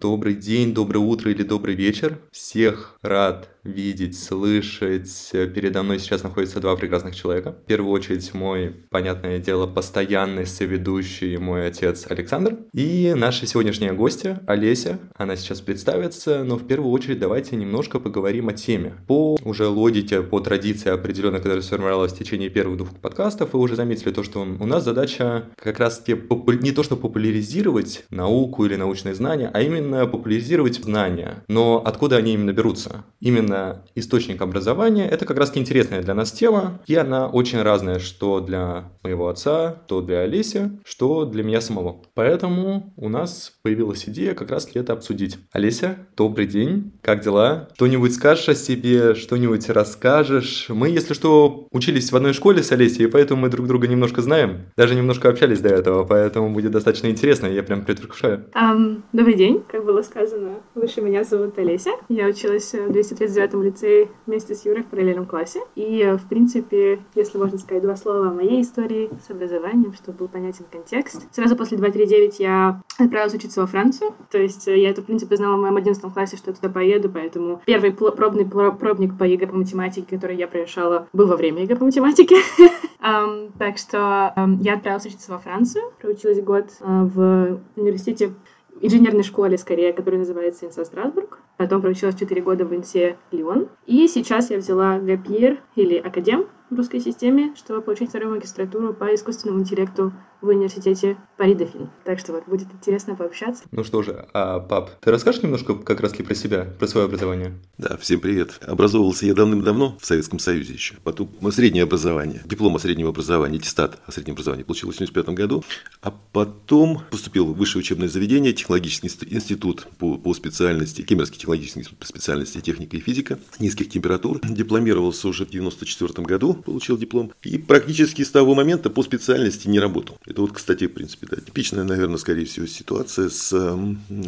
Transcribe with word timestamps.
Добрый 0.00 0.34
день, 0.34 0.72
доброе 0.72 1.00
утро 1.00 1.30
или 1.30 1.42
добрый 1.42 1.74
вечер. 1.74 2.18
Всех 2.32 2.98
рад 3.02 3.50
видеть, 3.64 4.18
слышать. 4.18 5.30
Передо 5.32 5.82
мной 5.82 5.98
сейчас 5.98 6.22
находятся 6.22 6.60
два 6.60 6.76
прекрасных 6.76 7.14
человека. 7.14 7.52
В 7.52 7.66
первую 7.66 7.92
очередь 7.92 8.32
мой, 8.34 8.74
понятное 8.90 9.38
дело, 9.38 9.66
постоянный 9.66 10.46
соведущий, 10.46 11.36
мой 11.36 11.66
отец 11.66 12.06
Александр. 12.08 12.58
И 12.72 13.12
наша 13.16 13.46
сегодняшняя 13.46 13.92
гостья 13.92 14.42
Олеся. 14.46 14.98
Она 15.16 15.36
сейчас 15.36 15.60
представится, 15.60 16.44
но 16.44 16.56
в 16.56 16.66
первую 16.66 16.90
очередь 16.90 17.18
давайте 17.18 17.56
немножко 17.56 18.00
поговорим 18.00 18.48
о 18.48 18.52
теме. 18.52 18.94
По 19.06 19.36
уже 19.44 19.66
логике, 19.66 20.22
по 20.22 20.40
традиции 20.40 20.90
определенной, 20.90 21.38
которая 21.38 21.62
сформировалась 21.62 22.12
в 22.12 22.18
течение 22.18 22.48
первых 22.48 22.78
двух 22.78 22.90
подкастов, 22.96 23.52
вы 23.52 23.60
уже 23.60 23.76
заметили 23.76 24.10
то, 24.10 24.22
что 24.22 24.40
у 24.40 24.66
нас 24.66 24.84
задача 24.84 25.44
как 25.56 25.78
раз 25.78 26.02
не 26.06 26.72
то, 26.72 26.82
что 26.82 26.96
популяризировать 26.96 28.04
науку 28.10 28.64
или 28.64 28.76
научные 28.76 29.14
знания, 29.14 29.50
а 29.52 29.60
именно 29.60 30.06
популяризировать 30.06 30.82
знания. 30.82 31.44
Но 31.48 31.82
откуда 31.84 32.16
они 32.16 32.34
именно 32.34 32.52
берутся? 32.52 33.04
Именно 33.20 33.49
именно 33.50 33.82
источник 33.94 34.40
образования, 34.42 35.08
это 35.08 35.26
как 35.26 35.38
раз 35.38 35.56
интересная 35.56 36.02
для 36.02 36.14
нас 36.14 36.32
тема, 36.32 36.80
и 36.86 36.94
она 36.94 37.28
очень 37.28 37.60
разная, 37.62 37.98
что 37.98 38.40
для 38.40 38.90
моего 39.02 39.28
отца, 39.28 39.82
то 39.86 40.00
для 40.00 40.20
Олеси, 40.20 40.70
что 40.84 41.24
для 41.24 41.42
меня 41.42 41.60
самого. 41.60 42.02
Поэтому 42.14 42.92
у 42.96 43.08
нас 43.08 43.52
появилась 43.62 44.08
идея 44.08 44.34
как 44.34 44.50
раз 44.50 44.68
это 44.74 44.92
обсудить. 44.92 45.38
Олеся, 45.52 45.96
добрый 46.16 46.46
день, 46.46 46.92
как 47.02 47.22
дела? 47.22 47.68
Что-нибудь 47.74 48.14
скажешь 48.14 48.48
о 48.48 48.54
себе, 48.54 49.14
что-нибудь 49.14 49.68
расскажешь? 49.68 50.66
Мы, 50.68 50.90
если 50.90 51.14
что, 51.14 51.66
учились 51.72 52.12
в 52.12 52.16
одной 52.16 52.32
школе 52.32 52.62
с 52.62 52.70
Олесей, 52.72 53.08
поэтому 53.08 53.42
мы 53.42 53.48
друг 53.48 53.66
друга 53.66 53.88
немножко 53.88 54.22
знаем, 54.22 54.66
даже 54.76 54.94
немножко 54.94 55.28
общались 55.28 55.60
до 55.60 55.70
этого, 55.70 56.04
поэтому 56.04 56.52
будет 56.52 56.70
достаточно 56.70 57.08
интересно, 57.08 57.46
я 57.46 57.62
прям 57.62 57.84
предвкушаю. 57.84 58.44
Um, 58.54 59.02
добрый 59.12 59.34
день, 59.34 59.62
как 59.66 59.84
было 59.84 60.02
сказано, 60.02 60.60
выше 60.74 61.00
меня 61.00 61.24
зовут 61.24 61.58
Олеся, 61.58 61.90
я 62.08 62.26
училась 62.26 62.72
в 62.72 62.92
239 62.92 63.39
девятом 63.40 63.62
лицее 63.62 64.08
вместе 64.26 64.54
с 64.54 64.66
Юрой 64.66 64.82
в 64.82 64.86
параллельном 64.86 65.24
классе. 65.24 65.60
И, 65.74 66.00
э, 66.00 66.16
в 66.16 66.28
принципе, 66.28 67.00
если 67.14 67.38
можно 67.38 67.58
сказать 67.58 67.82
два 67.82 67.96
слова 67.96 68.28
о 68.28 68.34
моей 68.34 68.60
истории 68.60 69.10
с 69.26 69.30
образованием, 69.30 69.94
чтобы 69.94 70.18
был 70.18 70.28
понятен 70.28 70.66
контекст. 70.70 71.26
Сразу 71.34 71.56
после 71.56 71.78
239 71.78 72.38
я 72.40 72.82
отправилась 72.98 73.34
учиться 73.34 73.62
во 73.62 73.66
Францию. 73.66 74.12
То 74.30 74.38
есть 74.38 74.68
э, 74.68 74.78
я 74.78 74.90
это, 74.90 75.00
в 75.00 75.06
принципе, 75.06 75.36
знала 75.36 75.56
в 75.56 75.60
моем 75.60 75.76
одиннадцатом 75.76 76.10
классе, 76.10 76.36
что 76.36 76.50
я 76.50 76.56
туда 76.56 76.68
поеду, 76.68 77.08
поэтому 77.08 77.62
первый 77.64 77.92
пробный 77.92 78.44
пробник 78.44 79.16
по 79.16 79.24
ЕГЭ 79.24 79.46
по 79.46 79.56
математике, 79.56 80.06
который 80.16 80.36
я 80.36 80.46
прорешала, 80.46 81.08
был 81.12 81.26
во 81.26 81.36
время 81.36 81.62
ЕГЭ 81.62 81.76
по 81.76 81.84
математике. 81.84 82.36
um, 83.00 83.50
так 83.58 83.78
что 83.78 84.32
um, 84.36 84.58
я 84.60 84.74
отправилась 84.74 85.06
учиться 85.06 85.32
во 85.32 85.38
Францию, 85.38 85.84
проучилась 86.00 86.40
год 86.42 86.66
uh, 86.80 87.06
в 87.06 87.60
университете 87.76 88.34
инженерной 88.80 89.22
школе, 89.22 89.58
скорее, 89.58 89.92
которая 89.92 90.20
называется 90.20 90.66
Инса 90.66 90.84
Страсбург. 90.84 91.38
Потом 91.56 91.82
проучилась 91.82 92.16
4 92.16 92.40
года 92.42 92.64
в 92.64 92.74
Инсе 92.74 93.16
Лион. 93.30 93.68
И 93.86 94.08
сейчас 94.08 94.50
я 94.50 94.58
взяла 94.58 94.98
gap 94.98 95.24
year 95.24 95.58
или 95.76 95.96
Академ 95.96 96.46
в 96.70 96.76
русской 96.76 97.00
системе, 97.00 97.54
чтобы 97.56 97.82
получить 97.82 98.10
вторую 98.10 98.34
магистратуру 98.34 98.94
по 98.94 99.14
искусственному 99.14 99.60
интеллекту 99.60 100.12
в 100.40 100.48
университете 100.48 101.16
Пари 101.36 101.54
Дофин. 101.54 101.90
Так 102.04 102.18
что 102.18 102.32
вот 102.32 102.46
будет 102.46 102.68
интересно 102.72 103.14
пообщаться. 103.14 103.64
Ну 103.70 103.84
что 103.84 104.02
же, 104.02 104.26
а 104.32 104.60
пап, 104.60 104.90
ты 105.00 105.10
расскажешь 105.10 105.42
немножко 105.42 105.74
как 105.74 106.00
раз 106.00 106.12
про 106.12 106.34
себя, 106.34 106.64
про 106.78 106.86
свое 106.86 107.06
образование? 107.06 107.58
Да, 107.78 107.96
всем 107.96 108.20
привет. 108.20 108.58
Образовывался 108.66 109.26
я 109.26 109.34
давным-давно 109.34 109.96
в 110.00 110.06
Советском 110.06 110.38
Союзе 110.38 110.74
еще. 110.74 110.96
Потом 111.04 111.30
среднее 111.50 111.84
образование, 111.84 112.42
диплом 112.44 112.76
о 112.76 112.78
среднем 112.78 113.06
образовании, 113.06 113.58
аттестат 113.58 113.98
о 114.06 114.12
среднем 114.12 114.34
образовании 114.34 114.64
получил 114.64 114.90
в 114.90 114.94
1985 114.94 115.34
году. 115.34 115.64
А 116.02 116.12
потом 116.32 117.02
поступил 117.10 117.46
в 117.46 117.56
высшее 117.56 117.80
учебное 117.80 118.08
заведение, 118.08 118.52
технологический 118.52 119.08
институт 119.30 119.86
по, 119.98 120.16
по 120.18 120.34
специальности, 120.34 121.02
Кемеровский 121.02 121.38
технологический 121.38 121.80
институт 121.80 121.98
по 121.98 122.06
специальности 122.06 122.60
техника 122.60 122.96
и 122.96 123.00
физика, 123.00 123.38
низких 123.58 123.90
температур. 123.90 124.40
Дипломировался 124.42 125.28
уже 125.28 125.44
в 125.44 125.48
1994 125.48 126.26
году, 126.26 126.54
получил 126.54 126.98
диплом. 126.98 127.32
И 127.42 127.58
практически 127.58 128.22
с 128.22 128.30
того 128.30 128.54
момента 128.54 128.90
по 128.90 129.02
специальности 129.02 129.68
не 129.68 129.80
работал. 129.80 130.18
Это 130.30 130.42
вот, 130.42 130.52
кстати, 130.52 130.86
в 130.86 130.92
принципе, 130.92 131.26
да, 131.28 131.36
типичная, 131.40 131.82
наверное, 131.82 132.16
скорее 132.16 132.44
всего, 132.44 132.64
ситуация 132.64 133.28
с 133.28 133.52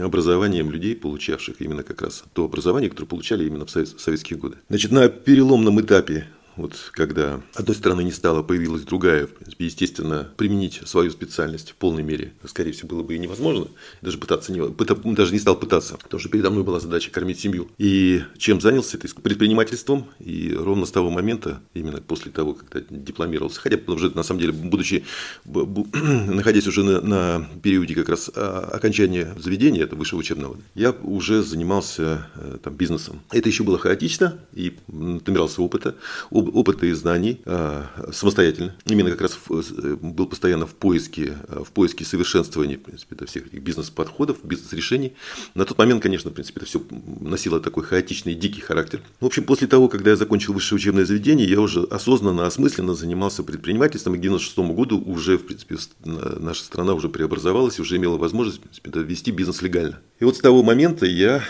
образованием 0.01 0.71
людей, 0.73 0.97
получавших 0.97 1.61
именно 1.61 1.85
как 1.85 2.03
раз 2.03 2.25
то 2.33 2.45
образование, 2.45 2.91
которое 2.91 3.07
получали 3.07 3.47
именно 3.47 3.67
в 3.67 3.71
советские 3.71 4.37
годы. 4.37 4.57
Значит, 4.69 4.91
на 4.91 5.09
переломном 5.09 5.81
этапе 5.81 6.27
вот 6.57 6.75
когда 6.93 7.41
одной 7.55 7.75
стороны 7.77 8.03
не 8.03 8.13
стало, 8.13 8.43
появилась 8.43 8.83
другая, 8.83 9.29
естественно, 9.59 10.29
применить 10.37 10.81
свою 10.85 11.11
специальность 11.11 11.71
в 11.71 11.75
полной 11.77 12.03
мере, 12.03 12.33
скорее 12.47 12.73
всего, 12.73 12.89
было 12.89 13.03
бы 13.03 13.15
и 13.15 13.19
невозможно. 13.19 13.69
Даже 14.03 14.19
пытаться 14.19 14.53
не, 14.53 14.61
даже 15.15 15.33
не 15.33 15.39
стал 15.39 15.57
пытаться, 15.57 15.97
потому 15.97 16.21
что 16.21 16.29
передо 16.29 16.51
мной 16.51 16.65
была 16.65 16.81
задача 16.81 17.11
кормить 17.11 17.41
семью. 17.41 17.69
И 17.79 18.23
чем 18.37 18.61
занялся? 18.61 18.99
Это 18.99 19.09
предпринимательством. 19.21 20.07
И 20.19 20.55
ровно 20.55 20.87
с 20.87 20.91
того 20.91 21.11
момента, 21.11 21.61
именно 21.75 22.01
после 22.01 22.31
того, 22.31 22.55
когда 22.55 22.81
дипломировался, 22.91 23.61
хотя 23.61 23.79
уже, 23.87 24.11
на 24.11 24.23
самом 24.23 24.41
деле, 24.41 24.53
будучи, 24.53 25.05
находясь 25.45 26.67
уже 26.67 26.83
на, 26.83 27.01
на 27.01 27.49
периоде 27.63 27.95
как 27.95 28.09
раз 28.09 28.31
а, 28.35 28.71
окончания 28.73 29.35
заведения, 29.39 29.85
это 29.85 29.97
высшего 29.97 30.21
учебного, 30.21 30.59
я 30.75 30.93
уже 30.93 31.43
занимался 31.43 32.29
э, 32.35 32.59
там, 32.63 32.75
бизнесом. 32.75 33.21
Это 33.31 33.49
еще 33.49 33.65
было 33.65 33.79
хаотично 33.79 34.39
и 34.53 34.77
набирался 34.89 35.63
опыта 35.63 35.97
опыта 36.53 36.87
и 36.87 36.93
знаний 36.93 37.41
а, 37.45 37.87
самостоятельно. 38.13 38.75
Именно 38.87 39.11
как 39.11 39.23
раз 39.23 39.39
э, 39.51 39.97
был 40.01 40.27
постоянно 40.27 40.67
в 40.67 40.75
поиске, 40.75 41.37
в 41.49 41.71
поиске 41.73 42.05
совершенствования, 42.05 42.77
в 42.77 42.83
принципе, 42.83 43.17
до 43.17 43.27
всех 43.27 43.47
этих 43.47 43.63
бизнес-подходов, 43.63 44.39
бизнес-решений. 44.45 45.15
На 45.55 45.65
тот 45.65 45.79
момент, 45.79 46.03
конечно, 46.03 46.31
в 46.31 46.35
принципе, 46.35 46.61
это 46.61 46.67
все 46.67 46.83
носило 47.21 47.61
такой 47.61 47.85
хаотичный, 47.85 48.35
дикий 48.35 48.61
характер. 48.61 49.01
В 49.21 49.27
общем, 49.27 49.45
после 49.45 49.67
того, 49.67 49.89
когда 49.89 50.11
я 50.11 50.17
закончил 50.17 50.53
высшее 50.53 50.77
учебное 50.77 51.05
заведение, 51.05 51.49
я 51.49 51.61
уже 51.61 51.83
осознанно, 51.85 52.47
осмысленно 52.47 52.95
занимался 52.95 53.43
предпринимательством, 53.43 54.15
и 54.15 54.19
к 54.19 54.21
1996 54.21 54.77
году 54.77 55.03
уже, 55.05 55.39
в 55.39 55.47
принципе, 55.47 55.77
наша 56.05 56.65
страна 56.65 56.95
уже 56.95 57.09
преобразовалась, 57.09 57.81
уже 57.81 57.97
имела 57.97 58.17
возможность, 58.17 58.59
в 58.59 58.61
принципе, 58.61 58.91
вести 59.01 59.31
бизнес 59.31 59.63
легально. 59.63 60.01
И 60.21 60.25
вот 60.25 60.37
с 60.37 60.41
того 60.41 60.63
момента 60.63 61.07
я 61.07 61.43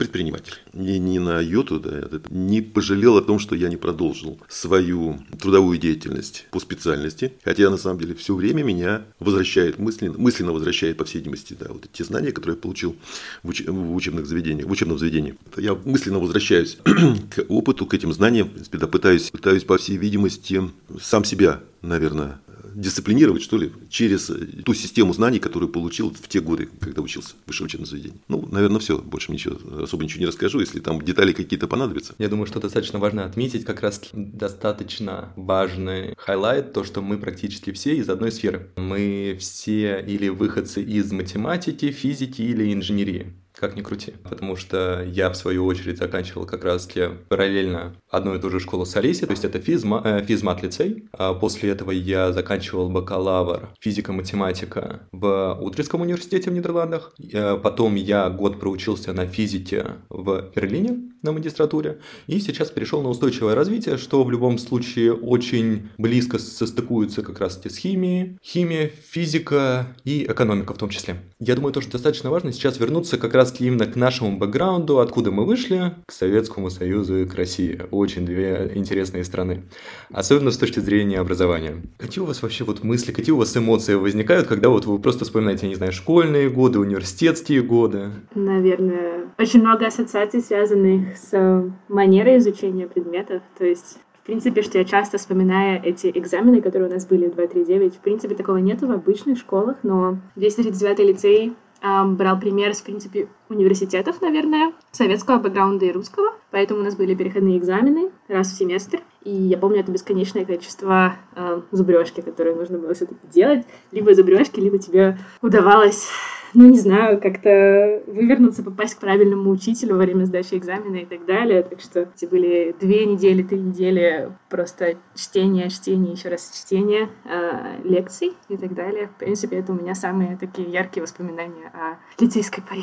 предприниматель. 0.00 0.54
Не, 0.72 0.98
не 0.98 1.18
на 1.18 1.40
йоту, 1.40 1.78
да, 1.78 2.08
не 2.30 2.62
пожалел 2.62 3.18
о 3.18 3.22
том, 3.22 3.38
что 3.38 3.54
я 3.54 3.68
не 3.68 3.76
продолжил 3.76 4.40
свою 4.48 5.20
трудовую 5.38 5.76
деятельность 5.76 6.46
по 6.50 6.58
специальности. 6.58 7.34
Хотя, 7.44 7.68
на 7.68 7.76
самом 7.76 7.98
деле, 7.98 8.14
все 8.14 8.34
время 8.34 8.62
меня 8.62 9.02
возвращает, 9.18 9.78
мысленно, 9.78 10.14
мысленно 10.16 10.52
возвращает, 10.52 10.96
по 10.96 11.04
всей 11.04 11.18
видимости, 11.18 11.54
да, 11.60 11.66
вот 11.68 11.86
те 11.92 12.02
знания, 12.02 12.32
которые 12.32 12.56
я 12.56 12.62
получил 12.62 12.96
в, 13.42 13.50
уч, 13.50 13.62
в 13.66 13.94
учебных 13.94 14.24
заведениях, 14.24 14.66
в 14.68 14.70
учебном 14.70 14.98
заведении. 14.98 15.34
Я 15.58 15.74
мысленно 15.74 16.18
возвращаюсь 16.18 16.78
к 16.84 17.44
опыту, 17.50 17.84
к 17.84 17.92
этим 17.92 18.14
знаниям, 18.14 18.48
в 18.48 18.52
принципе, 18.52 18.78
да, 18.78 18.86
пытаюсь, 18.86 19.30
пытаюсь, 19.30 19.64
по 19.64 19.76
всей 19.76 19.98
видимости, 19.98 20.62
сам 20.98 21.24
себя, 21.24 21.60
наверное, 21.82 22.40
дисциплинировать, 22.74 23.42
что 23.42 23.56
ли, 23.58 23.72
через 23.88 24.30
ту 24.64 24.74
систему 24.74 25.12
знаний, 25.12 25.38
которую 25.38 25.70
получил 25.70 26.10
в 26.10 26.28
те 26.28 26.40
годы, 26.40 26.68
когда 26.80 27.02
учился 27.02 27.34
в 27.44 27.48
высшем 27.48 27.66
учебном 27.66 27.86
заведении. 27.86 28.20
Ну, 28.28 28.46
наверное, 28.50 28.80
все. 28.80 28.98
Больше 28.98 29.32
ничего, 29.32 29.56
особо 29.82 30.04
ничего 30.04 30.20
не 30.20 30.26
расскажу, 30.26 30.60
если 30.60 30.80
там 30.80 31.02
детали 31.02 31.32
какие-то 31.32 31.66
понадобятся. 31.66 32.14
Я 32.18 32.28
думаю, 32.28 32.46
что 32.46 32.60
достаточно 32.60 32.98
важно 32.98 33.24
отметить 33.24 33.64
как 33.64 33.80
раз 33.80 34.00
достаточно 34.12 35.32
важный 35.36 36.14
highlight, 36.16 36.72
то, 36.72 36.84
что 36.84 37.02
мы 37.02 37.18
практически 37.18 37.72
все 37.72 37.96
из 37.96 38.08
одной 38.08 38.32
сферы. 38.32 38.70
Мы 38.76 39.36
все 39.38 40.04
или 40.06 40.28
выходцы 40.28 40.82
из 40.82 41.10
математики, 41.12 41.90
физики 41.90 42.42
или 42.42 42.72
инженерии 42.72 43.34
как 43.60 43.76
ни 43.76 43.82
крути. 43.82 44.14
Потому 44.24 44.56
что 44.56 45.04
я, 45.04 45.30
в 45.30 45.36
свою 45.36 45.66
очередь, 45.66 45.98
заканчивал 45.98 46.46
как 46.46 46.64
раз 46.64 46.88
параллельно 47.28 47.94
одну 48.08 48.34
и 48.34 48.40
ту 48.40 48.50
же 48.50 48.58
школу 48.58 48.86
с 48.86 48.96
Олесей, 48.96 49.26
то 49.26 49.32
есть 49.32 49.44
это 49.44 49.60
физма, 49.60 50.00
э, 50.04 50.24
физмат-лицей. 50.24 51.08
А 51.12 51.34
после 51.34 51.70
этого 51.70 51.90
я 51.90 52.32
заканчивал 52.32 52.88
бакалавр 52.88 53.68
физика-математика 53.78 55.00
в 55.12 55.58
Утрехтском 55.60 56.00
университете 56.00 56.50
в 56.50 56.54
Нидерландах. 56.54 57.14
Э, 57.32 57.56
потом 57.56 57.94
я 57.94 58.30
год 58.30 58.58
проучился 58.58 59.12
на 59.12 59.26
физике 59.26 59.98
в 60.08 60.50
Берлине 60.54 61.10
на 61.22 61.32
магистратуре. 61.32 62.00
И 62.26 62.40
сейчас 62.40 62.70
перешел 62.70 63.02
на 63.02 63.10
устойчивое 63.10 63.54
развитие, 63.54 63.98
что 63.98 64.24
в 64.24 64.30
любом 64.30 64.58
случае 64.58 65.12
очень 65.12 65.90
близко 65.98 66.38
состыкуются 66.38 67.22
как 67.22 67.40
раз 67.40 67.60
с 67.62 67.76
химией. 67.76 68.38
Химия, 68.42 68.90
физика 69.10 69.94
и 70.04 70.24
экономика 70.24 70.74
в 70.74 70.78
том 70.78 70.88
числе. 70.88 71.20
Я 71.38 71.54
думаю, 71.56 71.72
то, 71.72 71.80
что 71.80 71.92
достаточно 71.92 72.30
важно 72.30 72.52
сейчас 72.52 72.78
вернуться 72.78 73.18
как 73.18 73.34
раз 73.34 73.49
раз 73.50 73.60
именно 73.60 73.86
к 73.86 73.96
нашему 73.96 74.36
бэкграунду, 74.36 75.00
откуда 75.00 75.30
мы 75.30 75.44
вышли, 75.44 75.94
к 76.06 76.12
Советскому 76.12 76.70
Союзу 76.70 77.22
и 77.22 77.26
к 77.26 77.34
России. 77.34 77.80
Очень 77.90 78.26
две 78.26 78.72
интересные 78.74 79.24
страны. 79.24 79.62
Особенно 80.10 80.50
с 80.50 80.58
точки 80.58 80.80
зрения 80.80 81.18
образования. 81.18 81.82
Какие 81.98 82.22
у 82.22 82.26
вас 82.26 82.42
вообще 82.42 82.64
вот 82.64 82.84
мысли, 82.84 83.12
какие 83.12 83.32
у 83.32 83.38
вас 83.38 83.56
эмоции 83.56 83.94
возникают, 83.94 84.46
когда 84.46 84.68
вот 84.68 84.86
вы 84.86 84.98
просто 84.98 85.24
вспоминаете, 85.24 85.68
не 85.68 85.74
знаю, 85.74 85.92
школьные 85.92 86.50
годы, 86.50 86.78
университетские 86.78 87.62
годы? 87.62 88.10
Наверное, 88.34 89.26
очень 89.38 89.60
много 89.60 89.86
ассоциаций, 89.86 90.40
связанных 90.40 91.16
с 91.16 91.72
манерой 91.88 92.38
изучения 92.38 92.86
предметов. 92.86 93.42
То 93.58 93.64
есть 93.64 93.98
в 94.22 94.26
принципе, 94.26 94.62
что 94.62 94.78
я 94.78 94.84
часто 94.84 95.16
вспоминаю 95.16 95.80
эти 95.82 96.12
экзамены, 96.14 96.60
которые 96.60 96.90
у 96.90 96.92
нас 96.92 97.06
были 97.06 97.26
в 97.26 97.34
239, 97.34 97.94
в 97.94 97.98
принципе, 97.98 98.34
такого 98.34 98.58
нету 98.58 98.86
в 98.86 98.92
обычных 98.92 99.38
школах, 99.38 99.78
но 99.82 100.18
239 100.36 100.98
лицей 101.00 101.54
брал 101.82 102.38
пример, 102.38 102.74
в 102.74 102.82
принципе, 102.82 103.28
университетов, 103.48 104.20
наверное, 104.20 104.72
советского 104.92 105.38
бэкграунда 105.38 105.86
и 105.86 105.92
русского. 105.92 106.34
Поэтому 106.50 106.80
у 106.80 106.82
нас 106.84 106.96
были 106.96 107.14
переходные 107.14 107.58
экзамены 107.58 108.10
раз 108.28 108.48
в 108.52 108.56
семестр. 108.56 109.00
И 109.22 109.30
я 109.30 109.58
помню 109.58 109.80
это 109.80 109.92
бесконечное 109.92 110.44
количество 110.44 111.14
э, 111.34 111.62
зубрежки, 111.70 112.20
которые 112.20 112.56
нужно 112.56 112.78
было 112.78 112.94
все-таки 112.94 113.20
делать. 113.32 113.66
Либо 113.92 114.14
зубрежки, 114.14 114.60
либо 114.60 114.78
тебе 114.78 115.18
удавалось 115.42 116.08
ну, 116.54 116.68
не 116.68 116.78
знаю, 116.78 117.20
как-то 117.20 118.02
вывернуться, 118.06 118.62
попасть 118.62 118.94
к 118.94 119.00
правильному 119.00 119.50
учителю 119.50 119.94
во 119.94 120.02
время 120.02 120.24
сдачи 120.24 120.54
экзамена 120.54 120.96
и 120.96 121.06
так 121.06 121.26
далее. 121.26 121.62
Так 121.62 121.80
что 121.80 122.08
эти 122.14 122.26
были 122.26 122.74
две 122.80 123.06
недели, 123.06 123.42
три 123.42 123.58
недели 123.58 124.32
просто 124.48 124.96
чтения, 125.14 125.68
чтения, 125.68 126.12
еще 126.12 126.28
раз 126.28 126.50
чтения 126.54 127.10
э, 127.24 127.80
лекций 127.84 128.32
и 128.48 128.56
так 128.56 128.74
далее. 128.74 129.08
В 129.08 129.18
принципе, 129.18 129.58
это 129.58 129.72
у 129.72 129.76
меня 129.76 129.94
самые 129.94 130.36
такие 130.36 130.68
яркие 130.70 131.02
воспоминания 131.02 131.68
о 131.68 131.98
лицейской 132.22 132.62
паре. 132.62 132.82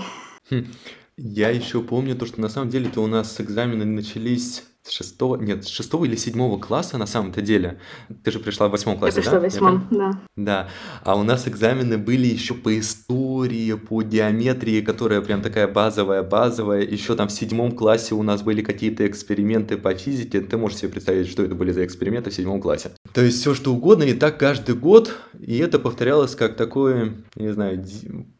Хм. 0.50 0.66
Я 1.18 1.50
еще 1.50 1.82
помню 1.82 2.16
то, 2.16 2.28
что 2.28 2.40
на 2.40 2.48
самом 2.48 2.70
деле-то 2.70 3.02
у 3.02 3.08
нас 3.08 3.42
экзамены 3.42 3.86
начались 3.86 4.64
шестого, 4.92 5.36
нет, 5.36 5.66
с 5.66 5.68
шестого 5.68 6.06
или 6.06 6.16
седьмого 6.16 6.60
класса 6.60 6.98
на 6.98 7.06
самом-то 7.06 7.42
деле. 7.42 7.80
Ты 8.24 8.32
же 8.32 8.40
пришла 8.40 8.68
в 8.68 8.72
восьмом 8.72 8.98
классе, 8.98 9.18
Я 9.18 9.22
пришла 9.22 9.34
да? 9.34 9.40
в 9.40 9.44
восьмом, 9.44 9.88
да. 9.92 10.20
Да, 10.36 10.70
а 11.04 11.16
у 11.16 11.24
нас 11.24 11.48
экзамены 11.48 11.98
были 11.98 12.28
еще 12.28 12.54
по 12.54 12.78
истории, 12.80 13.74
по 13.74 14.02
геометрии, 14.02 14.82
которая 14.82 15.22
прям 15.22 15.42
такая 15.42 15.68
базовая-базовая. 15.68 16.82
Еще 16.82 17.16
там 17.16 17.28
в 17.28 17.32
седьмом 17.32 17.72
классе 17.72 18.16
у 18.16 18.24
нас 18.24 18.42
были 18.42 18.62
какие-то 18.62 19.08
эксперименты 19.08 19.78
по 19.78 19.94
физике. 19.94 20.42
Ты 20.42 20.58
можешь 20.58 20.80
себе 20.80 20.90
представить, 20.90 21.28
что 21.28 21.44
это 21.44 21.56
были 21.56 21.72
за 21.72 21.86
эксперименты 21.86 22.30
в 22.30 22.34
седьмом 22.34 22.62
классе. 22.62 22.92
То 23.14 23.22
есть 23.22 23.40
все 23.42 23.54
что 23.54 23.74
угодно, 23.74 24.04
и 24.04 24.14
так 24.14 24.40
каждый 24.40 24.76
год. 24.76 25.16
И 25.40 25.58
это 25.58 25.80
повторялось 25.80 26.36
как 26.36 26.56
такой, 26.56 27.14
не 27.36 27.54
знаю, 27.54 27.86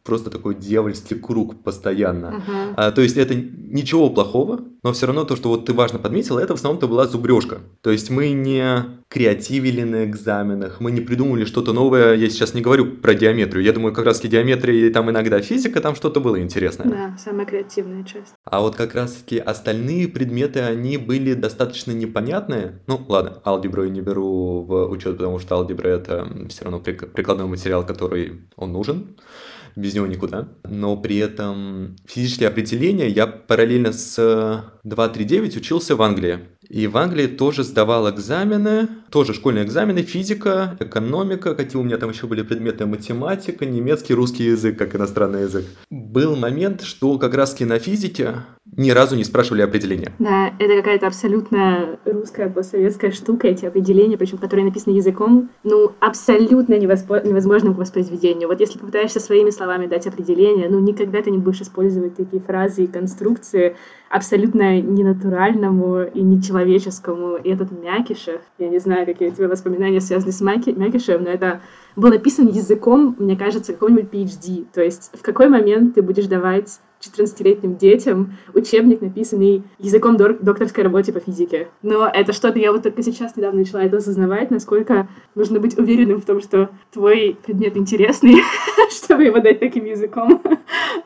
просто 0.04 0.30
такой 0.30 0.54
дьявольский 0.54 1.16
круг 1.16 1.62
постоянно. 1.62 2.42
Uh-huh. 2.46 2.74
А, 2.76 2.90
то 2.92 3.02
есть 3.02 3.16
это 3.16 3.34
ничего 3.34 4.10
плохого, 4.10 4.60
но 4.82 4.92
все 4.92 5.06
равно 5.06 5.24
то, 5.24 5.36
что 5.36 5.50
вот 5.50 5.66
ты 5.66 5.74
важно 5.74 5.98
подметила, 5.98 6.37
это 6.40 6.54
в 6.54 6.58
основном-то 6.58 6.88
была 6.88 7.06
зубрежка. 7.06 7.58
То 7.82 7.90
есть 7.90 8.10
мы 8.10 8.30
не 8.30 8.84
креативили 9.08 9.82
на 9.82 10.04
экзаменах, 10.04 10.80
мы 10.80 10.90
не 10.90 11.00
придумали 11.00 11.44
что-то 11.44 11.72
новое. 11.72 12.14
Я 12.14 12.28
сейчас 12.28 12.54
не 12.54 12.60
говорю 12.60 12.96
про 12.96 13.14
геометрию. 13.14 13.64
Я 13.64 13.72
думаю, 13.72 13.94
как 13.94 14.04
раз 14.04 14.18
таки 14.18 14.28
геометрия 14.28 14.86
и 14.86 14.90
там 14.90 15.10
иногда 15.10 15.40
физика, 15.40 15.80
там 15.80 15.94
что-то 15.94 16.20
было 16.20 16.40
интересное. 16.40 16.86
Да, 16.86 17.16
самая 17.18 17.46
креативная 17.46 18.04
часть. 18.04 18.34
А 18.44 18.60
вот 18.60 18.76
как 18.76 18.94
раз 18.94 19.12
таки 19.12 19.38
остальные 19.38 20.08
предметы, 20.08 20.60
они 20.60 20.98
были 20.98 21.34
достаточно 21.34 21.92
непонятные. 21.92 22.80
Ну, 22.86 23.00
ладно, 23.08 23.40
алгебру 23.44 23.84
я 23.84 23.90
не 23.90 24.00
беру 24.00 24.62
в 24.62 24.90
учет, 24.90 25.16
потому 25.16 25.38
что 25.38 25.56
алгебра 25.56 25.88
это 25.88 26.28
все 26.48 26.64
равно 26.64 26.80
прикладной 26.80 27.46
материал, 27.46 27.84
который 27.86 28.42
он 28.56 28.72
нужен 28.72 29.16
без 29.78 29.94
него 29.94 30.06
никуда. 30.06 30.48
Но 30.64 30.96
при 30.96 31.18
этом 31.18 31.96
физические 32.06 32.48
определения 32.48 33.08
я 33.08 33.26
параллельно 33.26 33.92
с 33.92 34.64
239 34.82 35.56
учился 35.56 35.96
в 35.96 36.02
Англии. 36.02 36.40
И 36.68 36.86
в 36.86 36.96
Англии 36.98 37.26
тоже 37.26 37.64
сдавал 37.64 38.10
экзамены, 38.10 38.88
тоже 39.10 39.34
школьные 39.34 39.64
экзамены, 39.64 40.02
физика, 40.02 40.76
экономика, 40.80 41.54
какие 41.54 41.80
у 41.80 41.84
меня 41.84 41.96
там 41.96 42.10
еще 42.10 42.26
были 42.26 42.42
предметы, 42.42 42.86
математика, 42.86 43.66
немецкий, 43.66 44.14
русский 44.14 44.44
язык, 44.44 44.78
как 44.78 44.94
иностранный 44.94 45.42
язык. 45.42 45.64
Был 45.90 46.36
момент, 46.36 46.82
что 46.82 47.18
как 47.18 47.34
раз 47.34 47.58
на 47.60 47.78
физике 47.78 48.44
ни 48.76 48.90
разу 48.90 49.16
не 49.16 49.24
спрашивали 49.24 49.62
определения. 49.62 50.12
Да, 50.18 50.52
это 50.58 50.76
какая-то 50.76 51.06
абсолютно 51.06 51.98
русская 52.04 52.48
постсоветская 52.48 53.10
штука, 53.10 53.48
эти 53.48 53.64
определения, 53.64 54.16
причем 54.16 54.38
которые 54.38 54.66
написаны 54.66 54.94
языком, 54.94 55.50
ну, 55.64 55.92
абсолютно 56.00 56.74
невозможно 56.78 57.28
невозможным 57.28 57.74
к 57.74 57.78
воспроизведению. 57.78 58.48
Вот 58.48 58.60
если 58.60 58.78
попытаешься 58.78 59.20
своими 59.20 59.50
словами 59.50 59.86
дать 59.86 60.06
определение, 60.06 60.68
ну, 60.68 60.78
никогда 60.80 61.22
ты 61.22 61.30
не 61.30 61.38
будешь 61.38 61.60
использовать 61.60 62.16
такие 62.16 62.42
фразы 62.42 62.84
и 62.84 62.86
конструкции, 62.86 63.76
абсолютно 64.10 64.80
ненатуральному 64.80 66.02
и 66.02 66.22
нечеловеческому. 66.22 67.36
И 67.36 67.50
этот 67.50 67.70
Мякишев, 67.72 68.40
я 68.58 68.68
не 68.68 68.78
знаю, 68.78 68.97
какие 69.04 69.28
у 69.28 69.32
тебя 69.32 69.48
воспоминания 69.48 70.00
связаны 70.00 70.32
с 70.32 70.40
Мяки, 70.40 70.70
Мякишевым, 70.70 71.24
но 71.24 71.30
это 71.30 71.60
был 71.96 72.10
написан 72.10 72.46
языком, 72.46 73.16
мне 73.18 73.36
кажется, 73.36 73.72
какого-нибудь 73.72 74.10
PhD. 74.10 74.66
То 74.72 74.82
есть 74.82 75.10
в 75.14 75.22
какой 75.22 75.48
момент 75.48 75.94
ты 75.94 76.02
будешь 76.02 76.26
давать 76.26 76.80
14-летним 77.00 77.76
детям 77.76 78.34
учебник, 78.54 79.00
написанный 79.00 79.62
языком 79.78 80.16
док- 80.16 80.40
докторской 80.40 80.84
работе 80.84 81.12
по 81.12 81.20
физике. 81.20 81.68
Но 81.82 82.08
это 82.12 82.32
что-то, 82.32 82.58
я 82.58 82.72
вот 82.72 82.82
только 82.82 83.02
сейчас 83.02 83.36
недавно 83.36 83.60
начала 83.60 83.82
это 83.82 83.98
осознавать, 83.98 84.50
насколько 84.50 85.08
нужно 85.34 85.60
быть 85.60 85.78
уверенным 85.78 86.20
в 86.20 86.24
том, 86.24 86.40
что 86.40 86.70
твой 86.92 87.38
предмет 87.44 87.76
интересный, 87.76 88.36
чтобы 88.90 89.24
его 89.24 89.38
дать 89.38 89.60
таким 89.60 89.84
языком. 89.84 90.42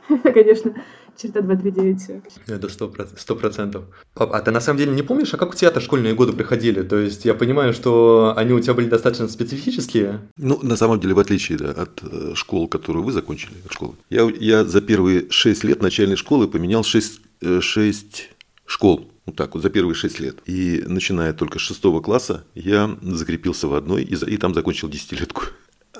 Конечно, 0.22 0.74
черта 1.16 1.40
239. 1.40 2.22
Это 2.46 2.68
сто 2.68 3.36
процентов. 3.36 3.84
А 4.14 4.40
ты 4.40 4.50
на 4.50 4.60
самом 4.60 4.78
деле 4.78 4.92
не 4.92 5.02
помнишь, 5.02 5.34
а 5.34 5.36
как 5.36 5.50
у 5.50 5.54
тебя-то 5.54 5.80
школьные 5.80 6.14
годы 6.14 6.32
приходили? 6.32 6.82
То 6.82 6.96
есть 6.96 7.24
я 7.24 7.34
понимаю, 7.34 7.72
что 7.72 8.34
они 8.36 8.52
у 8.52 8.60
тебя 8.60 8.74
были 8.74 8.88
достаточно 8.88 9.28
специфические. 9.28 10.20
Ну, 10.36 10.58
на 10.62 10.76
самом 10.76 11.00
деле, 11.00 11.14
в 11.14 11.18
отличие 11.18 11.58
да, 11.58 11.70
от 11.70 12.02
э, 12.02 12.32
школ, 12.34 12.68
которую 12.68 13.04
вы 13.04 13.12
закончили, 13.12 13.54
от 13.64 13.72
школы, 13.72 13.94
я, 14.10 14.30
я 14.38 14.64
за 14.64 14.80
первые 14.80 15.30
6 15.30 15.64
лет 15.64 15.82
начальной 15.82 16.16
школы 16.16 16.48
поменял 16.48 16.84
6, 16.84 17.20
6 17.60 18.28
э, 18.30 18.34
школ. 18.66 19.08
Вот 19.24 19.36
так 19.36 19.54
вот, 19.54 19.62
за 19.62 19.70
первые 19.70 19.94
6 19.94 20.20
лет. 20.20 20.38
И 20.46 20.82
начиная 20.86 21.32
только 21.32 21.58
с 21.58 21.62
6 21.62 21.82
класса, 22.02 22.44
я 22.54 22.96
закрепился 23.02 23.68
в 23.68 23.74
одной 23.74 24.02
и, 24.02 24.14
и 24.14 24.36
там 24.36 24.54
закончил 24.54 24.88
десятилетку. 24.88 25.44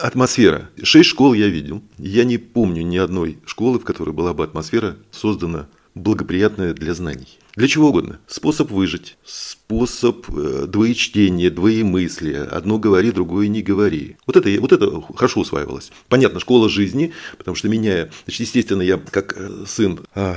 Атмосфера. 0.03 0.69
Шесть 0.83 1.11
школ 1.11 1.33
я 1.33 1.47
видел. 1.47 1.81
Я 1.97 2.25
не 2.25 2.37
помню 2.37 2.83
ни 2.83 2.97
одной 2.97 3.39
школы, 3.47 3.79
в 3.79 3.85
которой 3.85 4.11
была 4.11 4.35
бы 4.35 4.43
атмосфера 4.43 4.97
создана 5.13 5.69
благоприятная 5.95 6.75
для 6.75 6.93
знаний. 6.93 7.39
Для 7.55 7.69
чего 7.69 7.91
угодно. 7.91 8.19
Способ 8.27 8.71
выжить, 8.71 9.19
способ 9.25 10.25
э, 10.31 10.67
двоечтения, 10.67 11.51
двоемыслия. 11.51 12.45
Одно 12.45 12.79
говори, 12.79 13.13
другое 13.13 13.49
не 13.49 13.61
говори. 13.61 14.17
Вот 14.27 14.37
это, 14.37 14.49
вот 14.59 14.73
это 14.73 15.03
хорошо 15.15 15.41
усваивалось. 15.41 15.93
Понятно, 16.09 16.41
школа 16.41 16.71
жизни, 16.71 17.13
потому 17.37 17.55
что 17.55 17.69
меняя... 17.69 18.11
Значит, 18.25 18.41
естественно, 18.41 18.81
я 18.81 18.97
как 18.97 19.35
э, 19.37 19.65
сын 19.67 20.01
а, 20.15 20.37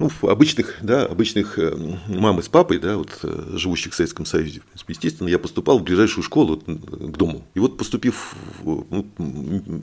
ну, 0.00 0.10
обычных, 0.22 0.76
да, 0.82 1.06
обычных 1.06 1.60
э, 1.60 1.76
мамы 2.08 2.42
с 2.42 2.48
папой, 2.48 2.78
да, 2.78 2.96
вот, 2.96 3.20
живущих 3.52 3.92
в 3.92 3.96
Советском 3.96 4.26
Союзе, 4.26 4.62
естественно, 4.88 5.28
я 5.28 5.38
поступал 5.38 5.78
в 5.78 5.84
ближайшую 5.84 6.24
школу 6.24 6.56
к 6.56 7.16
дому. 7.16 7.46
И 7.54 7.60
вот 7.60 7.78
поступив, 7.78 8.34
ну, 8.64 9.06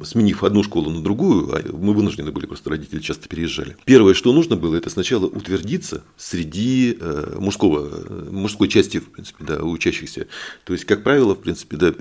сменив 0.03 0.43
одну 0.43 0.63
школу 0.63 0.89
на 0.89 1.01
другую, 1.01 1.55
а 1.55 1.61
мы 1.71 1.93
вынуждены 1.93 2.31
были, 2.31 2.47
просто 2.47 2.69
родители 2.69 2.99
часто 2.99 3.29
переезжали. 3.29 3.77
Первое, 3.85 4.13
что 4.13 4.33
нужно 4.33 4.57
было, 4.57 4.75
это 4.75 4.89
сначала 4.89 5.25
утвердиться 5.25 6.03
среди 6.33 6.97
э, 6.99 7.37
мужского, 7.39 8.31
мужской 8.31 8.67
части, 8.67 8.97
в 8.97 9.11
принципе, 9.11 9.43
да, 9.43 9.63
учащихся. 9.63 10.25
То 10.63 10.73
есть, 10.73 10.83
как 10.85 11.03
правило, 11.03 11.35
в 11.35 11.41
принципе, 11.41 11.77
да, 11.77 11.93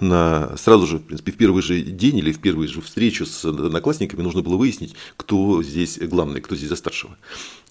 на, 0.00 0.54
сразу 0.58 0.86
же, 0.86 0.98
в 0.98 1.04
принципе, 1.04 1.32
в 1.32 1.36
первый 1.38 1.62
же 1.62 1.80
день 1.80 2.18
или 2.18 2.30
в 2.32 2.38
первую 2.38 2.68
же 2.68 2.82
встречу 2.82 3.24
с 3.24 3.46
одноклассниками 3.46 4.20
нужно 4.20 4.42
было 4.42 4.56
выяснить, 4.56 4.94
кто 5.16 5.62
здесь 5.62 5.98
главный, 5.98 6.42
кто 6.42 6.54
здесь 6.54 6.68
за 6.68 6.76
старшего. 6.76 7.16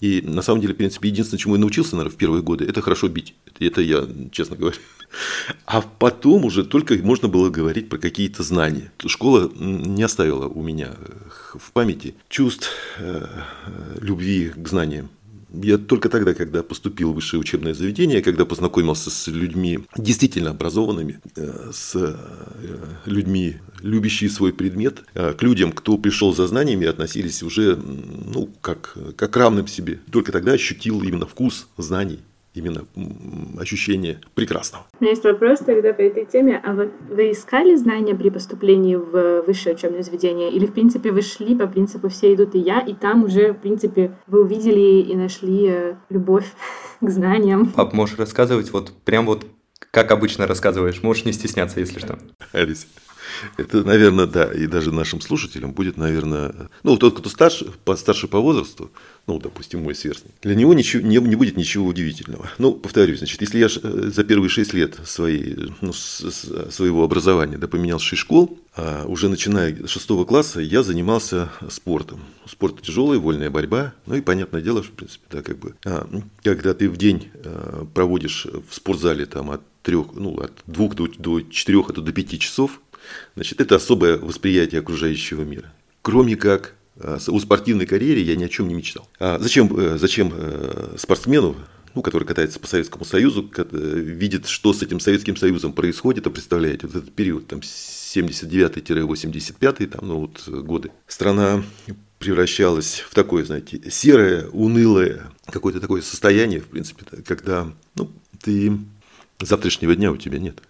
И 0.00 0.20
на 0.22 0.42
самом 0.42 0.60
деле, 0.60 0.74
в 0.74 0.76
принципе, 0.76 1.08
единственное, 1.08 1.38
чему 1.38 1.54
я 1.54 1.60
научился, 1.60 1.94
наверное, 1.94 2.16
в 2.16 2.18
первые 2.18 2.42
годы, 2.42 2.64
это 2.64 2.82
хорошо 2.82 3.06
бить. 3.06 3.36
Это 3.60 3.80
я, 3.80 4.04
честно 4.32 4.56
говоря. 4.56 4.76
А 5.66 5.82
потом 5.82 6.44
уже 6.44 6.64
только 6.64 6.94
можно 6.96 7.28
было 7.28 7.48
говорить 7.48 7.88
про 7.88 7.98
какие-то 7.98 8.42
знания. 8.42 8.90
Школа 9.06 9.52
не 9.54 10.02
оставила 10.02 10.48
у 10.48 10.62
меня 10.64 10.94
в 11.54 11.70
памяти 11.70 12.16
чувств 12.28 12.70
э, 12.98 13.24
любви 14.00 14.52
к 14.56 14.66
знаниям. 14.66 15.10
Я 15.52 15.78
только 15.78 16.08
тогда, 16.08 16.34
когда 16.34 16.62
поступил 16.62 17.12
в 17.12 17.16
высшее 17.16 17.40
учебное 17.40 17.72
заведение, 17.72 18.22
когда 18.22 18.44
познакомился 18.44 19.10
с 19.10 19.28
людьми 19.28 19.80
действительно 19.96 20.50
образованными, 20.50 21.20
э, 21.36 21.70
с 21.72 21.94
э, 21.94 22.16
людьми, 23.06 23.56
любящими 23.80 24.28
свой 24.28 24.52
предмет, 24.52 25.04
э, 25.14 25.32
к 25.32 25.42
людям, 25.42 25.72
кто 25.72 25.96
пришел 25.96 26.34
за 26.34 26.46
знаниями, 26.46 26.86
относились 26.86 27.42
уже 27.42 27.76
ну, 27.76 28.50
как, 28.60 28.96
как 29.16 29.36
равным 29.36 29.66
себе. 29.66 30.00
Только 30.10 30.32
тогда 30.32 30.52
ощутил 30.52 31.02
именно 31.02 31.26
вкус 31.26 31.68
знаний 31.78 32.20
именно 32.58 32.84
ощущение 33.58 34.20
прекрасного. 34.34 34.84
У 34.98 35.04
меня 35.04 35.12
есть 35.12 35.24
вопрос 35.24 35.60
тогда 35.60 35.92
по 35.92 36.02
этой 36.02 36.24
теме. 36.24 36.60
А 36.64 36.72
вы, 36.72 36.90
вы 37.08 37.32
искали 37.32 37.74
знания 37.76 38.14
при 38.14 38.30
поступлении 38.30 38.96
в 38.96 39.42
высшее 39.42 39.74
учебное 39.74 40.02
заведение? 40.02 40.50
Или, 40.50 40.66
в 40.66 40.72
принципе, 40.72 41.10
вы 41.10 41.22
шли 41.22 41.54
по 41.54 41.66
принципу 41.66 42.08
«все 42.08 42.34
идут 42.34 42.54
и 42.54 42.58
я», 42.58 42.80
и 42.80 42.94
там 42.94 43.24
уже, 43.24 43.52
в 43.52 43.58
принципе, 43.58 44.16
вы 44.26 44.42
увидели 44.42 45.02
и 45.02 45.16
нашли 45.16 45.66
э, 45.68 45.94
любовь 46.10 46.46
к 47.00 47.08
знаниям? 47.08 47.66
Пап, 47.66 47.92
можешь 47.92 48.18
рассказывать 48.18 48.72
вот 48.72 48.92
прям 49.04 49.26
вот 49.26 49.46
как 49.90 50.10
обычно 50.10 50.46
рассказываешь? 50.46 51.02
Можешь 51.02 51.24
не 51.24 51.32
стесняться, 51.32 51.80
если 51.80 51.98
что. 51.98 52.18
Алис, 52.52 52.86
Это, 53.56 53.82
наверное, 53.84 54.26
да, 54.26 54.52
и 54.52 54.66
даже 54.66 54.92
нашим 54.92 55.20
слушателям 55.20 55.72
будет, 55.72 55.96
наверное, 55.96 56.68
ну, 56.82 56.96
тот, 56.96 57.18
кто 57.18 57.28
старше, 57.28 57.72
старше 57.96 58.28
по 58.28 58.38
возрасту, 58.38 58.90
ну, 59.28 59.38
допустим, 59.38 59.82
мой 59.82 59.94
сверстник, 59.94 60.32
для 60.42 60.54
него 60.54 60.72
ничего, 60.72 61.06
не, 61.06 61.18
не 61.18 61.36
будет 61.36 61.56
ничего 61.56 61.86
удивительного. 61.86 62.50
Ну, 62.56 62.72
повторюсь, 62.72 63.18
значит, 63.18 63.40
если 63.42 63.58
я 63.58 63.66
э, 63.66 64.10
за 64.12 64.24
первые 64.24 64.48
шесть 64.48 64.72
лет 64.72 64.98
своей, 65.04 65.70
ну, 65.82 65.92
с, 65.92 66.20
с, 66.20 66.70
своего 66.74 67.04
образования 67.04 67.58
да, 67.58 67.68
поменял 67.68 67.98
шесть 67.98 68.22
школ, 68.22 68.58
а 68.74 69.04
уже 69.06 69.28
начиная 69.28 69.86
с 69.86 69.90
шестого 69.90 70.24
класса 70.24 70.60
я 70.60 70.82
занимался 70.82 71.52
спортом. 71.68 72.20
Спорт 72.46 72.80
тяжелый, 72.80 73.18
вольная 73.18 73.50
борьба, 73.50 73.92
ну 74.06 74.14
и 74.14 74.22
понятное 74.22 74.62
дело, 74.62 74.82
что, 74.82 74.92
в 74.92 74.96
принципе, 74.96 75.24
да, 75.30 75.42
как 75.42 75.58
бы, 75.58 75.74
а, 75.84 76.08
когда 76.42 76.72
ты 76.72 76.88
в 76.88 76.96
день 76.96 77.28
а, 77.44 77.86
проводишь 77.92 78.46
в 78.46 78.74
спортзале 78.74 79.26
там 79.26 79.50
от 79.50 79.60
трех, 79.82 80.14
ну, 80.14 80.40
от 80.40 80.52
двух 80.66 80.94
до, 80.94 81.06
до 81.06 81.42
четырех, 81.42 81.90
а 81.90 81.92
то 81.92 82.00
до 82.00 82.12
пяти 82.12 82.38
часов, 82.38 82.80
значит, 83.34 83.60
это 83.60 83.76
особое 83.76 84.16
восприятие 84.16 84.80
окружающего 84.80 85.42
мира. 85.42 85.70
Кроме 86.00 86.36
как 86.36 86.77
о 87.02 87.18
спортивной 87.18 87.86
карьере 87.86 88.22
я 88.22 88.36
ни 88.36 88.44
о 88.44 88.48
чем 88.48 88.68
не 88.68 88.74
мечтал. 88.74 89.08
А 89.18 89.38
зачем, 89.40 89.74
э, 89.76 89.98
зачем 89.98 90.32
э, 90.34 90.94
спортсмену, 90.98 91.56
ну, 91.94 92.02
который 92.02 92.24
катается 92.24 92.60
по 92.60 92.66
Советскому 92.66 93.04
Союзу, 93.04 93.50
видит, 93.72 94.46
что 94.46 94.72
с 94.72 94.82
этим 94.82 95.00
Советским 95.00 95.36
Союзом 95.36 95.72
происходит, 95.72 96.26
а 96.26 96.30
представляете, 96.30 96.86
вот 96.86 96.96
этот 96.96 97.12
период, 97.12 97.46
там, 97.46 97.60
79-85, 97.60 99.86
там, 99.86 100.06
ну, 100.06 100.20
вот, 100.20 100.48
годы. 100.48 100.90
Страна 101.06 101.62
превращалась 102.18 103.04
в 103.08 103.14
такое, 103.14 103.44
знаете, 103.44 103.80
серое, 103.90 104.48
унылое, 104.48 105.30
какое-то 105.46 105.80
такое 105.80 106.02
состояние, 106.02 106.60
в 106.60 106.66
принципе, 106.66 107.04
когда, 107.22 107.72
ну, 107.94 108.10
ты 108.42 108.76
завтрашнего 109.40 109.94
дня 109.94 110.12
у 110.12 110.16
тебя 110.16 110.38
нет. 110.38 110.60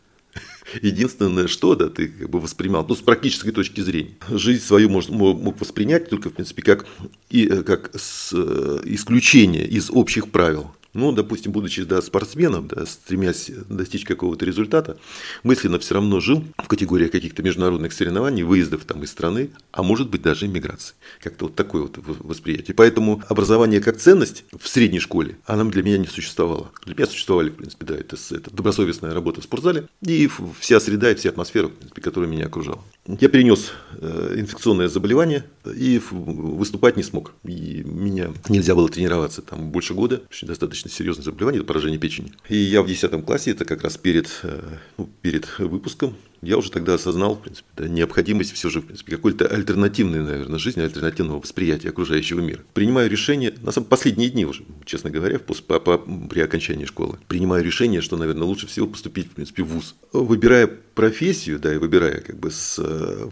Единственное, 0.82 1.46
что 1.46 1.74
да, 1.74 1.88
ты 1.88 2.08
как 2.08 2.30
бы 2.30 2.40
воспринимал, 2.40 2.84
ну, 2.88 2.94
с 2.94 3.00
практической 3.00 3.52
точки 3.52 3.80
зрения. 3.80 4.16
Жизнь 4.30 4.62
свою 4.62 4.88
мог, 4.88 5.08
мог 5.08 5.60
воспринять 5.60 6.08
только, 6.08 6.30
в 6.30 6.34
принципе, 6.34 6.62
как, 6.62 6.86
и, 7.30 7.46
э, 7.46 7.62
как 7.62 7.90
с, 7.94 8.32
э, 8.32 8.80
исключение 8.84 9.66
из 9.66 9.90
общих 9.90 10.30
правил. 10.30 10.70
Ну, 10.94 11.12
допустим, 11.12 11.52
будучи 11.52 11.82
да, 11.84 12.00
спортсменом, 12.00 12.66
да, 12.66 12.86
стремясь 12.86 13.50
достичь 13.68 14.04
какого-то 14.04 14.44
результата, 14.46 14.98
мысленно 15.42 15.78
все 15.78 15.94
равно 15.94 16.20
жил 16.20 16.44
в 16.56 16.66
категориях 16.66 17.10
каких-то 17.10 17.42
международных 17.42 17.92
соревнований, 17.92 18.42
выездов 18.42 18.84
там 18.84 19.02
из 19.02 19.10
страны, 19.10 19.50
а 19.70 19.82
может 19.82 20.08
быть 20.08 20.22
даже 20.22 20.46
иммиграции. 20.46 20.94
Как-то 21.20 21.46
вот 21.46 21.54
такое 21.54 21.82
вот 21.82 21.98
восприятие. 21.98 22.74
Поэтому 22.74 23.22
образование 23.28 23.80
как 23.80 23.98
ценность 23.98 24.44
в 24.58 24.66
средней 24.66 25.00
школе, 25.00 25.38
она 25.44 25.64
для 25.64 25.82
меня 25.82 25.98
не 25.98 26.06
существовала. 26.06 26.70
Для 26.84 26.94
меня 26.94 27.06
существовали, 27.06 27.50
в 27.50 27.56
принципе, 27.56 27.84
да, 27.84 27.94
это, 27.94 28.16
это 28.30 28.50
добросовестная 28.50 29.12
работа 29.12 29.40
в 29.40 29.44
спортзале 29.44 29.88
и 30.00 30.28
вся 30.58 30.80
среда 30.80 31.10
и 31.10 31.14
вся 31.14 31.28
атмосфера, 31.28 31.68
в 31.68 31.72
принципе, 31.72 32.00
которая 32.00 32.30
меня 32.30 32.46
окружала. 32.46 32.82
Я 33.08 33.30
перенес 33.30 33.72
э, 34.02 34.34
инфекционное 34.36 34.88
заболевание 34.88 35.44
и 35.64 35.98
выступать 36.10 36.98
не 36.98 37.02
смог. 37.02 37.32
И 37.42 37.82
меня 37.82 38.32
нельзя 38.50 38.74
было 38.74 38.90
тренироваться 38.90 39.40
там 39.40 39.70
больше 39.70 39.94
года, 39.94 40.22
достаточно 40.42 40.90
серьезное 40.90 41.24
заболевание, 41.24 41.60
это 41.60 41.66
поражение 41.66 41.98
печени. 41.98 42.32
И 42.50 42.56
я 42.56 42.82
в 42.82 42.86
10 42.86 43.24
классе, 43.24 43.52
это 43.52 43.64
как 43.64 43.82
раз 43.82 43.96
перед, 43.96 44.28
э, 44.42 44.60
ну, 44.98 45.08
перед 45.22 45.58
выпуском, 45.58 46.16
я 46.42 46.56
уже 46.56 46.70
тогда 46.70 46.94
осознал, 46.94 47.36
в 47.36 47.42
принципе, 47.42 47.68
да, 47.76 47.88
необходимость 47.88 48.52
все 48.52 48.68
же, 48.68 48.80
в 48.80 48.86
принципе, 48.86 49.12
какой-то 49.12 49.46
альтернативной, 49.46 50.22
наверное, 50.22 50.58
жизни, 50.58 50.82
альтернативного 50.82 51.40
восприятия 51.40 51.88
окружающего 51.88 52.40
мира. 52.40 52.60
Принимаю 52.74 53.10
решение, 53.10 53.54
на 53.62 53.72
самом 53.72 53.88
последние 53.88 54.30
дни 54.30 54.44
уже, 54.44 54.64
честно 54.84 55.10
говоря, 55.10 55.38
после, 55.38 55.64
по, 55.64 55.80
по, 55.80 55.98
при 55.98 56.40
окончании 56.40 56.84
школы, 56.84 57.18
принимаю 57.28 57.64
решение, 57.64 58.00
что, 58.00 58.16
наверное, 58.16 58.44
лучше 58.44 58.66
всего 58.66 58.86
поступить, 58.86 59.26
в 59.26 59.30
принципе, 59.30 59.62
в 59.62 59.68
ВУЗ. 59.68 59.94
Выбирая 60.12 60.66
профессию, 60.66 61.58
да, 61.58 61.74
и 61.74 61.78
выбирая, 61.78 62.20
как 62.20 62.38
бы, 62.38 62.50
с, 62.50 62.78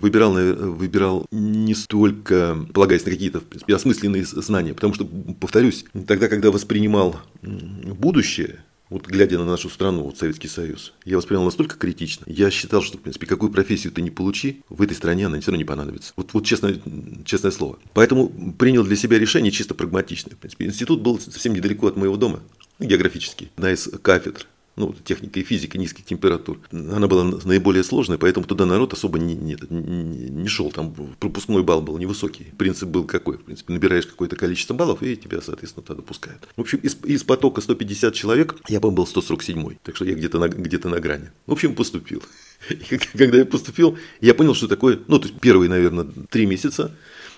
выбирал, 0.01 0.33
выбирал 0.35 1.27
не 1.31 1.75
столько, 1.75 2.57
полагаясь 2.73 3.05
на 3.05 3.11
какие-то, 3.11 3.41
в 3.41 3.45
принципе, 3.45 3.75
осмысленные 3.75 4.25
знания, 4.25 4.75
потому 4.75 4.95
что, 4.95 5.09
повторюсь, 5.41 5.85
тогда, 6.07 6.29
когда 6.29 6.51
воспринимал 6.51 7.21
будущее, 7.43 8.61
вот 8.89 9.07
глядя 9.07 9.39
на 9.39 9.45
нашу 9.45 9.69
страну, 9.69 10.03
вот 10.03 10.19
Советский 10.19 10.49
Союз, 10.49 10.93
я 11.05 11.17
воспринял 11.17 11.45
настолько 11.45 11.77
критично. 11.77 12.25
Я 12.27 12.51
считал, 12.51 12.83
что, 12.83 12.99
в 12.99 13.01
принципе, 13.01 13.27
какую 13.27 13.51
профессию 13.51 13.93
ты 13.93 14.03
не 14.03 14.11
получи, 14.11 14.63
в 14.69 14.83
этой 14.83 14.95
стране 14.95 15.27
она 15.27 15.41
все 15.41 15.51
равно 15.51 15.59
не 15.59 15.65
понадобится. 15.65 16.13
Вот, 16.17 16.33
вот 16.33 16.45
честное, 16.45 16.81
честное 17.25 17.51
слово. 17.51 17.79
Поэтому 17.95 18.29
принял 18.53 18.85
для 18.85 18.97
себя 18.97 19.19
решение 19.19 19.51
чисто 19.51 19.75
прагматичное. 19.75 20.35
В 20.35 20.39
принципе, 20.39 20.67
институт 20.67 21.01
был 21.01 21.19
совсем 21.19 21.55
недалеко 21.55 21.89
от 21.89 21.97
моего 21.97 22.17
дома, 22.17 22.41
географический, 22.79 23.51
одна 23.57 23.73
из 23.73 23.89
кафедр 24.03 24.47
ну, 24.77 24.95
техника 25.05 25.41
и 25.41 25.43
физика 25.43 25.79
низких 25.79 26.05
температур, 26.05 26.61
она 26.71 27.09
была 27.09 27.25
наиболее 27.25 27.83
сложная, 27.83 28.19
поэтому 28.19 28.47
туда 28.47 28.67
народ 28.67 28.93
особо 28.93 29.19
не, 29.19 29.35
не, 29.35 29.57
не, 29.71 30.49
шел, 30.49 30.71
там 30.71 30.95
пропускной 31.19 31.63
балл 31.63 31.83
был 31.83 31.99
невысокий. 31.99 32.53
Принцип 32.59 32.89
был 32.89 33.05
какой? 33.05 33.39
В 33.39 33.45
принципе, 33.45 33.73
набираешь 33.73 34.07
какое-то 34.07 34.37
количество 34.37 34.75
баллов, 34.75 35.03
и 35.03 35.17
тебя, 35.17 35.41
соответственно, 35.41 35.85
туда 35.85 36.03
пускают. 36.03 36.47
В 36.57 36.61
общем, 36.61 36.79
из, 36.79 36.97
из 37.05 37.25
потока 37.25 37.61
150 37.61 38.15
человек 38.15 38.57
я, 38.69 38.81
по 38.81 38.91
был 38.91 39.07
147 39.07 39.77
так 39.83 39.97
что 39.97 40.05
я 40.05 40.15
где-то 40.15 40.39
на, 40.39 40.49
где 40.49 40.79
на 40.79 41.01
грани. 41.01 41.31
В 41.47 41.53
общем, 41.53 41.75
поступил. 41.75 42.23
И 42.71 42.99
когда 42.99 43.39
я 43.39 43.47
поступил, 43.47 43.99
я 44.21 44.35
понял, 44.35 44.55
что 44.55 44.69
такое, 44.69 45.01
ну, 45.09 45.19
то 45.19 45.29
есть 45.29 45.41
первые, 45.41 45.69
наверное, 45.69 46.07
три 46.29 46.47
месяца 46.47 46.95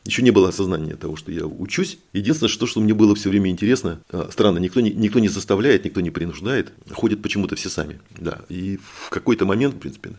еще 0.09 0.23
не 0.23 0.31
было 0.31 0.49
осознания 0.49 0.97
того, 0.97 1.17
что 1.17 1.31
я 1.31 1.45
учусь. 1.45 1.99
Единственное, 2.15 2.49
что, 2.49 2.67
что 2.67 2.81
мне 2.81 2.95
было 2.95 3.15
все 3.15 3.29
время 3.29 3.51
интересно, 3.51 4.01
а, 4.11 4.31
странно, 4.33 4.57
никто 4.57 4.81
не, 4.81 4.91
никто 4.91 5.19
не 5.19 5.29
заставляет, 5.29 5.85
никто 5.85 6.01
не 6.01 6.11
принуждает, 6.11 6.73
ходят 6.91 7.21
почему-то 7.21 7.57
все 7.57 7.69
сами. 7.69 8.01
Да. 8.19 8.41
И 8.49 8.79
в 8.79 9.11
какой-то 9.11 9.45
момент, 9.45 9.75
в 9.75 9.79
принципе, 9.79 10.13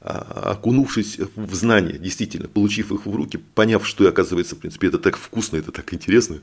окунувшись 0.00 1.18
в 1.34 1.54
знания, 1.54 1.98
действительно, 1.98 2.48
получив 2.48 2.92
их 2.92 3.06
в 3.06 3.14
руки, 3.14 3.38
поняв, 3.54 3.86
что 3.86 4.08
оказывается, 4.08 4.54
в 4.54 4.58
принципе, 4.58 4.88
это 4.88 4.98
так 4.98 5.16
вкусно, 5.16 5.56
это 5.56 5.72
так 5.72 5.92
интересно, 5.92 6.38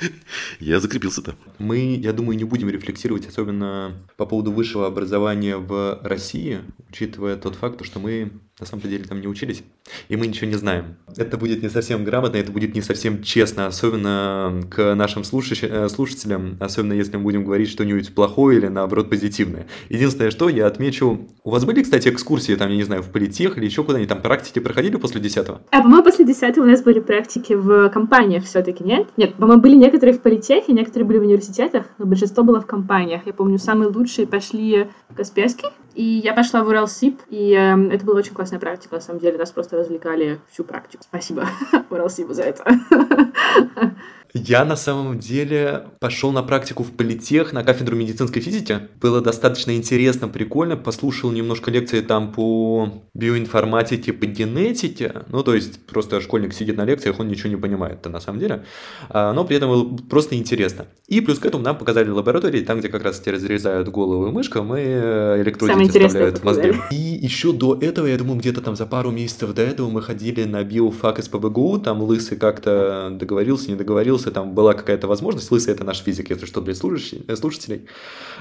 я 0.60 0.80
закрепился 0.80 1.22
там. 1.22 1.36
Мы, 1.58 1.96
я 1.96 2.12
думаю, 2.12 2.36
не 2.36 2.44
будем 2.44 2.68
рефлексировать 2.68 3.28
особенно 3.28 3.92
по 4.16 4.26
поводу 4.26 4.50
высшего 4.50 4.86
образования 4.86 5.56
в 5.56 6.00
России, 6.02 6.60
учитывая 6.88 7.36
тот 7.36 7.54
факт, 7.54 7.84
что 7.84 8.00
мы 8.00 8.32
на 8.60 8.66
самом 8.66 8.82
деле 8.82 9.04
там 9.04 9.20
не 9.20 9.26
учились, 9.26 9.62
и 10.08 10.16
мы 10.16 10.26
ничего 10.26 10.46
не 10.46 10.56
знаем. 10.56 10.96
Это 11.16 11.38
будет 11.38 11.62
не 11.62 11.70
совсем 11.70 12.04
грамотно, 12.04 12.36
это 12.36 12.52
будет 12.52 12.74
не 12.74 12.82
совсем 12.82 13.22
честно, 13.22 13.66
особенно 13.66 14.62
к 14.70 14.94
нашим 14.94 15.22
э, 15.22 15.88
слушателям, 15.88 16.56
особенно 16.60 16.92
если 16.92 17.16
мы 17.16 17.22
будем 17.22 17.44
говорить 17.44 17.70
что-нибудь 17.70 18.14
плохое 18.14 18.58
или 18.58 18.66
наоборот 18.66 19.08
позитивное. 19.08 19.66
Единственное, 19.88 20.30
что 20.30 20.48
я 20.48 20.66
отмечу, 20.66 21.28
у 21.42 21.50
вас 21.50 21.64
были, 21.64 21.82
кстати, 21.82 22.08
экскурсии, 22.08 22.54
там, 22.54 22.70
я 22.70 22.76
не 22.80 22.84
знаю, 22.84 23.02
в 23.02 23.10
политех 23.10 23.58
или 23.58 23.66
еще 23.66 23.84
куда-нибудь, 23.84 24.08
там 24.08 24.22
практики 24.22 24.58
проходили 24.58 24.96
после 24.96 25.20
10 25.20 25.48
А, 25.48 25.82
по-моему, 25.82 26.02
после 26.02 26.24
10 26.24 26.58
у 26.58 26.64
нас 26.64 26.82
были 26.82 27.00
практики 27.00 27.52
в 27.52 27.90
компаниях 27.90 28.44
все-таки, 28.44 28.82
нет? 28.82 29.08
Нет, 29.16 29.34
по-моему, 29.34 29.62
были 29.62 29.76
некоторые 29.76 30.16
в 30.16 30.22
политехе, 30.22 30.72
некоторые 30.72 31.06
были 31.06 31.18
в 31.18 31.22
университетах, 31.22 31.86
но 31.98 32.06
большинство 32.06 32.42
было 32.42 32.60
в 32.60 32.66
компаниях. 32.66 33.26
Я 33.26 33.32
помню, 33.34 33.58
самые 33.58 33.88
лучшие 33.88 34.26
пошли 34.26 34.88
в 35.10 35.14
Касперский, 35.14 35.68
и 35.94 36.02
я 36.02 36.32
пошла 36.32 36.64
в 36.64 36.68
Уралсиб, 36.68 37.20
и 37.28 37.52
э, 37.52 37.94
это 37.94 38.04
была 38.04 38.18
очень 38.18 38.32
классная 38.32 38.58
практика, 38.58 38.94
на 38.94 39.00
самом 39.00 39.20
деле. 39.20 39.36
Нас 39.36 39.50
просто 39.50 39.76
развлекали 39.76 40.40
всю 40.50 40.64
практику. 40.64 41.02
Спасибо 41.02 41.46
Уралсибу 41.90 42.32
за 42.32 42.44
это. 42.44 42.64
Я 44.32 44.64
на 44.64 44.76
самом 44.76 45.18
деле 45.18 45.84
пошел 45.98 46.30
на 46.32 46.42
практику 46.42 46.84
в 46.84 46.92
политех 46.92 47.52
на 47.52 47.64
кафедру 47.64 47.96
медицинской 47.96 48.40
физики. 48.40 48.80
Было 49.00 49.20
достаточно 49.20 49.76
интересно, 49.76 50.28
прикольно. 50.28 50.76
Послушал 50.76 51.32
немножко 51.32 51.70
лекции 51.70 52.00
там 52.00 52.32
по 52.32 53.02
биоинформатике, 53.14 54.12
по 54.12 54.26
генетике. 54.26 55.22
Ну, 55.28 55.42
то 55.42 55.54
есть 55.54 55.84
просто 55.86 56.20
школьник 56.20 56.52
сидит 56.52 56.76
на 56.76 56.84
лекциях, 56.84 57.18
он 57.18 57.28
ничего 57.28 57.50
не 57.50 57.56
понимает-то 57.56 58.08
на 58.08 58.20
самом 58.20 58.38
деле. 58.38 58.64
А, 59.08 59.32
но 59.32 59.44
при 59.44 59.56
этом 59.56 59.70
было 59.70 59.96
просто 60.08 60.36
интересно. 60.36 60.86
И 61.08 61.20
плюс 61.20 61.38
к 61.38 61.46
этому 61.46 61.64
нам 61.64 61.76
показали 61.76 62.08
лаборатории, 62.08 62.60
там, 62.60 62.78
где 62.78 62.88
как 62.88 63.02
раз 63.02 63.20
эти 63.20 63.30
разрезают 63.30 63.88
мышкам 63.88 64.76
и 64.76 64.80
электродики 64.80 66.06
вставляют 66.06 66.38
в 66.38 66.44
мозги. 66.44 66.74
И 66.90 66.94
еще 66.94 67.52
до 67.52 67.76
этого, 67.80 68.06
я 68.06 68.16
думаю, 68.16 68.38
где-то 68.38 68.60
там 68.60 68.76
за 68.76 68.86
пару 68.86 69.10
месяцев 69.10 69.52
до 69.54 69.62
этого 69.62 69.90
мы 69.90 70.02
ходили 70.02 70.44
на 70.44 70.62
биофак 70.62 71.18
из 71.18 71.28
ПБГУ, 71.28 71.78
там 71.80 72.02
Лысый 72.02 72.38
как-то 72.38 73.08
договорился, 73.12 73.70
не 73.70 73.76
договорился, 73.76 74.19
договорился, 74.20 74.30
там 74.30 74.54
была 74.54 74.74
какая-то 74.74 75.06
возможность, 75.06 75.50
Лысый 75.50 75.74
это 75.74 75.84
наш 75.84 76.02
физик, 76.02 76.30
если 76.30 76.46
что, 76.46 76.60
для 76.60 76.72
э, 76.72 77.36
слушателей, 77.36 77.86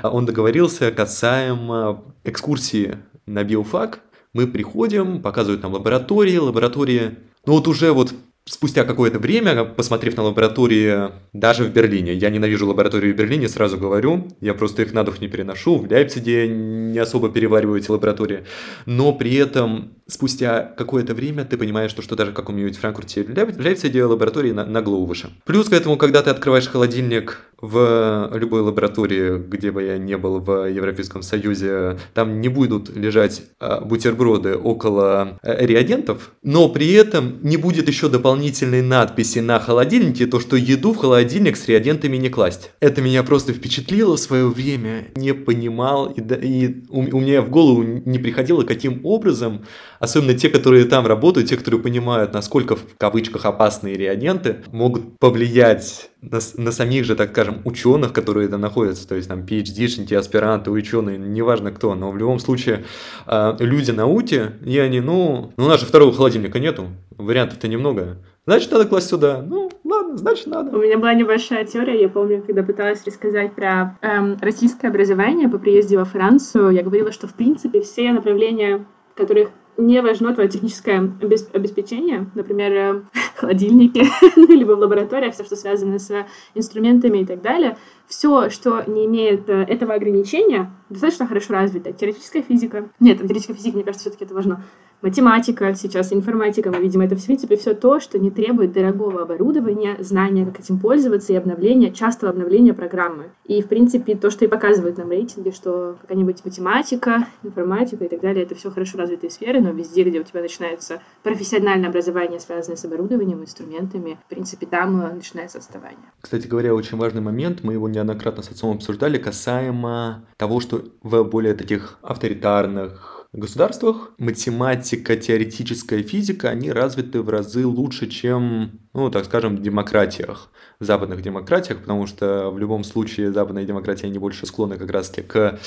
он 0.04 0.26
договорился 0.26 0.92
касаемо 0.92 2.04
экскурсии 2.24 2.98
на 3.26 3.44
биофак, 3.44 4.02
мы 4.34 4.48
приходим, 4.48 5.22
показывают 5.22 5.64
нам 5.64 5.74
лаборатории, 5.74 6.38
лаборатории, 6.38 7.18
ну 7.46 7.54
вот 7.54 7.68
уже 7.68 7.92
вот 7.92 8.14
спустя 8.46 8.84
какое-то 8.84 9.20
время, 9.20 9.64
посмотрев 9.66 10.18
на 10.18 10.24
лаборатории 10.24 11.12
даже 11.34 11.64
в 11.64 11.72
Берлине, 11.72 12.14
я 12.14 12.30
ненавижу 12.30 12.68
лаборатории 12.68 13.14
в 13.14 13.16
Берлине, 13.16 13.48
сразу 13.48 13.78
говорю, 13.78 14.28
я 14.42 14.54
просто 14.54 14.82
их 14.82 14.94
на 14.94 15.04
дух 15.04 15.22
не 15.22 15.28
переношу, 15.28 15.78
в 15.78 15.88
Лейпциге 15.90 16.48
не 16.48 17.00
особо 17.00 17.30
перевариваю 17.30 17.80
эти 17.80 17.92
лаборатории, 17.92 18.44
но 18.86 19.14
при 19.14 19.36
этом 19.36 19.94
спустя 20.10 20.74
какое-то 20.78 21.13
время 21.13 21.46
ты 21.46 21.58
понимаешь, 21.58 21.92
что, 21.92 22.01
что 22.01 22.16
даже 22.16 22.32
в 22.32 22.34
каком-нибудь 22.34 22.78
Франкфурте 22.78 23.22
или 23.22 23.62
Лейпциге 23.62 24.06
лаборатории 24.06 24.51
на, 24.51 24.66
на 24.66 24.82
выше. 24.82 25.30
Плюс 25.46 25.70
к 25.70 25.74
этому, 25.74 25.98
когда 25.98 26.22
ты 26.22 26.30
открываешь 26.30 26.68
холодильник 26.68 27.42
в 27.62 28.32
любой 28.34 28.62
лаборатории, 28.62 29.38
где 29.38 29.72
бы 29.72 29.84
я 29.84 29.98
не 29.98 30.18
был 30.18 30.39
в 30.39 30.70
Европейском 30.70 31.22
Союзе, 31.22 31.98
там 32.13 32.39
не 32.39 32.48
будут 32.48 32.96
лежать 32.96 33.44
а, 33.60 33.82
бутерброды 33.82 34.56
около 34.56 35.38
а, 35.42 35.66
реагентов, 35.66 36.32
но 36.42 36.70
при 36.70 36.94
этом 36.94 37.39
не 37.42 37.58
будет 37.58 37.88
еще 37.88 38.08
дополнительной 38.08 38.82
надписи 38.82 39.39
на 39.39 39.60
холодильнике, 39.60 40.25
то, 40.25 40.39
что 40.39 40.56
еду 40.56 40.94
в 40.94 40.98
холодильник 40.98 41.58
с 41.58 41.68
реагентами 41.68 42.18
не 42.18 42.30
класть. 42.30 42.72
Это 42.80 43.01
меня 43.01 43.24
просто 43.24 43.51
впечатлило 43.51 44.16
в 44.16 44.20
свое 44.20 44.48
время, 44.48 45.08
не 45.16 45.34
понимал, 45.34 46.08
и, 46.08 46.22
и 46.22 46.86
у, 46.89 47.00
у 47.00 47.20
меня 47.20 47.42
в 47.42 47.50
голову 47.50 47.84
не 47.84 48.20
приходило, 48.20 48.63
каким 48.63 49.01
образом, 49.04 49.66
особенно 50.00 50.34
те, 50.34 50.50
которые 50.50 50.86
там 50.86 51.06
работают, 51.06 51.50
те, 51.50 51.58
которые 51.58 51.82
понимают, 51.82 52.34
насколько 52.34 52.75
в 52.75 52.98
кавычках 52.98 53.46
опасные 53.46 53.96
реагенты 53.96 54.63
могут 54.72 55.18
повлиять 55.20 56.10
на, 56.22 56.39
на 56.58 56.72
самих 56.72 57.06
же, 57.06 57.15
так 57.15 57.32
скажем, 57.32 57.62
ученых, 57.65 58.13
которые 58.13 58.48
там 58.48 58.62
находятся, 58.62 59.08
то 59.08 59.15
есть 59.15 59.29
там 59.29 59.41
PhD-шники, 59.41 60.13
аспиранты, 60.13 60.72
ученые, 60.72 61.18
неважно 61.18 61.72
кто, 61.72 61.96
но 61.96 62.12
в 62.12 62.18
любом 62.18 62.39
случае 62.39 62.86
э, 63.27 63.56
люди 63.60 63.91
на 63.91 64.08
УТе, 64.08 64.53
и 64.65 64.77
они, 64.79 65.00
ну, 65.00 65.53
ну 65.56 65.65
у 65.65 65.68
нас 65.68 65.79
же 65.79 65.86
второго 65.86 66.13
холодильника 66.13 66.60
нету, 66.60 66.88
вариантов-то 67.18 67.68
немного, 67.68 68.18
значит, 68.46 68.72
надо 68.72 68.86
класть 68.86 69.10
сюда, 69.10 69.41
ну, 69.46 69.70
ладно, 69.84 70.18
значит, 70.18 70.48
надо. 70.48 70.77
У 70.77 70.82
меня 70.82 70.98
была 70.98 71.13
небольшая 71.13 71.65
теория, 71.65 72.01
я 72.01 72.10
помню, 72.10 72.44
когда 72.46 72.63
пыталась 72.63 73.06
рассказать 73.06 73.53
про 73.56 73.98
эм, 74.01 74.38
российское 74.41 74.88
образование 74.88 75.48
по 75.48 75.58
приезде 75.58 75.98
во 75.98 76.06
Францию, 76.06 76.72
я 76.72 76.84
говорила, 76.84 77.12
что, 77.12 77.27
в 77.27 77.34
принципе, 77.34 77.82
все 77.82 78.12
направления, 78.12 78.86
которых 79.15 79.50
не 79.80 80.02
важно 80.02 80.34
твое 80.34 80.50
техническое 80.50 81.12
обеспечение, 81.54 82.30
например, 82.36 82.72
э, 82.74 83.02
холодильники, 83.36 84.06
ну, 84.36 84.48
либо 84.48 84.74
в 84.74 84.80
лабораториях, 84.80 85.34
все, 85.34 85.44
что 85.44 85.56
связано 85.56 86.00
с 86.00 86.26
инструментами 86.54 87.20
и 87.20 87.26
так 87.26 87.42
далее, 87.42 87.78
все, 88.08 88.50
что 88.50 88.84
не 88.88 89.06
имеет 89.06 89.50
э, 89.50 89.64
этого 89.64 89.94
ограничения, 89.94 90.72
достаточно 90.90 91.28
хорошо 91.28 91.54
развито. 91.54 91.94
Теоретическая 91.94 92.42
физика. 92.42 92.90
Нет, 93.00 93.20
теоретическая 93.20 93.54
физика, 93.54 93.76
мне 93.76 93.86
кажется, 93.86 94.10
все-таки 94.10 94.26
это 94.26 94.34
важно 94.34 94.64
математика, 95.01 95.74
сейчас 95.75 96.12
информатика, 96.13 96.72
мы 96.72 96.79
видим, 96.79 97.01
это 97.01 97.15
в 97.15 97.25
принципе 97.25 97.56
все 97.56 97.74
то, 97.74 98.00
что 98.00 98.20
не 98.20 98.32
требует 98.32 98.74
дорогого 98.74 99.22
оборудования, 99.24 99.98
знания, 100.00 100.46
как 100.46 100.60
этим 100.60 100.79
пользоваться 100.79 101.34
и 101.34 101.36
обновления, 101.36 101.91
частого 101.91 102.32
обновления 102.32 102.74
программы. 102.74 103.32
И, 103.46 103.62
в 103.62 103.68
принципе, 103.68 104.15
то, 104.15 104.29
что 104.29 104.46
и 104.46 104.48
показывают 104.48 104.98
нам 104.98 105.10
рейтинги, 105.10 105.51
что 105.51 105.98
какая-нибудь 106.01 106.44
математика, 106.46 107.27
информатика 107.44 108.06
и 108.06 108.10
так 108.10 108.22
далее, 108.22 108.44
это 108.44 108.56
все 108.56 108.72
хорошо 108.72 108.98
развитые 108.98 109.29
сферы, 109.29 109.62
но 109.62 109.72
везде, 109.72 110.03
где 110.03 110.20
у 110.20 110.24
тебя 110.24 110.41
начинается 110.41 111.01
профессиональное 111.24 111.89
образование, 111.89 112.39
связанное 112.39 112.77
с 112.77 112.86
оборудованием, 112.86 113.41
инструментами, 113.41 114.18
в 114.25 114.29
принципе, 114.29 114.65
там 114.65 115.01
э, 115.01 115.13
начинается 115.13 115.58
отставание. 115.58 116.00
Кстати 116.22 116.48
говоря, 116.48 116.75
очень 116.75 116.98
важный 116.98 117.22
момент, 117.22 117.63
мы 117.63 117.74
его 117.74 117.88
неоднократно 117.89 118.44
с 118.44 118.51
отцом 118.51 118.75
обсуждали, 118.75 119.18
касаемо 119.18 120.25
того, 120.38 120.60
что 120.60 120.84
в 121.01 121.24
более 121.24 121.53
таких 121.53 121.98
авторитарных 122.01 123.19
государствах. 123.38 124.12
Математика, 124.18 125.16
теоретическая 125.16 126.02
физика, 126.02 126.50
они 126.50 126.72
развиты 126.72 127.22
в 127.22 127.30
разы 127.30 127.66
лучше, 127.66 128.08
чем, 128.08 128.80
ну, 128.94 129.10
так 129.12 129.26
скажем, 129.26 129.58
в 129.58 129.62
демократиях, 129.62 130.50
в 130.80 130.86
западных 130.86 131.22
демократиях, 131.22 131.80
потому 131.80 132.08
что 132.08 132.50
в 132.50 132.58
любом 132.58 132.84
случае 132.84 133.32
западные 133.32 133.66
демократии, 133.66 134.08
они 134.08 134.18
больше 134.18 134.46
склонны 134.46 134.78
как 134.78 134.90
раз-таки 134.90 135.28
к 135.28 135.60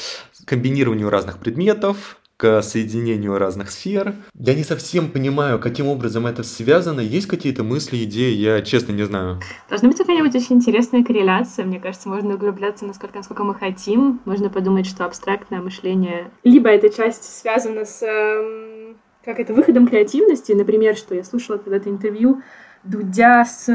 комбинированию 0.45 1.09
разных 1.09 1.39
предметов, 1.39 2.19
к 2.43 2.61
соединению 2.61 3.39
разных 3.39 3.71
сфер. 3.71 4.17
Я 4.35 4.57
не 4.57 4.65
совсем 4.65 5.13
понимаю, 5.13 5.61
каким 5.61 5.87
образом 5.87 6.27
это 6.27 6.43
связано. 6.43 6.99
Есть 6.99 7.29
какие-то 7.29 7.63
мысли, 7.63 8.03
идеи? 8.03 8.35
Я 8.35 8.63
честно 8.63 8.91
не 8.91 9.05
знаю. 9.05 9.39
Должна 9.71 9.91
быть 9.91 9.99
какая-нибудь 9.99 10.35
очень 10.35 10.57
интересная 10.57 11.05
корреляция. 11.05 11.65
Мне 11.65 11.79
кажется, 11.79 12.09
можно 12.09 12.35
углубляться 12.35 12.85
насколько, 12.85 13.19
насколько 13.19 13.45
мы 13.45 13.55
хотим. 13.55 14.21
Можно 14.25 14.51
подумать, 14.51 14.87
что 14.87 15.05
абстрактное 15.05 15.61
мышление... 15.61 16.33
Либо 16.43 16.69
эта 16.69 16.91
часть 16.91 17.23
связана 17.23 17.85
с 17.85 18.03
эм, 18.03 18.97
как 19.25 19.39
это, 19.39 19.55
выходом 19.55 19.87
креативности. 19.87 20.51
Например, 20.51 20.97
что 20.97 21.15
я 21.15 21.23
слушала 21.23 21.59
когда-то 21.59 21.91
интервью 21.91 22.43
Дудя 22.83 23.45
с 23.45 23.69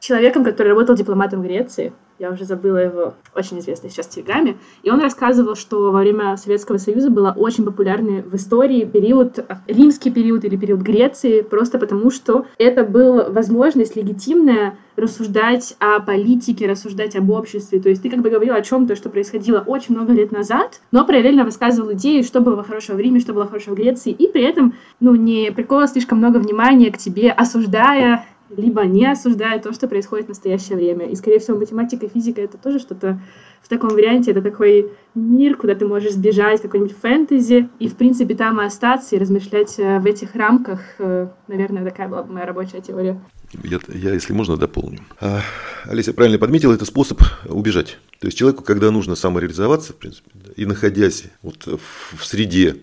человеком, 0.00 0.42
который 0.42 0.68
работал 0.68 0.96
дипломатом 0.96 1.42
в 1.42 1.44
Греции 1.44 1.92
я 2.18 2.30
уже 2.30 2.44
забыла 2.44 2.78
его, 2.78 3.14
очень 3.34 3.58
известный 3.58 3.90
сейчас 3.90 4.06
в 4.06 4.10
Телеграме, 4.10 4.56
и 4.82 4.90
он 4.90 5.00
рассказывал, 5.00 5.54
что 5.54 5.90
во 5.90 6.00
время 6.00 6.36
Советского 6.36 6.78
Союза 6.78 7.10
был 7.10 7.26
очень 7.36 7.64
популярный 7.64 8.22
в 8.22 8.34
истории 8.34 8.84
период, 8.84 9.44
римский 9.66 10.10
период 10.10 10.44
или 10.44 10.56
период 10.56 10.80
Греции, 10.80 11.42
просто 11.42 11.78
потому 11.78 12.10
что 12.10 12.46
это 12.58 12.84
была 12.84 13.28
возможность 13.28 13.96
легитимная 13.96 14.78
рассуждать 14.96 15.76
о 15.78 16.00
политике, 16.00 16.66
рассуждать 16.66 17.16
об 17.16 17.30
обществе. 17.30 17.80
То 17.80 17.88
есть 17.88 18.02
ты 18.02 18.10
как 18.10 18.20
бы 18.20 18.30
говорил 18.30 18.54
о 18.54 18.62
чем-то, 18.62 18.96
что 18.96 19.10
происходило 19.10 19.60
очень 19.60 19.94
много 19.94 20.12
лет 20.12 20.32
назад, 20.32 20.80
но 20.90 21.04
параллельно 21.04 21.44
высказывал 21.44 21.92
идеи, 21.92 22.22
что 22.22 22.40
было 22.40 22.62
хорошего 22.62 22.96
в 22.96 23.00
Риме, 23.00 23.20
что 23.20 23.34
было 23.34 23.46
хорошего 23.46 23.74
в 23.74 23.76
Греции, 23.76 24.10
и 24.10 24.26
при 24.26 24.42
этом 24.42 24.74
ну, 25.00 25.14
не 25.14 25.52
приковывал 25.52 25.88
слишком 25.88 26.18
много 26.18 26.38
внимания 26.38 26.90
к 26.90 26.98
тебе, 26.98 27.30
осуждая 27.30 28.24
либо 28.50 28.84
не 28.84 29.06
осуждают 29.06 29.64
то, 29.64 29.72
что 29.72 29.88
происходит 29.88 30.26
в 30.26 30.30
настоящее 30.30 30.76
время. 30.76 31.06
И, 31.06 31.14
скорее 31.16 31.38
всего, 31.38 31.56
математика 31.58 32.06
и 32.06 32.08
физика— 32.08 32.40
это 32.42 32.58
тоже 32.58 32.78
что-то 32.78 33.20
в 33.62 33.68
таком 33.68 33.90
варианте. 33.90 34.30
Это 34.30 34.42
такой 34.42 34.92
мир, 35.14 35.56
куда 35.56 35.74
ты 35.74 35.86
можешь 35.86 36.12
сбежать, 36.12 36.62
какой-нибудь 36.62 36.96
фэнтези, 36.96 37.68
и, 37.78 37.88
в 37.88 37.96
принципе, 37.96 38.34
там 38.34 38.60
и 38.60 38.64
остаться, 38.64 39.16
и 39.16 39.18
размышлять 39.18 39.78
э, 39.78 39.98
в 39.98 40.06
этих 40.06 40.34
рамках. 40.34 40.80
Э, 40.98 41.28
наверное, 41.48 41.84
такая 41.84 42.08
была 42.08 42.22
бы 42.22 42.32
моя 42.32 42.46
рабочая 42.46 42.80
теория. 42.80 43.20
Я, 43.64 43.78
я 43.88 44.12
если 44.12 44.32
можно, 44.32 44.56
дополню. 44.56 45.00
А, 45.20 45.40
Олеся 45.84 46.12
правильно 46.12 46.38
подметила, 46.38 46.72
это 46.74 46.84
способ 46.84 47.20
убежать. 47.44 47.98
То 48.20 48.26
есть 48.26 48.38
человеку, 48.38 48.62
когда 48.62 48.90
нужно 48.90 49.14
самореализоваться, 49.14 49.92
в 49.92 49.96
принципе, 49.96 50.30
и 50.56 50.64
находясь 50.64 51.24
вот 51.42 51.66
в 51.66 52.24
среде, 52.24 52.76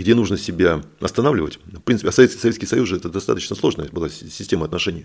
где 0.00 0.14
нужно 0.14 0.38
себя 0.38 0.82
останавливать. 0.98 1.58
В 1.66 1.80
принципе, 1.80 2.08
а 2.08 2.12
Советский, 2.12 2.40
Советский 2.40 2.64
Союз 2.64 2.88
же 2.88 2.96
это 2.96 3.10
достаточно 3.10 3.54
сложная 3.54 3.88
была 3.90 4.08
система 4.08 4.64
отношений. 4.64 5.04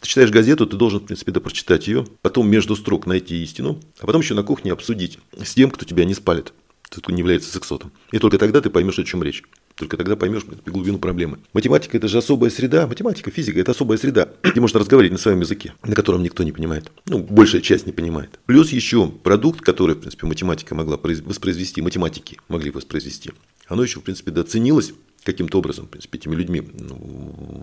Ты 0.00 0.06
читаешь 0.06 0.30
газету, 0.30 0.66
ты 0.66 0.76
должен, 0.76 1.00
в 1.00 1.04
принципе, 1.04 1.32
да, 1.32 1.40
прочитать 1.40 1.88
ее, 1.88 2.06
потом 2.22 2.48
между 2.48 2.76
строк 2.76 3.06
найти 3.06 3.42
истину, 3.42 3.80
а 3.98 4.06
потом 4.06 4.20
еще 4.20 4.34
на 4.34 4.44
кухне 4.44 4.72
обсудить 4.72 5.18
с 5.36 5.54
тем, 5.54 5.72
кто 5.72 5.84
тебя 5.84 6.04
не 6.04 6.14
спалит, 6.14 6.52
кто 6.84 7.10
не 7.10 7.18
является 7.18 7.50
сексотом. 7.50 7.90
И 8.12 8.20
только 8.20 8.38
тогда 8.38 8.60
ты 8.60 8.70
поймешь, 8.70 9.00
о 9.00 9.04
чем 9.04 9.24
речь. 9.24 9.42
Только 9.74 9.96
тогда 9.96 10.14
поймешь 10.14 10.44
глубину 10.64 10.98
проблемы. 10.98 11.38
Математика– 11.52 11.96
это 11.98 12.06
же 12.06 12.18
особая 12.18 12.50
среда. 12.50 12.86
Математика, 12.86 13.32
физика– 13.32 13.58
это 13.60 13.72
особая 13.72 13.98
среда, 13.98 14.28
где 14.44 14.60
можно 14.60 14.78
разговаривать 14.78 15.12
на 15.12 15.18
своем 15.18 15.40
языке, 15.40 15.74
на 15.82 15.96
котором 15.96 16.22
никто 16.22 16.44
не 16.44 16.52
понимает. 16.52 16.92
Ну, 17.06 17.18
большая 17.18 17.62
часть 17.62 17.86
не 17.86 17.92
понимает. 17.92 18.38
Плюс 18.46 18.70
еще 18.70 19.08
продукт, 19.08 19.60
который, 19.60 19.96
в 19.96 20.00
принципе, 20.00 20.28
математика 20.28 20.76
могла 20.76 20.96
воспроизвести, 20.98 21.82
математики 21.82 22.38
могли 22.48 22.70
воспроизвести 22.70 23.32
оно 23.70 23.84
еще, 23.84 24.00
в 24.00 24.02
принципе, 24.02 24.32
доценилось 24.32 24.92
каким-то 25.24 25.58
образом, 25.58 25.86
в 25.86 25.88
принципе, 25.88 26.18
этими 26.18 26.34
людьми, 26.34 26.62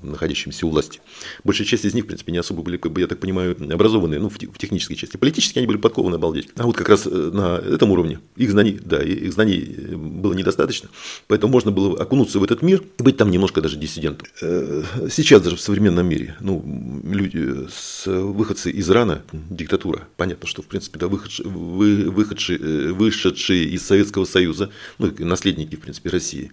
находящимися 0.03 0.65
у 0.65 0.69
власти. 0.69 0.99
Большая 1.43 1.67
часть 1.67 1.85
из 1.85 1.93
них, 1.93 2.03
в 2.03 2.07
принципе, 2.07 2.31
не 2.31 2.37
особо 2.37 2.61
были, 2.61 2.77
как 2.77 2.91
бы, 2.91 3.01
я 3.01 3.07
так 3.07 3.19
понимаю, 3.19 3.55
образованные, 3.73 4.19
ну, 4.19 4.29
в, 4.29 4.35
в 4.35 4.57
технической 4.57 4.95
части. 4.95 5.17
Политически 5.17 5.57
они 5.57 5.67
были 5.67 5.77
подкованы, 5.77 6.15
обалдеть. 6.15 6.49
А 6.55 6.63
вот 6.63 6.75
как 6.75 6.89
раз 6.89 7.07
э, 7.07 7.09
на 7.09 7.57
этом 7.57 7.91
уровне 7.91 8.19
их 8.35 8.51
знаний, 8.51 8.79
да, 8.83 9.01
их 9.01 9.33
знаний 9.33 9.75
э, 9.77 9.95
было 9.95 10.33
недостаточно, 10.33 10.89
поэтому 11.27 11.51
можно 11.51 11.71
было 11.71 11.99
окунуться 11.99 12.39
в 12.39 12.43
этот 12.43 12.61
мир 12.61 12.83
и 12.99 13.03
быть 13.03 13.17
там 13.17 13.31
немножко 13.31 13.61
даже 13.61 13.77
диссидентом. 13.77 14.27
Э, 14.41 14.83
сейчас 15.09 15.41
даже 15.41 15.55
в 15.55 15.61
современном 15.61 16.07
мире, 16.07 16.35
ну, 16.39 16.63
люди, 17.03 17.67
с, 17.69 18.05
выходцы 18.05 18.71
из 18.71 18.89
Ирана, 18.89 19.23
диктатура, 19.31 20.07
понятно, 20.17 20.47
что, 20.47 20.61
в 20.61 20.67
принципе, 20.67 20.99
да, 20.99 21.07
выходшие, 21.07 21.47
вы, 21.47 22.09
выходшие, 22.09 22.93
вышедшие 22.93 23.65
из 23.65 23.85
Советского 23.85 24.25
Союза, 24.25 24.69
ну, 24.99 25.11
наследники, 25.19 25.75
в 25.75 25.79
принципе, 25.79 26.09
России, 26.09 26.51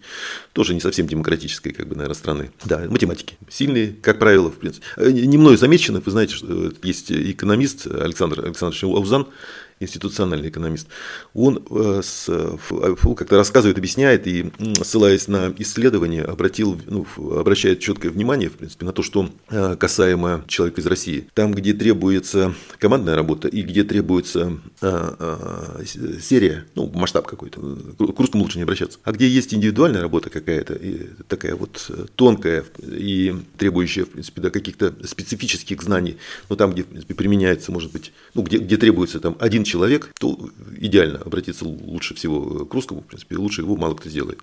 тоже 0.52 0.74
не 0.74 0.80
совсем 0.80 0.93
совсем 0.94 1.08
демократической, 1.08 1.72
как 1.72 1.88
бы, 1.88 1.96
наверное, 1.96 2.14
страны. 2.14 2.50
Да, 2.64 2.84
математики. 2.88 3.36
Сильные, 3.48 3.96
как 4.00 4.20
правило, 4.20 4.48
в 4.48 4.58
принципе. 4.58 4.86
Э, 4.96 5.10
не 5.10 5.36
мною 5.36 5.58
замечено, 5.58 6.00
вы 6.00 6.10
знаете, 6.12 6.34
что 6.34 6.72
есть 6.84 7.10
экономист 7.10 7.88
Александр 7.88 8.44
Александрович 8.44 8.84
Аузан, 8.84 9.26
институциональный 9.84 10.48
экономист, 10.48 10.88
он 11.32 11.64
э, 11.70 12.02
э, 12.28 13.14
как-то 13.16 13.36
рассказывает, 13.36 13.78
объясняет 13.78 14.26
и, 14.26 14.50
ссылаясь 14.82 15.28
на 15.28 15.54
исследования, 15.58 16.22
обратил, 16.22 16.80
ну, 16.86 17.06
обращает 17.38 17.80
четкое 17.80 18.10
внимание, 18.10 18.48
в 18.48 18.54
принципе, 18.54 18.84
на 18.84 18.92
то, 18.92 19.02
что 19.02 19.30
э, 19.50 19.76
касаемо 19.76 20.44
человека 20.48 20.80
из 20.80 20.86
России. 20.86 21.28
Там, 21.34 21.52
где 21.54 21.72
требуется 21.72 22.54
командная 22.78 23.14
работа 23.14 23.48
и 23.48 23.62
где 23.62 23.84
требуется 23.84 24.58
серия, 26.20 26.66
ну, 26.74 26.90
масштаб 26.94 27.26
какой-то, 27.26 27.60
к 27.60 28.18
русскому 28.20 28.42
лучше 28.44 28.58
не 28.58 28.64
обращаться. 28.64 28.98
А 29.04 29.12
где 29.12 29.28
есть 29.28 29.54
индивидуальная 29.54 30.02
работа 30.02 30.30
какая-то, 30.30 30.78
такая 31.28 31.54
вот 31.54 31.90
тонкая 32.16 32.64
и 32.82 33.34
требующая, 33.58 34.04
в 34.04 34.10
принципе, 34.10 34.40
да, 34.40 34.50
каких-то 34.50 34.94
специфических 35.06 35.82
знаний, 35.82 36.18
но 36.48 36.56
там, 36.56 36.72
где, 36.72 36.82
в 36.82 36.86
принципе, 36.86 37.14
применяется, 37.14 37.72
может 37.72 37.92
быть, 37.92 38.12
ну, 38.34 38.42
где, 38.42 38.58
где 38.58 38.76
требуется 38.76 39.20
там 39.20 39.36
один 39.40 39.64
человек, 39.64 39.73
человек, 39.74 40.12
то 40.20 40.38
идеально 40.78 41.18
обратиться 41.18 41.64
лучше 41.64 42.14
всего 42.14 42.64
к 42.64 42.72
русскому, 42.72 43.00
в 43.00 43.06
принципе, 43.06 43.36
лучше 43.36 43.62
его 43.62 43.76
мало 43.76 43.94
кто 43.94 44.08
сделает. 44.08 44.40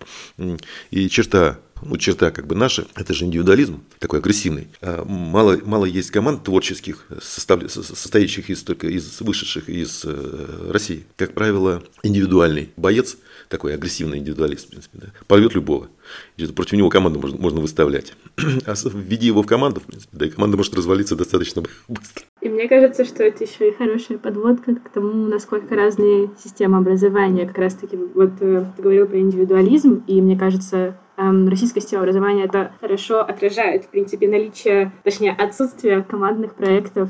И 0.92 1.10
черта 1.10 1.58
ну, 1.84 1.98
черта 1.98 2.32
как 2.32 2.46
бы 2.48 2.56
наша, 2.56 2.86
это 2.96 3.14
же 3.14 3.26
индивидуализм, 3.26 3.82
такой 3.98 4.20
агрессивный. 4.20 4.68
А 4.82 5.04
мало, 5.04 5.58
мало 5.66 5.86
есть 5.86 6.12
команд 6.12 6.44
творческих, 6.44 7.08
состав, 7.22 7.64
состоящих 7.72 8.50
из, 8.50 8.62
только 8.62 8.88
из 8.88 9.20
вышедших 9.22 9.68
из 9.68 10.04
э, 10.06 10.70
России. 10.70 11.06
Как 11.16 11.34
правило, 11.34 11.82
индивидуальный 12.04 12.70
боец, 12.78 13.18
такой 13.50 13.74
агрессивный 13.74 14.20
индивидуалист, 14.20 14.68
в 14.68 14.70
принципе, 14.70 14.98
да, 15.00 15.08
порвет 15.26 15.56
любого. 15.56 15.90
И 16.38 16.46
против 16.46 16.74
него 16.74 16.90
команду 16.90 17.20
можно, 17.20 17.38
можно 17.40 17.62
выставлять. 17.62 18.14
А 18.66 18.76
введи 18.94 19.28
его 19.28 19.42
в 19.42 19.48
команду, 19.48 19.80
в 19.80 19.86
принципе, 19.86 20.16
да, 20.16 20.26
и 20.26 20.30
команда 20.30 20.58
может 20.58 20.76
развалиться 20.76 21.16
достаточно 21.16 21.64
быстро. 21.88 22.26
И 22.42 22.50
мне 22.50 22.68
кажется, 22.68 23.06
что 23.06 23.24
это 23.24 23.44
еще 23.44 23.70
и 23.70 23.72
хорошая 23.74 24.18
подводка 24.18 24.76
к 24.76 24.90
тому, 24.90 25.28
насколько 25.28 25.76
разные 25.76 26.32
системы 26.44 26.80
образования. 26.80 27.46
Как 27.46 27.60
раз-таки 27.60 27.96
вот 27.96 28.32
э, 28.42 28.66
ты 28.76 28.82
говорил 28.82 29.08
про 29.08 29.20
индивидуализм, 29.20 30.04
и 30.08 30.20
мне 30.22 30.36
кажется, 30.36 30.98
эм, 31.18 31.48
российская 31.48 31.82
система 31.82 32.02
образования 32.02 32.46
это 32.46 32.72
хорошо 32.82 33.20
отражает, 33.20 33.86
в 33.86 33.90
принципе, 33.90 34.28
наличие, 34.28 34.92
точнее, 35.04 35.34
отсутствие 35.34 36.02
командных 36.02 36.56
проектов. 36.56 37.10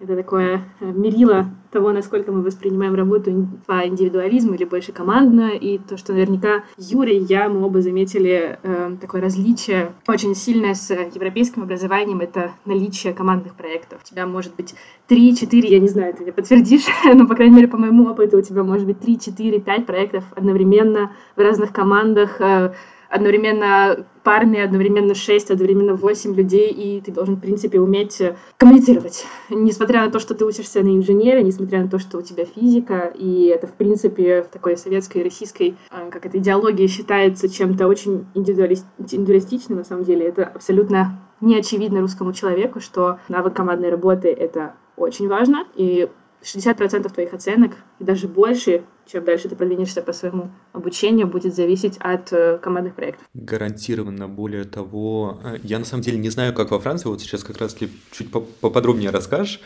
Это 0.00 0.16
такое 0.16 0.62
э, 0.80 0.86
мерило 0.86 1.50
того, 1.70 1.92
насколько 1.92 2.32
мы 2.32 2.40
воспринимаем 2.40 2.94
работу 2.94 3.46
по 3.66 3.86
индивидуализму 3.86 4.54
или 4.54 4.64
больше 4.64 4.92
командно, 4.92 5.50
и 5.50 5.76
то, 5.76 5.98
что 5.98 6.14
наверняка 6.14 6.64
Юрий 6.78 7.18
и 7.18 7.24
я, 7.24 7.50
мы 7.50 7.66
оба 7.66 7.82
заметили 7.82 8.58
э, 8.62 8.96
такое 8.98 9.20
различие 9.20 9.92
очень 10.08 10.34
сильное 10.34 10.72
с 10.72 10.90
европейским 10.90 11.64
образованием, 11.64 12.20
это 12.20 12.52
наличие 12.64 13.12
командных 13.12 13.54
проектов. 13.54 14.00
У 14.02 14.06
тебя 14.06 14.26
может 14.26 14.56
быть 14.56 14.74
3-4, 15.10 15.66
я 15.66 15.80
не 15.80 15.88
знаю, 15.88 16.14
ты 16.14 16.22
мне 16.22 16.32
подтвердишь, 16.32 16.86
но, 17.04 17.26
по 17.26 17.34
крайней 17.34 17.56
мере, 17.56 17.68
по 17.68 17.76
моему 17.76 18.08
опыту, 18.08 18.38
у 18.38 18.42
тебя 18.42 18.64
может 18.64 18.86
быть 18.86 18.96
3-4-5 18.98 19.84
проектов 19.84 20.24
одновременно 20.34 21.12
в 21.36 21.40
разных 21.40 21.74
командах, 21.74 22.40
э, 22.40 22.72
одновременно 23.10 24.06
парные, 24.22 24.64
одновременно 24.64 25.14
6, 25.14 25.50
одновременно 25.50 25.94
8 25.94 26.34
людей, 26.34 26.70
и 26.70 27.00
ты 27.00 27.10
должен, 27.10 27.36
в 27.36 27.40
принципе, 27.40 27.80
уметь 27.80 28.20
э, 28.20 28.36
коммуницировать. 28.56 29.26
Несмотря 29.50 30.04
на 30.04 30.10
то, 30.10 30.20
что 30.20 30.34
ты 30.34 30.44
учишься 30.44 30.82
на 30.82 30.96
инженера, 30.96 31.40
несмотря 31.40 31.82
на 31.82 31.88
то, 31.88 31.98
что 31.98 32.18
у 32.18 32.22
тебя 32.22 32.44
физика, 32.44 33.12
и 33.14 33.46
это, 33.46 33.66
в 33.66 33.72
принципе, 33.72 34.42
в 34.42 34.48
такой 34.48 34.76
советской, 34.76 35.22
российской, 35.22 35.76
э, 35.90 36.10
как 36.10 36.26
это, 36.26 36.38
идеологии 36.38 36.86
считается 36.86 37.48
чем-то 37.48 37.88
очень 37.88 38.26
индивидуалистичным, 38.34 39.78
на 39.78 39.84
самом 39.84 40.04
деле. 40.04 40.26
Это 40.26 40.44
абсолютно 40.44 41.18
не 41.40 41.56
очевидно 41.56 42.00
русскому 42.00 42.32
человеку, 42.32 42.80
что 42.80 43.18
навык 43.28 43.54
командной 43.54 43.90
работы— 43.90 44.28
это 44.28 44.74
очень 44.96 45.28
важно, 45.28 45.66
и 45.74 46.08
60% 46.42 47.12
твоих 47.12 47.34
оценок 47.34 47.76
и 47.98 48.04
даже 48.04 48.28
больше, 48.28 48.84
чем 49.06 49.24
дальше 49.24 49.48
ты 49.48 49.56
продвинешься 49.56 50.02
по 50.02 50.12
своему 50.12 50.50
обучению, 50.72 51.26
будет 51.26 51.54
зависеть 51.54 51.98
от 51.98 52.32
э, 52.32 52.58
командных 52.58 52.94
проектов. 52.94 53.26
Гарантированно. 53.34 54.28
Более 54.28 54.64
того, 54.64 55.40
э, 55.44 55.58
я 55.62 55.78
на 55.78 55.84
самом 55.84 56.02
деле 56.02 56.18
не 56.18 56.30
знаю, 56.30 56.54
как 56.54 56.70
во 56.70 56.80
Франции, 56.80 57.08
вот 57.08 57.20
сейчас 57.20 57.44
как 57.44 57.58
раз 57.58 57.76
чуть 58.10 58.30
поподробнее 58.30 59.10
расскажешь. 59.10 59.60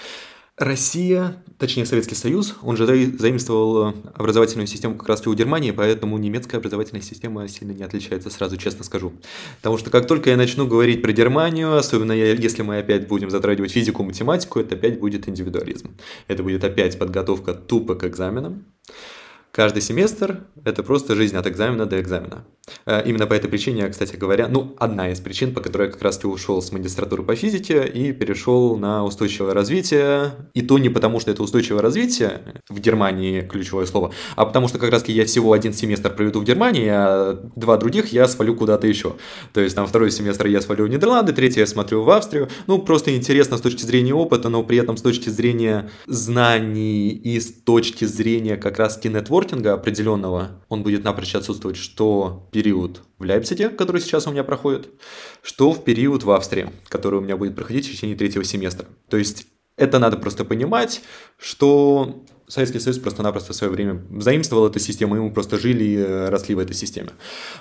Россия, 0.56 1.42
точнее 1.58 1.84
Советский 1.84 2.14
Союз, 2.14 2.54
он 2.62 2.76
же 2.76 2.86
заимствовал 2.86 3.88
э, 3.88 3.94
образовательную 4.14 4.68
систему 4.68 4.96
как 4.96 5.08
раз 5.08 5.26
у 5.26 5.34
Германии, 5.34 5.72
поэтому 5.72 6.16
немецкая 6.16 6.58
образовательная 6.58 7.02
система 7.02 7.48
сильно 7.48 7.72
не 7.72 7.82
отличается, 7.82 8.30
сразу 8.30 8.56
честно 8.56 8.84
скажу. 8.84 9.12
Потому 9.56 9.78
что 9.78 9.90
как 9.90 10.06
только 10.06 10.30
я 10.30 10.36
начну 10.36 10.68
говорить 10.68 11.02
про 11.02 11.10
Германию, 11.10 11.76
особенно 11.76 12.12
если 12.12 12.62
мы 12.62 12.78
опять 12.78 13.08
будем 13.08 13.30
затрагивать 13.30 13.72
физику, 13.72 14.04
математику, 14.04 14.60
это 14.60 14.76
опять 14.76 15.00
будет 15.00 15.28
индивидуализм. 15.28 15.96
Это 16.28 16.44
будет 16.44 16.62
опять 16.62 17.00
подготовка 17.00 17.52
тупо 17.54 17.96
к 17.96 18.04
экзаменам. 18.04 18.64
Каждый 19.54 19.82
семестр– 19.82 20.40
это 20.64 20.82
просто 20.82 21.14
жизнь 21.14 21.36
от 21.36 21.46
экзамена 21.46 21.86
до 21.86 22.00
экзамена. 22.00 22.44
Э, 22.86 23.02
именно 23.06 23.28
по 23.28 23.34
этой 23.34 23.48
причине, 23.48 23.88
кстати 23.88 24.16
говоря, 24.16 24.48
ну, 24.48 24.74
одна 24.80 25.12
из 25.12 25.20
причин, 25.20 25.54
по 25.54 25.60
которой 25.60 25.86
я 25.86 25.92
как 25.92 26.02
раз-таки 26.02 26.26
ушел 26.26 26.60
с 26.60 26.72
магистратуры 26.72 27.22
по 27.22 27.36
физике 27.36 27.86
и 27.86 28.12
перешел 28.12 28.76
на 28.76 29.04
устойчивое 29.04 29.54
развитие. 29.54 30.32
И 30.54 30.62
то 30.62 30.78
не 30.78 30.88
потому, 30.88 31.20
что 31.20 31.30
это 31.30 31.44
устойчивое 31.44 31.82
развитие, 31.82 32.62
в 32.68 32.80
Германии 32.80 33.42
ключевое 33.42 33.86
слово, 33.86 34.12
а 34.34 34.44
потому 34.44 34.66
что 34.66 34.78
как 34.78 34.90
раз-таки 34.90 35.12
я 35.12 35.24
всего 35.24 35.52
один 35.52 35.72
семестр 35.72 36.12
проведу 36.12 36.40
в 36.40 36.44
Германии, 36.44 36.88
а 36.88 37.38
два 37.54 37.76
других 37.76 38.12
я 38.12 38.26
свалю 38.26 38.56
куда-то 38.56 38.88
еще. 38.88 39.14
То 39.52 39.60
есть 39.60 39.76
там 39.76 39.86
второй 39.86 40.10
семестр 40.10 40.46
я 40.46 40.62
свалю 40.62 40.86
в 40.86 40.88
Нидерланды, 40.88 41.32
третий 41.32 41.60
я 41.60 41.66
смотрю 41.66 42.02
в 42.02 42.10
Австрию. 42.10 42.48
Ну, 42.66 42.82
просто 42.82 43.14
интересно 43.14 43.56
с 43.56 43.60
точки 43.60 43.82
зрения 43.82 44.14
опыта, 44.14 44.48
но 44.48 44.64
при 44.64 44.78
этом 44.78 44.96
с 44.96 45.02
точки 45.02 45.28
зрения 45.28 45.90
знаний 46.06 47.10
и 47.10 47.38
с 47.38 47.52
точки 47.52 48.04
зрения 48.04 48.56
как 48.56 48.78
раз-таки 48.78 49.08
нетворкинга 49.44 49.74
определенного, 49.74 50.50
он 50.68 50.82
будет 50.82 51.04
напрочь 51.04 51.34
отсутствовать, 51.34 51.76
что 51.76 52.48
период 52.52 53.02
в 53.18 53.24
Лейпциге, 53.24 53.68
который 53.68 54.00
сейчас 54.00 54.26
у 54.26 54.30
меня 54.30 54.44
проходит, 54.44 54.88
что 55.42 55.72
в 55.72 55.84
период 55.84 56.24
в 56.24 56.30
Австрии, 56.30 56.70
который 56.88 57.18
у 57.18 57.22
меня 57.22 57.36
будет 57.36 57.54
проходить 57.54 57.86
в 57.86 57.92
течение 57.92 58.16
третьего 58.16 58.44
семестра. 58.44 58.86
То 59.08 59.16
есть 59.16 59.46
это 59.76 59.98
надо 59.98 60.16
просто 60.16 60.44
понимать, 60.44 61.02
что 61.36 62.24
Советский 62.46 62.78
Союз 62.78 62.98
просто-напросто 62.98 63.52
в 63.52 63.56
свое 63.56 63.72
время 63.72 64.02
заимствовал 64.20 64.66
эту 64.66 64.78
систему, 64.78 65.16
и 65.16 65.18
мы 65.18 65.32
просто 65.32 65.58
жили 65.58 65.84
и 65.84 66.28
росли 66.30 66.54
в 66.54 66.58
этой 66.58 66.74
системе. 66.74 67.10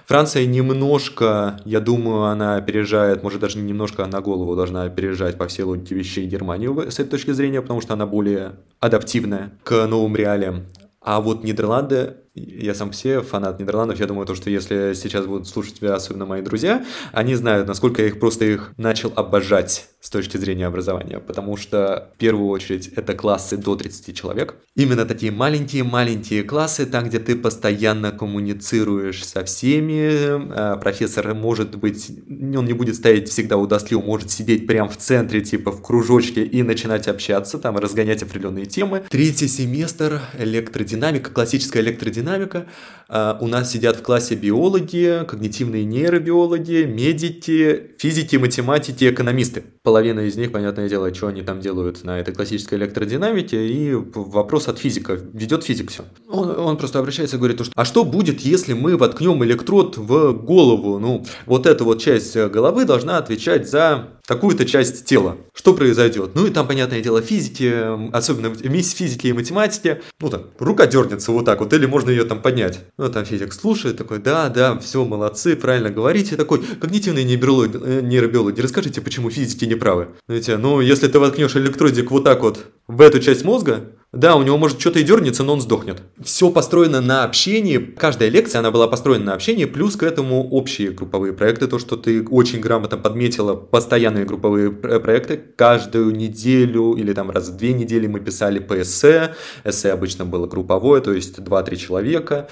Франция 0.06 0.46
немножко, 0.46 1.60
я 1.66 1.80
думаю, 1.80 2.24
она 2.24 2.58
опережает, 2.58 3.24
может 3.24 3.40
даже 3.40 3.58
не 3.58 3.64
немножко, 3.64 4.04
а 4.04 4.08
на 4.08 4.22
голову 4.22 4.56
должна 4.56 4.84
опережать 4.84 5.38
по 5.38 5.48
всей 5.48 5.64
логике 5.64 5.96
вещей 5.96 6.28
Германию 6.28 6.80
с 6.92 7.00
этой 7.00 7.10
точки 7.10 7.32
зрения, 7.32 7.62
потому 7.62 7.82
что 7.82 7.94
она 7.94 8.06
более 8.06 8.58
адаптивная 8.80 9.58
к 9.64 9.88
новым 9.88 10.16
реалиям. 10.16 10.66
А 11.04 11.20
вот 11.20 11.44
Нидерланды 11.44 12.23
я 12.36 12.74
сам 12.74 12.92
все 12.92 13.22
фанат 13.22 13.60
Нидерландов, 13.60 14.00
я 14.00 14.08
думаю, 14.08 14.26
то, 14.26 14.34
что 14.34 14.50
если 14.50 14.94
сейчас 14.96 15.26
будут 15.26 15.48
слушать 15.48 15.76
тебя, 15.76 15.94
особенно 15.94 16.26
мои 16.26 16.42
друзья, 16.42 16.84
они 17.12 17.36
знают, 17.36 17.68
насколько 17.68 18.02
я 18.02 18.08
их 18.08 18.20
просто 18.20 18.46
их 18.46 18.74
начал 18.78 19.14
обожать 19.16 19.88
с 20.02 20.10
точки 20.10 20.36
зрения 20.38 20.66
образования, 20.66 21.20
потому 21.20 21.56
что 21.56 22.10
в 22.16 22.18
первую 22.18 22.50
очередь 22.50 22.90
это 22.90 23.14
классы 23.14 23.56
до 23.56 23.76
30 23.76 24.16
человек. 24.16 24.56
Именно 24.76 25.06
такие 25.06 25.32
маленькие-маленькие 25.32 26.44
классы, 26.44 26.86
там, 26.86 27.06
где 27.06 27.20
ты 27.20 27.36
постоянно 27.36 28.12
коммуницируешь 28.12 29.24
со 29.26 29.46
всеми, 29.46 30.52
а, 30.54 30.76
профессор 30.78 31.34
может 31.34 31.76
быть, 31.76 32.12
он 32.28 32.66
не 32.66 32.74
будет 32.74 32.96
стоять 32.96 33.30
всегда 33.30 33.58
у 33.58 33.66
доски, 33.68 33.96
он 33.96 34.04
может 34.04 34.30
сидеть 34.32 34.68
прямо 34.68 34.90
в 34.90 34.98
центре, 34.98 35.40
типа 35.42 35.72
в 35.72 35.82
кружочке 35.82 36.44
и 36.44 36.64
начинать 36.64 37.08
общаться, 37.08 37.58
там, 37.60 37.78
разгонять 37.78 38.24
определенные 38.24 38.66
темы. 38.66 39.04
Третий 39.10 39.48
семестр, 39.48 40.22
электродинамика, 40.38 41.30
классическая 41.32 41.82
электродинамика, 41.82 42.23
динамика. 42.24 42.66
А, 43.10 43.38
у 43.42 43.48
нас 43.48 43.72
сидят 43.72 43.98
в 43.98 44.02
классе 44.02 44.36
биологи, 44.36 45.24
когнитивные 45.28 45.86
нейробиологи, 45.86 46.86
медики, 46.86 47.92
физики, 48.00 48.38
математики, 48.38 49.10
экономисты. 49.10 49.64
Половина 49.84 50.22
из 50.22 50.36
них, 50.36 50.52
понятное 50.52 50.90
дело, 50.90 51.14
что 51.14 51.28
они 51.28 51.42
там 51.42 51.60
делают 51.60 52.04
на 52.04 52.20
этой 52.20 52.34
классической 52.34 52.76
электродинамике, 52.80 53.68
и 53.68 53.94
вопрос 53.94 54.68
от 54.68 54.80
физика. 54.80 55.20
Ведет 55.34 55.64
физик 55.64 55.92
все. 55.92 56.06
Он, 56.30 56.50
он 56.58 56.78
просто 56.78 57.00
обращается 57.00 57.36
и 57.36 57.40
говорит, 57.40 57.62
а 57.76 57.86
что 57.86 58.04
будет, 58.04 58.40
если 58.42 58.74
мы 58.74 58.98
воткнем 58.98 59.44
электрод 59.44 59.98
в 59.98 60.34
голову? 60.34 61.00
Ну, 61.00 61.26
вот 61.46 61.66
эта 61.66 61.84
вот 61.84 62.02
часть 62.02 62.36
головы 62.36 62.86
должна 62.86 63.18
отвечать 63.18 63.70
за 63.70 64.10
такую-то 64.26 64.66
часть 64.66 65.06
тела. 65.06 65.38
Что 65.54 65.74
произойдет? 65.74 66.32
Ну 66.34 66.48
и 66.48 66.50
там, 66.50 66.68
понятное 66.68 67.02
дело, 67.02 67.22
физики, 67.22 67.72
особенно 68.16 68.50
вместе 68.50 68.96
физики 68.96 69.28
и 69.28 69.34
математики, 69.34 70.02
ну 70.20 70.30
там, 70.30 70.44
рука 70.60 70.88
дернется 70.88 71.32
вот 71.32 71.46
так 71.46 71.60
вот, 71.60 71.74
или 71.74 71.86
можно 71.86 72.10
ее 72.14 72.26
там 72.26 72.42
поднять. 72.42 72.80
Ну 72.98 73.10
там 73.10 73.26
физик 73.26 73.54
слушает, 73.54 73.98
такой, 73.98 74.20
да, 74.20 74.50
да, 74.50 74.78
все, 74.80 75.04
молодцы, 75.06 75.56
правильно 75.56 75.90
говорите. 75.90 76.36
Такой, 76.36 76.60
когнитивные 76.60 77.26
нейробиологи, 77.26 77.80
э, 77.84 78.02
нейробиологи, 78.02 78.62
расскажите, 78.62 79.02
почему 79.02 79.30
физики 79.30 79.66
не 79.66 79.76
правы. 79.76 80.10
Знаете, 80.28 80.58
ну 80.58 80.82
если 80.82 81.08
ты 81.08 81.20
воткнешь 81.20 81.56
электродик 81.56 82.12
вот 82.12 82.24
так 82.24 82.42
вот 82.42 82.66
в 82.88 83.02
эту 83.02 83.20
часть 83.20 83.44
мозга, 83.44 83.92
да, 84.14 84.36
у 84.36 84.44
него 84.44 84.60
может 84.60 84.80
что-то 84.80 85.00
и 85.00 85.04
дернется, 85.04 85.44
но 85.44 85.54
он 85.54 85.62
сдохнет. 85.62 86.04
Все 86.24 86.52
построено 86.52 87.02
на 87.02 87.24
общении. 87.24 87.78
Каждая 87.80 88.30
лекция, 88.30 88.60
она 88.60 88.70
была 88.70 88.88
построена 88.88 89.26
на 89.26 89.34
общении, 89.34 89.66
плюс 89.66 89.96
к 89.96 90.04
этому 90.04 90.48
общие 90.50 90.92
групповые 90.92 91.34
проекты. 91.34 91.66
То, 91.66 91.80
что 91.80 91.98
ты 91.98 92.24
очень 92.28 92.60
грамотно 92.60 92.98
подметила, 92.98 93.56
постоянные 93.56 94.26
групповые 94.26 94.72
проекты. 94.72 95.42
Каждую 95.56 96.16
неделю 96.16 96.94
или 96.94 97.12
там 97.14 97.32
раз 97.32 97.50
в 97.50 97.58
две 97.58 97.74
недели 97.74 98.06
мы 98.06 98.20
писали 98.20 98.60
по 98.60 98.80
эссе. 98.80 99.34
Эссе 99.64 99.92
обычно 99.92 100.26
было 100.26 100.46
групповое, 100.46 101.02
то 101.02 101.12
есть 101.12 101.40
2-3 101.40 101.76
человека. 101.76 102.48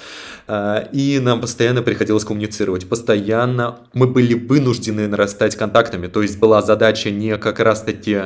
А, 0.47 0.80
и 0.91 1.19
нам 1.19 1.41
постоянно 1.41 1.84
приходилось 1.84 2.26
коммуницировать. 2.26 2.89
Постоянно 2.89 3.82
мы 3.93 4.08
были 4.08 4.34
вынуждены 4.34 5.08
нарастать 5.08 5.56
контактами. 5.56 6.08
То 6.08 6.24
есть 6.24 6.39
была 6.39 6.63
задача 6.63 7.12
не 7.12 7.38
как 7.38 7.60
раз-таки 7.60 8.21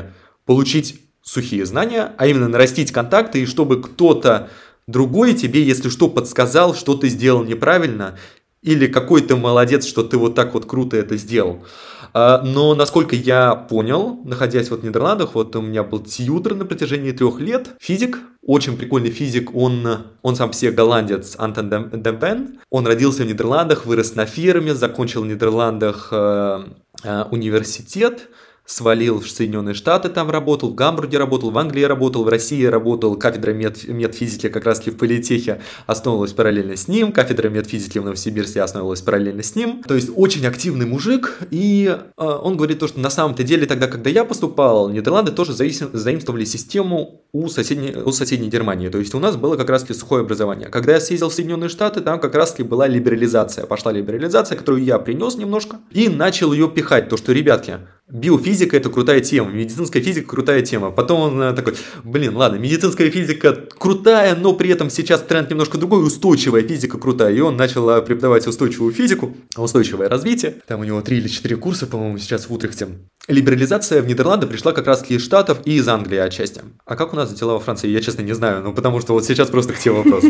получить 0.45 1.01
сухие 1.25 1.65
знания, 1.65 2.13
а 2.17 2.27
именно 2.27 2.47
нарастить 2.47 2.91
контакты, 2.91 3.41
и 3.41 3.45
чтобы 3.45 3.81
кто-то 3.81 4.49
другой 4.87 5.33
тебе, 5.33 5.63
если 5.63 5.89
что, 5.89 6.07
подсказал, 6.07 6.73
что 6.75 6.95
ты 6.95 7.09
сделал 7.09 7.43
неправильно, 7.43 8.17
или 8.61 8.87
какой 8.87 9.21
ты 9.21 9.35
молодец, 9.35 9.85
что 9.85 10.03
ты 10.03 10.17
вот 10.17 10.35
так 10.35 10.53
вот 10.53 10.65
круто 10.65 10.95
это 10.97 11.17
сделал. 11.17 11.65
А, 12.13 12.41
но, 12.43 12.75
насколько 12.75 13.15
я 13.15 13.55
понял, 13.55 14.21
находясь 14.23 14.69
вот 14.69 14.81
в 14.81 14.85
Нидерландах, 14.85 15.35
вот 15.35 15.55
у 15.55 15.61
меня 15.61 15.83
был 15.83 15.99
тьютер 15.99 16.55
на 16.55 16.65
протяжении 16.65 17.11
трех 17.11 17.39
лет, 17.39 17.75
физик, 17.79 18.19
очень 18.41 18.77
прикольный 18.77 19.09
физик, 19.09 19.53
он, 19.55 19.87
он 20.21 20.35
сам 20.35 20.51
все 20.51 20.71
голландец, 20.71 21.35
Антон 21.37 21.69
Демпен. 21.69 22.59
Он 22.69 22.87
родился 22.87 23.23
в 23.23 23.25
Нидерландах, 23.25 23.85
вырос 23.85 24.15
на 24.15 24.25
ферме, 24.25 24.75
закончил 24.75 25.23
в 25.23 25.25
Нидерландах 25.25 26.09
э, 26.11 26.63
э, 27.03 27.23
университет, 27.31 28.29
свалил 28.65 29.19
в 29.19 29.29
Соединенные 29.29 29.75
Штаты, 29.75 30.09
там 30.09 30.29
работал, 30.29 30.69
в 30.69 30.75
Гамбурге 30.75 31.17
работал, 31.17 31.51
в 31.51 31.57
Англии 31.57 31.83
работал, 31.83 32.23
в 32.23 32.29
России 32.29 32.63
работал, 32.65 33.15
кафедра 33.15 33.51
мед, 33.51 33.87
медфизики 33.87 34.49
как 34.49 34.65
раз 34.65 34.79
таки 34.79 34.91
в 34.91 34.97
политехе 34.97 35.61
основывалась 35.85 36.33
параллельно 36.33 36.75
с 36.75 36.87
ним, 36.87 37.11
кафедра 37.11 37.49
медфизики 37.49 37.99
в 37.99 38.05
Новосибирске 38.05 38.61
основывалась 38.61 39.01
параллельно 39.01 39.43
с 39.43 39.55
ним. 39.55 39.83
То 39.83 39.93
есть 39.93 40.09
очень 40.15 40.45
активный 40.45 40.85
мужик, 40.85 41.37
и 41.51 41.95
э, 42.17 42.23
он 42.23 42.57
говорит 42.57 42.79
то, 42.79 42.87
что 42.87 42.99
на 42.99 43.09
самом-то 43.09 43.43
деле 43.43 43.67
тогда, 43.67 43.87
когда 43.87 44.09
я 44.09 44.25
поступал, 44.25 44.89
Нидерланды 44.89 45.31
тоже 45.31 45.53
заимствовали 45.53 46.45
систему 46.45 47.21
у 47.31 47.49
соседней, 47.49 47.93
у 47.95 48.11
соседней 48.11 48.49
Германии. 48.49 48.89
То 48.89 48.97
есть 48.97 49.13
у 49.13 49.19
нас 49.19 49.35
было 49.35 49.57
как 49.57 49.69
раз 49.69 49.81
таки 49.81 49.93
сухое 49.93 50.21
образование. 50.21 50.69
Когда 50.69 50.93
я 50.93 50.99
съездил 50.99 51.29
в 51.29 51.33
Соединенные 51.33 51.69
Штаты, 51.69 52.01
там 52.01 52.19
как 52.19 52.33
раз 52.33 52.51
таки 52.51 52.63
была 52.63 52.87
либерализация. 52.87 53.65
Пошла 53.65 53.91
либерализация, 53.91 54.57
которую 54.57 54.83
я 54.83 54.97
принес 54.99 55.35
немножко 55.35 55.79
и 55.91 56.07
начал 56.07 56.53
ее 56.53 56.69
пихать. 56.69 57.09
То, 57.09 57.17
что, 57.17 57.33
ребятки, 57.33 57.79
биофизика 58.07 58.77
это 58.77 58.89
крутая 58.89 59.19
тема, 59.19 59.51
медицинская 59.51 60.01
физика 60.01 60.27
крутая 60.27 60.61
тема. 60.61 60.91
Потом 60.91 61.21
он 61.21 61.41
э, 61.41 61.53
такой, 61.53 61.75
блин, 62.03 62.35
ладно, 62.35 62.57
медицинская 62.57 63.09
физика 63.09 63.53
крутая, 63.53 64.35
но 64.35 64.53
при 64.53 64.69
этом 64.69 64.89
сейчас 64.89 65.21
тренд 65.21 65.49
немножко 65.49 65.77
другой, 65.77 66.05
устойчивая 66.05 66.61
физика 66.61 66.99
крутая. 66.99 67.33
И 67.33 67.39
он 67.39 67.57
начал 67.57 67.89
э, 67.89 68.01
преподавать 68.01 68.45
устойчивую 68.47 68.93
физику, 68.93 69.35
устойчивое 69.57 70.07
развитие. 70.07 70.57
Там 70.67 70.81
у 70.81 70.83
него 70.83 71.01
три 71.01 71.17
или 71.17 71.27
четыре 71.27 71.55
курса, 71.57 71.87
по-моему, 71.87 72.17
сейчас 72.19 72.47
в 72.47 72.53
Утрехте. 72.53 72.87
Либерализация 73.27 74.03
в 74.03 74.07
Нидерланды 74.07 74.45
пришла 74.45 74.71
как 74.71 74.85
раз 74.85 75.03
из 75.09 75.23
Штатов 75.23 75.59
и 75.65 75.77
из 75.77 75.87
Англии 75.87 76.19
отчасти. 76.19 76.61
А 76.85 76.95
как 76.95 77.13
у 77.13 77.15
нас 77.15 77.33
дела 77.33 77.53
во 77.53 77.59
Франции, 77.59 77.89
я 77.89 78.01
честно 78.01 78.21
не 78.21 78.33
знаю, 78.33 78.61
ну 78.61 78.73
потому 78.73 79.01
что 79.01 79.13
вот 79.13 79.25
сейчас 79.25 79.49
просто 79.49 79.73
хотел 79.73 79.95
вопрос. 79.95 80.25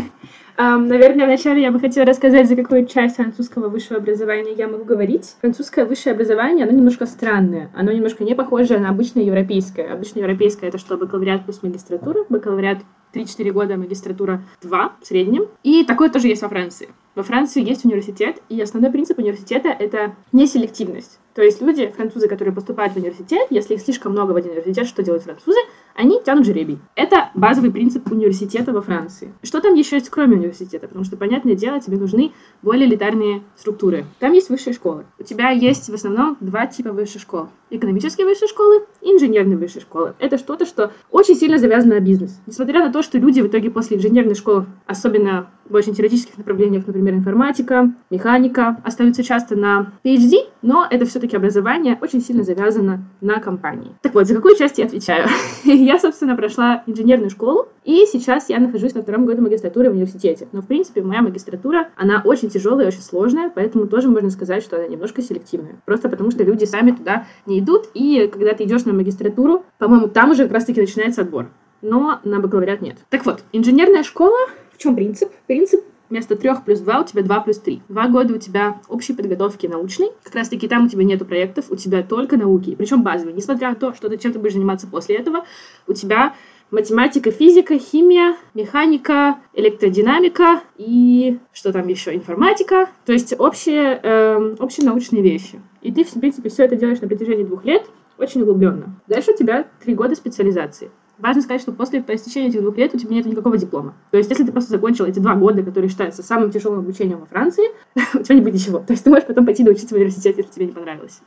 Наверное, 0.58 1.26
вначале 1.26 1.62
я 1.62 1.70
бы 1.70 1.78
хотела 1.80 2.06
рассказать, 2.06 2.48
за 2.48 2.56
какую 2.56 2.86
часть 2.86 3.16
французского 3.16 3.68
высшего 3.68 3.98
образования 3.98 4.52
я 4.52 4.68
могу 4.68 4.84
говорить. 4.84 5.36
Французское 5.40 5.84
высшее 5.84 6.14
образование, 6.14 6.64
оно 6.64 6.76
немножко 6.76 7.06
странное, 7.06 7.70
оно 7.74 7.92
немножко 7.92 8.24
не 8.24 8.34
похоже 8.34 8.78
на 8.78 8.88
обычное 8.88 9.24
европейское. 9.24 9.92
Обычное 9.92 10.22
европейское— 10.22 10.68
это 10.70 10.78
что, 10.78 10.96
бакалавриат 10.96 11.44
плюс 11.44 11.62
магистратура, 11.62 12.24
бакалавриат 12.28 12.78
3-4 13.12 13.50
года, 13.50 13.76
магистратура 13.76 14.42
2 14.62 14.92
в 15.00 15.06
среднем. 15.06 15.48
И 15.62 15.84
такое 15.84 16.08
тоже 16.08 16.28
есть 16.28 16.42
во 16.42 16.48
Франции. 16.48 16.88
Во 17.14 17.22
Франции 17.22 17.62
есть 17.62 17.84
университет, 17.84 18.42
и 18.48 18.60
основной 18.60 18.90
принцип 18.90 19.18
университета— 19.18 19.68
это 19.78 20.14
неселективность. 20.32 21.18
То 21.36 21.42
есть 21.42 21.60
люди, 21.60 21.92
французы, 21.94 22.28
которые 22.28 22.54
поступают 22.54 22.94
в 22.94 22.96
университет, 22.96 23.48
если 23.50 23.74
их 23.74 23.82
слишком 23.82 24.12
много 24.12 24.32
в 24.32 24.36
один 24.36 24.52
университет, 24.52 24.86
что 24.86 25.02
делают 25.02 25.22
французы? 25.22 25.58
Они 25.94 26.18
тянут 26.24 26.46
жеребий. 26.46 26.78
Это 26.94 27.30
базовый 27.34 27.70
принцип 27.70 28.10
университета 28.10 28.72
во 28.72 28.80
Франции. 28.80 29.34
Что 29.42 29.60
там 29.60 29.74
еще 29.74 29.96
есть, 29.96 30.08
кроме 30.08 30.36
университета? 30.36 30.88
Потому 30.88 31.04
что, 31.04 31.18
понятное 31.18 31.54
дело, 31.54 31.78
тебе 31.78 31.98
нужны 31.98 32.32
более 32.62 32.88
элитарные 32.88 33.42
структуры. 33.54 34.06
Там 34.18 34.32
есть 34.32 34.48
высшие 34.48 34.72
школы. 34.72 35.04
У 35.18 35.24
тебя 35.24 35.50
есть 35.50 35.90
в 35.90 35.94
основном 35.94 36.38
два 36.40 36.66
типа 36.66 36.92
высших 36.92 37.20
школ. 37.20 37.48
Экономические 37.68 38.26
высшие 38.26 38.48
школы 38.48 38.86
и 39.02 39.12
инженерные 39.12 39.58
высшие 39.58 39.82
школы. 39.82 40.14
Это 40.18 40.38
что-то, 40.38 40.64
что 40.64 40.92
очень 41.10 41.34
сильно 41.34 41.58
завязано 41.58 41.96
на 41.96 42.00
бизнес. 42.00 42.40
Несмотря 42.46 42.80
на 42.80 42.92
то, 42.92 43.02
что 43.02 43.18
люди 43.18 43.40
в 43.40 43.48
итоге 43.48 43.70
после 43.70 43.96
инженерной 43.96 44.36
школы, 44.36 44.66
особенно 44.86 45.48
в 45.68 45.74
очень 45.74 45.94
теоретических 45.94 46.38
направлениях, 46.38 46.86
например, 46.86 47.14
информатика, 47.14 47.92
механика, 48.08 48.80
остаются 48.84 49.24
часто 49.24 49.56
на 49.56 49.94
PhD, 50.04 50.46
но 50.62 50.86
это 50.88 51.06
все-таки 51.06 51.25
образование 51.34 51.98
очень 52.00 52.20
сильно 52.20 52.42
завязано 52.42 53.04
на 53.20 53.40
компании. 53.40 53.92
Так 54.02 54.14
вот, 54.14 54.26
за 54.26 54.34
какую 54.34 54.56
часть 54.56 54.78
я 54.78 54.84
отвечаю? 54.84 55.28
я, 55.64 55.98
собственно, 55.98 56.36
прошла 56.36 56.82
инженерную 56.86 57.30
школу, 57.30 57.68
и 57.84 58.04
сейчас 58.10 58.48
я 58.48 58.58
нахожусь 58.58 58.94
на 58.94 59.02
втором 59.02 59.26
году 59.26 59.42
магистратуры 59.42 59.90
в 59.90 59.92
университете. 59.92 60.48
Но, 60.52 60.62
в 60.62 60.66
принципе, 60.66 61.02
моя 61.02 61.22
магистратура, 61.22 61.88
она 61.96 62.22
очень 62.24 62.48
тяжелая, 62.50 62.88
очень 62.88 63.02
сложная, 63.02 63.50
поэтому 63.54 63.86
тоже 63.86 64.08
можно 64.08 64.30
сказать, 64.30 64.62
что 64.62 64.76
она 64.76 64.86
немножко 64.86 65.22
селективная. 65.22 65.76
Просто 65.84 66.08
потому, 66.08 66.30
что 66.30 66.44
люди 66.44 66.64
сами 66.64 66.92
туда 66.92 67.26
не 67.46 67.60
идут, 67.60 67.88
и 67.94 68.28
когда 68.32 68.52
ты 68.52 68.64
идешь 68.64 68.84
на 68.84 68.92
магистратуру, 68.92 69.64
по-моему, 69.78 70.08
там 70.08 70.30
уже 70.30 70.44
как 70.44 70.52
раз-таки 70.52 70.80
начинается 70.80 71.22
отбор. 71.22 71.50
Но 71.82 72.20
на 72.24 72.40
бакалавриат 72.40 72.80
нет. 72.80 72.96
Так 73.10 73.26
вот, 73.26 73.44
инженерная 73.52 74.02
школа, 74.02 74.38
в 74.72 74.78
чем 74.78 74.96
принцип? 74.96 75.30
Принцип 75.46 75.84
вместо 76.10 76.36
трех 76.36 76.64
плюс 76.64 76.80
два 76.80 77.00
у 77.00 77.04
тебя 77.04 77.22
два 77.22 77.40
плюс 77.40 77.58
три. 77.58 77.82
Два 77.88 78.08
года 78.08 78.34
у 78.34 78.38
тебя 78.38 78.80
общей 78.88 79.12
подготовки 79.12 79.66
научной. 79.66 80.10
Как 80.22 80.34
раз 80.34 80.48
таки 80.48 80.68
там 80.68 80.86
у 80.86 80.88
тебя 80.88 81.04
нету 81.04 81.24
проектов, 81.24 81.66
у 81.70 81.76
тебя 81.76 82.02
только 82.02 82.36
науки. 82.36 82.74
Причем 82.76 83.02
базовые. 83.02 83.34
Несмотря 83.34 83.70
на 83.70 83.74
то, 83.74 83.94
что 83.94 84.08
ты 84.08 84.16
чем 84.16 84.32
то 84.32 84.38
будешь 84.38 84.54
заниматься 84.54 84.86
после 84.86 85.16
этого, 85.16 85.44
у 85.86 85.92
тебя 85.92 86.34
математика, 86.70 87.30
физика, 87.30 87.78
химия, 87.78 88.36
механика, 88.54 89.38
электродинамика 89.54 90.62
и 90.76 91.38
что 91.52 91.72
там 91.72 91.86
еще, 91.88 92.14
информатика. 92.14 92.88
То 93.04 93.12
есть 93.12 93.34
общие, 93.38 94.00
э, 94.02 94.54
общие 94.58 94.86
научные 94.86 95.22
вещи. 95.22 95.60
И 95.82 95.92
ты, 95.92 96.04
в 96.04 96.12
принципе, 96.12 96.48
все 96.48 96.64
это 96.64 96.76
делаешь 96.76 97.00
на 97.00 97.08
протяжении 97.08 97.44
двух 97.44 97.64
лет 97.64 97.86
очень 98.18 98.42
углубленно. 98.42 99.00
Дальше 99.06 99.32
у 99.32 99.36
тебя 99.36 99.66
три 99.84 99.94
года 99.94 100.14
специализации. 100.14 100.90
Важно 101.18 101.42
сказать, 101.42 101.62
что 101.62 101.72
после 101.72 102.02
по 102.02 102.12
этих 102.12 102.60
двух 102.60 102.76
лет 102.76 102.94
у 102.94 102.98
тебя 102.98 103.14
нет 103.14 103.26
никакого 103.26 103.56
диплома. 103.56 103.94
То 104.10 104.18
есть, 104.18 104.28
если 104.28 104.44
ты 104.44 104.52
просто 104.52 104.70
закончил 104.70 105.06
эти 105.06 105.18
два 105.18 105.34
года, 105.34 105.62
которые 105.62 105.88
считаются 105.88 106.22
самым 106.22 106.50
тяжелым 106.50 106.80
обучением 106.80 107.20
во 107.20 107.26
Франции, 107.26 107.64
у 108.14 108.22
тебя 108.22 108.34
не 108.34 108.40
будет 108.42 108.54
ничего. 108.54 108.78
То 108.80 108.92
есть, 108.92 109.04
ты 109.04 109.10
можешь 109.10 109.26
потом 109.26 109.46
пойти 109.46 109.64
доучиться 109.64 109.94
в 109.94 109.96
университет, 109.96 110.36
если 110.36 110.50
тебе 110.50 110.66
не 110.66 110.72
понравилось. 110.72 111.20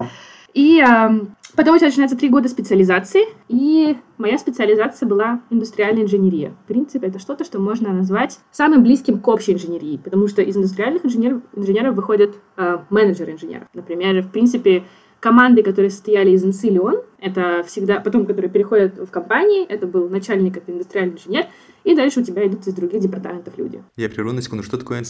И 0.53 0.79
э, 0.79 1.09
потом 1.55 1.75
у 1.75 1.77
тебя 1.77 1.87
начинается 1.87 2.17
три 2.17 2.29
года 2.29 2.49
специализации, 2.49 3.23
и 3.47 3.97
моя 4.17 4.37
специализация 4.37 5.07
была 5.07 5.41
индустриальная 5.49 6.03
инженерия. 6.03 6.53
В 6.63 6.67
принципе, 6.67 7.07
это 7.07 7.19
что-то, 7.19 7.43
что 7.43 7.59
можно 7.59 7.93
назвать 7.93 8.39
самым 8.51 8.83
близким 8.83 9.19
к 9.19 9.27
общей 9.27 9.53
инженерии, 9.53 9.97
потому 9.97 10.27
что 10.27 10.41
из 10.41 10.57
индустриальных 10.57 11.05
инженеров, 11.05 11.41
инженеров 11.55 11.95
выходят 11.95 12.35
э, 12.57 12.79
менеджеры 12.89 13.33
инженеров. 13.33 13.67
Например, 13.73 14.21
в 14.23 14.31
принципе, 14.31 14.83
команды, 15.19 15.63
которые 15.63 15.89
состояли 15.91 16.31
из 16.31 16.43
Инсилион, 16.43 17.01
это 17.19 17.63
всегда, 17.67 17.99
потом, 17.99 18.25
которые 18.25 18.51
переходят 18.51 18.97
в 18.97 19.07
компании, 19.07 19.65
это 19.65 19.87
был 19.87 20.09
начальник, 20.09 20.57
это 20.57 20.71
индустриальный 20.71 21.15
инженер, 21.15 21.45
и 21.83 21.95
дальше 21.95 22.21
у 22.21 22.23
тебя 22.23 22.45
идут 22.47 22.65
из 22.67 22.73
других 22.73 23.01
департаментов 23.01 23.57
люди. 23.57 23.83
Я 23.97 24.09
прерву 24.09 24.31
на 24.31 24.41
секунду, 24.41 24.63
что 24.63 24.77
такое? 24.77 25.03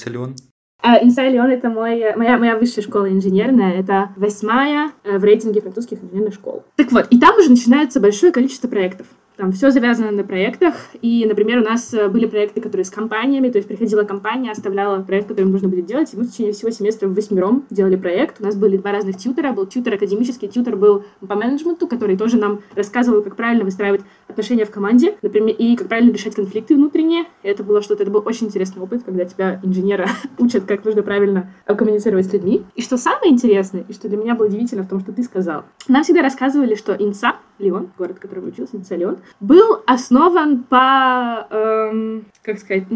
А, 0.82 1.04
Инсайлион— 1.04 1.50
это 1.52 1.70
мой, 1.70 2.16
моя, 2.16 2.38
моя 2.38 2.58
высшая 2.58 2.82
школа 2.82 3.10
инженерная, 3.10 3.74
это 3.74 4.12
восьмая 4.16 4.92
э, 5.04 5.18
в 5.18 5.24
рейтинге 5.26 5.60
французских 5.60 6.02
инженерных 6.02 6.34
школ. 6.34 6.64
Так 6.78 6.92
вот, 6.94 7.08
и 7.10 7.20
там 7.20 7.38
уже 7.38 7.50
начинается 7.50 8.00
большое 8.00 8.32
количество 8.32 8.70
проектов. 8.70 9.08
Там 9.40 9.54
все 9.54 9.72
завязано 9.72 10.12
на 10.12 10.26
проектах. 10.26 10.76
И, 11.02 11.26
например, 11.26 11.60
у 11.60 11.64
нас 11.64 11.94
э, 11.94 12.10
были 12.10 12.26
проекты, 12.26 12.60
которые 12.60 12.84
с 12.84 12.90
компаниями, 12.90 13.50
то 13.50 13.58
есть 13.58 13.70
приходила 13.70 14.04
компания, 14.04 14.52
оставляла 14.52 15.02
проект, 15.02 15.30
который 15.30 15.46
нужно 15.46 15.70
будет 15.70 15.86
делать, 15.86 16.14
и 16.14 16.18
мы 16.18 16.24
в 16.24 16.32
течение 16.32 16.52
всего 16.52 16.72
семестра 16.72 17.08
в 17.08 17.16
восьмером 17.16 17.64
делали 17.70 17.96
проект. 17.96 18.42
У 18.42 18.44
нас 18.44 18.58
были 18.58 18.76
два 18.76 18.92
разных 18.92 19.16
тьютера. 19.16 19.54
Был 19.54 19.66
тьютер 19.66 19.94
академический, 19.94 20.50
тьютер 20.50 20.76
был 20.76 21.06
по 21.26 21.36
менеджменту, 21.36 21.88
который 21.88 22.18
тоже 22.18 22.36
нам 22.38 22.60
рассказывал, 22.76 23.22
как 23.22 23.38
правильно 23.38 23.64
выстраивать 23.64 24.02
отношения 24.28 24.66
в 24.66 24.72
команде, 24.72 25.16
например, 25.22 25.56
и 25.58 25.78
как 25.78 25.88
правильно 25.88 26.12
решать 26.12 26.36
конфликты 26.36 26.76
внутренние. 26.76 27.24
Это 27.42 27.64
было 27.64 27.82
что-то, 27.82 28.04
это 28.04 28.12
был 28.12 28.22
очень 28.26 28.48
интересный 28.48 28.82
опыт, 28.82 29.04
когда 29.04 29.24
тебя 29.24 29.62
инженера 29.64 30.10
учат, 30.38 30.66
как 30.66 30.84
нужно 30.84 31.02
правильно 31.02 31.50
коммуницировать 31.66 32.26
с 32.26 32.34
людьми. 32.34 32.66
И 32.76 32.82
что 32.82 32.98
самое 32.98 33.32
интересное, 33.32 33.86
и 33.88 33.94
что 33.94 34.10
для 34.10 34.18
меня 34.18 34.36
было 34.36 34.48
удивительно 34.48 34.84
в 34.84 34.90
том, 34.90 35.00
что 35.00 35.14
ты 35.14 35.24
сказал, 35.24 35.64
нам 35.88 36.04
всегда 36.04 36.24
рассказывали, 36.24 36.76
что 36.76 36.94
Инса, 36.94 37.36
Леон, 37.60 37.90
город, 37.98 38.18
в 38.18 38.20
котором 38.20 38.48
учился, 38.48 38.78
Инса 38.78 38.96
Леон, 38.96 39.18
был 39.40 39.82
основан 39.86 40.64
по, 40.64 41.48
эм, 41.50 42.26
как 42.42 42.60
сказать, 42.60 42.88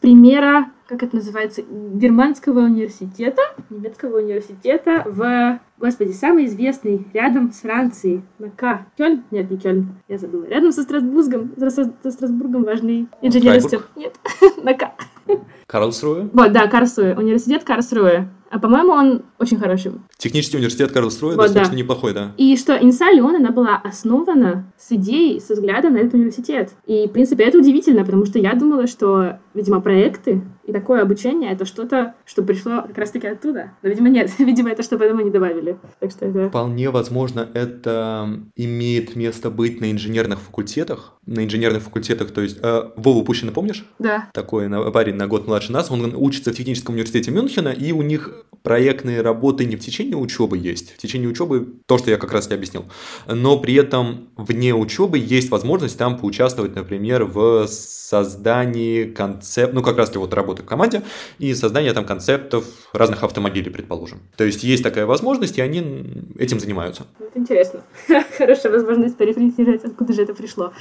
примера, 0.00 0.66
как 0.86 1.02
это 1.02 1.16
называется, 1.16 1.62
германского 1.62 2.60
университета, 2.60 3.42
немецкого 3.70 4.18
университета 4.18 5.02
в, 5.06 5.58
господи, 5.78 6.12
самый 6.12 6.46
известный 6.46 7.06
рядом 7.12 7.52
с 7.52 7.60
Францией, 7.60 8.22
на 8.38 8.50
К. 8.50 8.86
Кёльн? 8.96 9.24
Нет, 9.30 9.50
не 9.50 9.56
Кёльн, 9.56 9.88
я 10.08 10.18
забыла. 10.18 10.44
Рядом 10.44 10.72
со 10.72 10.82
Страсбургом, 10.82 11.52
со 11.58 12.10
Страсбургом 12.10 12.64
важный 12.64 13.08
инженерный 13.22 13.80
Нет, 13.96 14.14
на 14.62 14.74
К. 14.74 14.92
Карлсруэ? 15.66 16.28
Вот, 16.32 16.52
да, 16.52 16.68
Карлсруэ. 16.68 17.14
Университет 17.16 17.64
Карлсруэ. 17.64 18.28
А 18.54 18.60
по-моему, 18.60 18.92
он 18.92 19.22
очень 19.40 19.58
хороший. 19.58 19.90
Технический 20.16 20.58
университет 20.58 20.92
Карлсруэ 20.92 21.34
вот, 21.34 21.46
достаточно 21.46 21.72
да. 21.72 21.78
неплохой, 21.80 22.14
да. 22.14 22.30
И 22.36 22.56
что 22.56 22.76
Инса 22.76 23.10
Леон, 23.10 23.34
она 23.34 23.50
была 23.50 23.74
основана 23.82 24.72
с 24.78 24.92
идеей, 24.92 25.40
со 25.40 25.54
взглядом 25.54 25.94
на 25.94 25.98
этот 25.98 26.14
университет. 26.14 26.70
И, 26.86 27.08
в 27.08 27.10
принципе, 27.10 27.42
это 27.42 27.58
удивительно, 27.58 28.04
потому 28.04 28.24
что 28.26 28.38
я 28.38 28.54
думала, 28.54 28.86
что 28.86 29.40
видимо, 29.54 29.80
проекты 29.80 30.42
и 30.66 30.72
такое 30.72 31.02
обучение— 31.02 31.50
это 31.52 31.64
что-то, 31.64 32.14
что 32.24 32.42
пришло 32.42 32.82
как 32.82 32.96
раз-таки 32.96 33.26
оттуда. 33.26 33.72
Но, 33.82 33.88
видимо, 33.88 34.08
нет. 34.08 34.30
видимо, 34.38 34.70
это 34.70 34.82
что 34.82 34.98
потом 34.98 35.18
они 35.18 35.30
добавили. 35.30 35.76
Так 36.00 36.10
что 36.10 36.26
это... 36.26 36.48
Вполне 36.48 36.90
возможно, 36.90 37.48
это 37.54 38.40
имеет 38.56 39.14
место 39.14 39.50
быть 39.50 39.80
на 39.80 39.90
инженерных 39.92 40.40
факультетах. 40.40 41.14
На 41.26 41.44
инженерных 41.44 41.82
факультетах, 41.82 42.30
то 42.30 42.40
есть... 42.40 42.58
Э, 42.62 42.90
Вову 42.96 43.22
Пущина 43.24 43.52
помнишь? 43.52 43.86
Да. 43.98 44.30
Такой 44.32 44.68
парень 44.92 45.14
на 45.14 45.26
год 45.26 45.46
младше 45.46 45.72
нас. 45.72 45.90
Он 45.90 46.14
учится 46.14 46.52
в 46.52 46.56
техническом 46.56 46.94
университете 46.94 47.30
Мюнхена, 47.30 47.68
и 47.68 47.92
у 47.92 48.02
них 48.02 48.44
проектные 48.62 49.20
работы 49.20 49.66
не 49.66 49.76
в 49.76 49.80
течение 49.80 50.16
учебы 50.16 50.56
есть. 50.56 50.94
В 50.94 50.96
течение 50.96 51.28
учебы 51.28 51.74
то, 51.86 51.98
что 51.98 52.10
я 52.10 52.16
как 52.16 52.32
раз 52.32 52.50
и 52.50 52.54
объяснил. 52.54 52.86
Но 53.26 53.58
при 53.58 53.74
этом 53.74 54.30
вне 54.36 54.74
учебы 54.74 55.18
есть 55.18 55.50
возможность 55.50 55.98
там 55.98 56.18
поучаствовать, 56.18 56.74
например, 56.74 57.24
в 57.24 57.66
создании 57.66 59.04
концепт, 59.44 59.74
ну 59.74 59.82
как 59.82 59.98
раз 59.98 60.08
таки 60.08 60.18
вот 60.18 60.32
работы 60.32 60.62
в 60.62 60.66
команде 60.66 61.02
и 61.38 61.54
создание 61.54 61.92
там 61.92 62.06
концептов 62.06 62.64
разных 62.92 63.22
автомобилей, 63.22 63.70
предположим. 63.70 64.20
То 64.36 64.44
есть 64.44 64.64
есть 64.64 64.82
такая 64.82 65.06
возможность, 65.06 65.58
и 65.58 65.60
они 65.60 66.24
этим 66.38 66.60
занимаются. 66.60 67.06
Это 67.20 67.38
интересно. 67.38 67.82
Хорошая 68.38 68.72
возможность 68.72 69.16
порефлексировать, 69.16 69.84
откуда 69.84 70.12
же 70.12 70.22
это 70.22 70.34
пришло. 70.34 70.72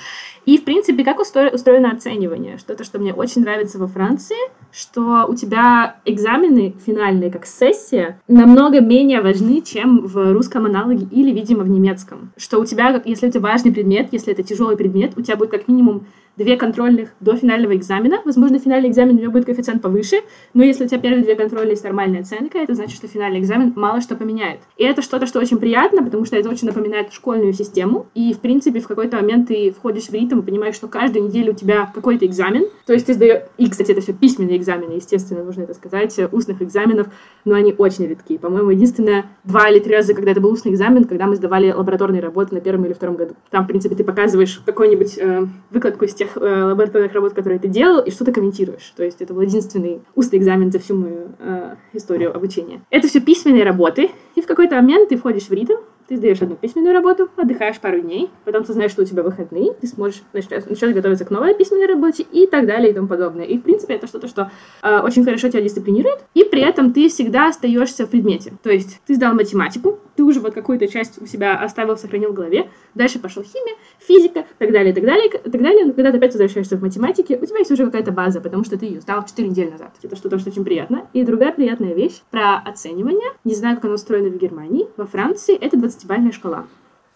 И, 0.46 0.58
в 0.58 0.64
принципе, 0.64 1.04
как 1.04 1.20
устроено 1.20 1.92
оценивание? 1.92 2.58
Что-то, 2.58 2.84
что 2.84 3.00
мне 3.00 3.14
очень 3.14 3.42
нравится 3.42 3.78
во 3.78 3.88
Франции, 3.88 4.38
что 4.74 5.26
у 5.28 5.36
тебя 5.36 5.98
экзамены 6.06 6.76
финальные, 6.86 7.32
как 7.32 7.46
сессия, 7.46 8.20
намного 8.28 8.82
менее 8.82 9.22
важны, 9.22 9.62
чем 9.62 10.06
в 10.06 10.34
русском 10.34 10.66
аналоге 10.66 11.08
или, 11.12 11.32
видимо, 11.32 11.64
в 11.64 11.70
немецком. 11.70 12.32
Что 12.38 12.60
у 12.60 12.66
тебя, 12.66 13.02
если 13.06 13.30
это 13.30 13.40
важный 13.40 13.72
предмет, 13.72 14.10
если 14.12 14.34
это 14.34 14.44
тяжелый 14.44 14.76
предмет, 14.76 15.14
у 15.16 15.22
тебя 15.22 15.38
будет 15.38 15.52
как 15.52 15.68
минимум 15.68 16.06
две 16.38 16.58
контрольных 16.58 17.10
до 17.20 17.36
финального 17.36 17.76
экзамена. 17.76 18.22
Возможно, 18.26 18.60
финальный 18.60 18.90
экзамен 18.90 19.16
у 19.18 19.20
него 19.20 19.32
будет 19.32 19.46
коэффициент 19.46 19.82
повыше, 19.82 20.18
но 20.54 20.64
если 20.64 20.86
у 20.86 20.88
тебя 20.88 21.00
первые 21.00 21.24
две 21.24 21.36
контрольные 21.36 21.72
есть 21.72 21.84
нормальная 21.84 22.22
оценка, 22.22 22.58
это 22.58 22.74
значит, 22.74 22.96
что 22.96 23.08
финальный 23.08 23.40
экзамен 23.40 23.74
мало 23.76 24.02
что 24.02 24.16
поменяет. 24.16 24.62
И 24.78 24.84
это 24.84 25.02
что-то, 25.02 25.26
что 25.26 25.40
очень 25.40 25.58
приятно, 25.58 26.04
потому 26.04 26.26
что 26.26 26.36
это 26.36 26.50
очень 26.50 26.68
напоминает 26.68 27.14
школьную 27.14 27.54
систему. 27.54 28.08
И, 28.16 28.34
в 28.34 28.40
принципе, 28.40 28.80
в 28.80 28.88
какой-то 28.88 29.18
момент 29.18 29.50
ты 29.50 29.72
входишь 29.72 30.06
в 30.06 30.14
ритм 30.14 30.40
и 30.40 30.42
понимаешь, 30.42 30.76
что 30.76 30.88
каждую 30.88 31.28
неделю 31.28 31.54
у 31.54 31.56
тебя 31.56 31.92
какой-то 31.94 32.26
экзамен. 32.26 32.66
То 32.86 32.94
есть 32.94 33.06
ты 33.06 33.14
сдаешь... 33.14 33.44
И, 33.58 33.70
кстати, 33.70 33.92
это 33.92 34.02
все 34.02 34.14
письменные 34.14 34.58
экзамены, 34.64 34.94
естественно, 34.94 35.44
нужно 35.44 35.64
это 35.64 35.74
сказать, 35.74 36.18
устных 36.32 36.62
экзаменов, 36.62 37.08
но 37.46 37.56
они 37.56 37.76
очень 37.78 38.08
редкие. 38.08 38.40
По-моему, 38.40 38.70
единственное, 38.72 39.26
два 39.44 39.70
или 39.70 39.80
три 39.80 39.94
раза, 39.94 40.14
когда 40.14 40.32
это 40.32 40.42
был 40.42 40.52
устный 40.52 40.72
экзамен, 40.72 41.04
когда 41.04 41.28
мы 41.28 41.36
сдавали 41.36 41.72
лабораторные 41.72 42.22
работы 42.22 42.56
на 42.56 42.62
первом 42.62 42.86
или 42.86 42.94
втором 42.94 43.16
году. 43.16 43.36
Там, 43.50 43.66
в 43.66 43.68
принципе, 43.68 43.96
ты 43.96 44.04
показываешь 44.04 44.62
какую-нибудь 44.66 45.18
э, 45.18 45.46
выкладку 45.70 46.06
из 46.06 46.14
тех 46.14 46.38
э, 46.38 46.64
лабораторных 46.64 47.14
работ, 47.14 47.34
которые 47.34 47.60
ты 47.60 47.68
делал, 47.68 48.02
и 48.02 48.12
что 48.12 48.26
ты 48.26 48.32
комментируешь. 48.32 48.94
То 48.96 49.04
есть 49.04 49.22
это 49.22 49.34
был 49.34 49.42
единственный 49.42 50.02
устный 50.16 50.40
экзамен 50.40 50.72
за 50.72 50.80
всю 50.80 50.96
мою 50.96 51.30
э, 51.40 51.76
историю 51.94 52.36
обучения. 52.36 52.82
Это 52.90 53.08
все 53.08 53.20
письменные 53.20 53.64
работы, 53.64 54.10
и 54.36 54.42
в 54.42 54.48
какой-то 54.48 54.76
момент 54.76 55.10
ты 55.10 55.18
входишь 55.18 55.48
в 55.48 55.52
ритм, 55.52 55.76
ты 56.14 56.18
сдаешь 56.18 56.42
одну 56.42 56.56
письменную 56.56 56.94
работу, 56.94 57.30
отдыхаешь 57.36 57.80
пару 57.80 58.00
дней, 58.00 58.30
потом 58.46 58.64
ты 58.64 58.74
знаешь, 58.74 58.92
что 58.92 59.02
у 59.02 59.06
тебя 59.06 59.24
выходные, 59.24 59.74
ты 59.74 59.88
сможешь 59.88 60.22
начать, 60.32 60.70
начать 60.70 60.94
готовиться 60.94 61.26
к 61.26 61.32
новой 61.32 61.56
письменной 61.56 61.88
работе 61.88 62.24
и 62.32 62.46
так 62.46 62.68
далее 62.68 62.92
и 62.92 62.94
тому 62.94 63.08
подобное. 63.08 63.46
И, 63.46 63.58
в 63.58 63.64
принципе, 63.64 63.96
это 63.96 64.06
что-то, 64.06 64.28
что 64.28 64.52
э, 64.84 65.00
очень 65.00 65.24
хорошо 65.24 65.50
тебя 65.50 65.62
дисциплинирует, 65.62 66.20
и 66.36 66.44
при 66.44 66.62
этом 66.62 66.94
ты 66.94 67.10
всегда 67.10 67.48
остаешься 67.48 68.06
в 68.06 68.12
предмете. 68.12 68.54
То 68.62 68.70
есть 68.70 69.02
ты 69.08 69.16
сдал 69.16 69.34
математику, 69.34 70.00
ты 70.16 70.24
уже 70.24 70.40
вот 70.40 70.54
какую-то 70.54 70.88
часть 70.88 71.20
у 71.22 71.26
себя 71.26 71.56
оставил, 71.56 71.98
сохранил 71.98 72.32
в 72.32 72.34
голове, 72.34 72.70
дальше 72.94 73.20
пошел 73.20 73.42
химия, 73.44 73.76
физика, 74.00 74.46
так 74.60 74.72
далее, 74.72 74.94
так 74.94 75.04
далее, 75.04 75.30
так 75.30 75.62
далее, 75.62 75.86
но 75.86 75.94
когда 75.94 76.12
ты 76.12 76.18
опять 76.18 76.34
возвращаешься 76.34 76.78
в 76.78 76.82
математике, 76.82 77.40
у 77.42 77.46
тебя 77.46 77.60
есть 77.60 77.72
уже 77.72 77.86
какая-то 77.86 78.12
база, 78.12 78.40
потому 78.40 78.64
что 78.64 78.78
ты 78.78 78.86
ее 78.86 79.02
сдал 79.02 79.26
4 79.26 79.48
недели 79.48 79.72
назад. 79.72 79.96
Это 80.04 80.16
что-то, 80.16 80.38
что 80.38 80.52
очень 80.52 80.64
приятно. 80.64 81.08
И 81.14 81.24
другая 81.24 81.52
приятная 81.52 81.96
вещь 81.96 82.22
про 82.30 82.58
оценивание, 82.58 83.32
не 83.44 83.56
знаю, 83.56 83.78
как 83.78 83.86
оно 83.86 83.96
устроено 83.96 84.30
в 84.30 84.38
Германии, 84.38 84.88
во 84.98 85.08
Франции 85.08 85.56
это 85.56 85.78
20-бальная 86.04 86.32
шкала. 86.32 86.68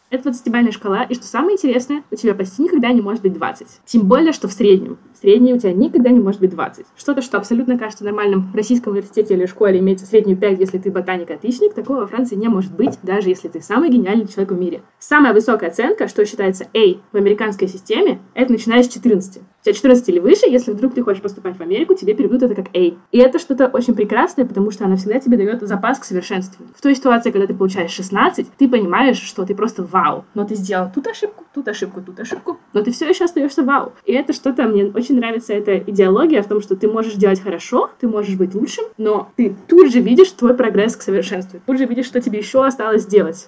Это 0.09 0.29
20-бальная 0.29 0.71
шкала, 0.71 1.03
и 1.03 1.13
что 1.15 1.25
самое 1.25 1.55
интересное, 1.55 2.03
у 2.11 2.15
тебя 2.15 2.33
почти 2.33 2.63
никогда 2.63 2.91
не 2.93 3.01
может 3.01 3.21
быть 3.21 3.33
20. 3.33 3.67
Тем 3.85 4.07
более, 4.07 4.31
что 4.31 4.47
в 4.47 4.53
среднем. 4.53 4.97
В 5.17 5.19
среднем 5.19 5.55
у 5.55 5.59
тебя 5.59 5.73
никогда 5.73 6.11
не 6.11 6.19
может 6.19 6.39
быть 6.39 6.51
20. 6.51 6.85
Что-то, 6.95 7.23
что 7.23 7.37
абсолютно 7.37 7.79
кажется 7.79 8.03
нормальным 8.03 8.51
в 8.51 8.55
российском 8.55 8.93
университете 8.93 9.33
или 9.33 9.47
школе, 9.47 9.79
имеется 9.79 10.05
среднюю 10.05 10.37
5, 10.37 10.59
если 10.59 10.77
ты 10.77 10.91
ботаник-отличник, 10.91 11.73
такого 11.73 12.01
во 12.01 12.05
Франции 12.05 12.35
не 12.35 12.47
может 12.49 12.75
быть, 12.75 12.99
даже 13.01 13.29
если 13.29 13.47
ты 13.47 13.59
самый 13.59 13.89
гениальный 13.89 14.27
человек 14.27 14.51
в 14.51 14.59
мире. 14.59 14.81
Самая 14.99 15.33
высокая 15.33 15.71
оценка, 15.71 16.07
что 16.07 16.23
считается 16.23 16.65
A 16.75 16.99
в 17.11 17.17
американской 17.17 17.67
системе, 17.67 18.19
это 18.35 18.51
начиная 18.51 18.83
с 18.83 18.89
14. 18.89 19.37
У 19.37 19.63
тебя 19.63 19.73
14 19.73 20.07
или 20.09 20.19
выше, 20.19 20.45
если 20.47 20.71
вдруг 20.71 20.93
ты 20.93 21.01
хочешь 21.01 21.23
поступать 21.23 21.57
в 21.57 21.61
Америку, 21.61 21.95
тебе 21.95 22.13
переведут 22.13 22.43
это 22.43 22.53
как 22.53 22.67
A. 22.75 22.93
И 23.11 23.17
это 23.17 23.39
что-то 23.39 23.67
очень 23.67 23.95
прекрасное, 23.95 24.45
потому 24.45 24.69
что 24.69 24.85
она 24.85 24.97
всегда 24.97 25.19
тебе 25.19 25.35
дает 25.37 25.63
запас 25.63 25.97
к 25.97 26.03
совершенствованию. 26.03 26.75
В 26.77 26.81
той 26.81 26.95
ситуации, 26.95 27.31
когда 27.31 27.47
ты 27.47 27.55
получаешь 27.55 27.89
16, 27.89 28.51
ты 28.55 28.69
понимаешь, 28.69 29.19
что 29.19 29.45
ты 29.45 29.55
просто 29.55 29.83
вау. 29.83 30.25
Но 30.35 30.45
ты 30.45 30.53
сделал 30.53 30.91
тут 30.93 31.07
ошибку, 31.07 31.43
тут 31.55 31.67
ошибку, 31.67 32.01
тут 32.01 32.19
ошибку, 32.19 32.59
но 32.73 32.83
ты 32.83 32.91
все 32.91 33.09
еще 33.09 33.25
остаешься 33.25 33.63
вау. 33.63 33.93
И 34.05 34.13
это 34.13 34.31
что-то, 34.31 34.67
мне 34.67 34.85
очень 35.07 35.19
нравится 35.19 35.53
эта 35.53 35.77
идеология 35.77 36.41
в 36.41 36.47
том, 36.47 36.61
что 36.61 36.75
ты 36.75 36.89
можешь 36.89 37.13
делать 37.13 37.41
хорошо, 37.41 37.89
ты 37.99 38.07
можешь 38.07 38.35
быть 38.35 38.53
лучшим, 38.53 38.85
но 38.97 39.31
ты 39.37 39.55
тут 39.67 39.91
же 39.91 40.01
видишь 40.01 40.31
твой 40.31 40.53
прогресс 40.53 40.97
к 40.97 41.01
совершенству, 41.01 41.61
тут 41.65 41.77
же 41.77 41.85
видишь, 41.85 42.05
что 42.05 42.19
тебе 42.19 42.39
еще 42.39 42.65
осталось 42.65 43.03
сделать. 43.03 43.47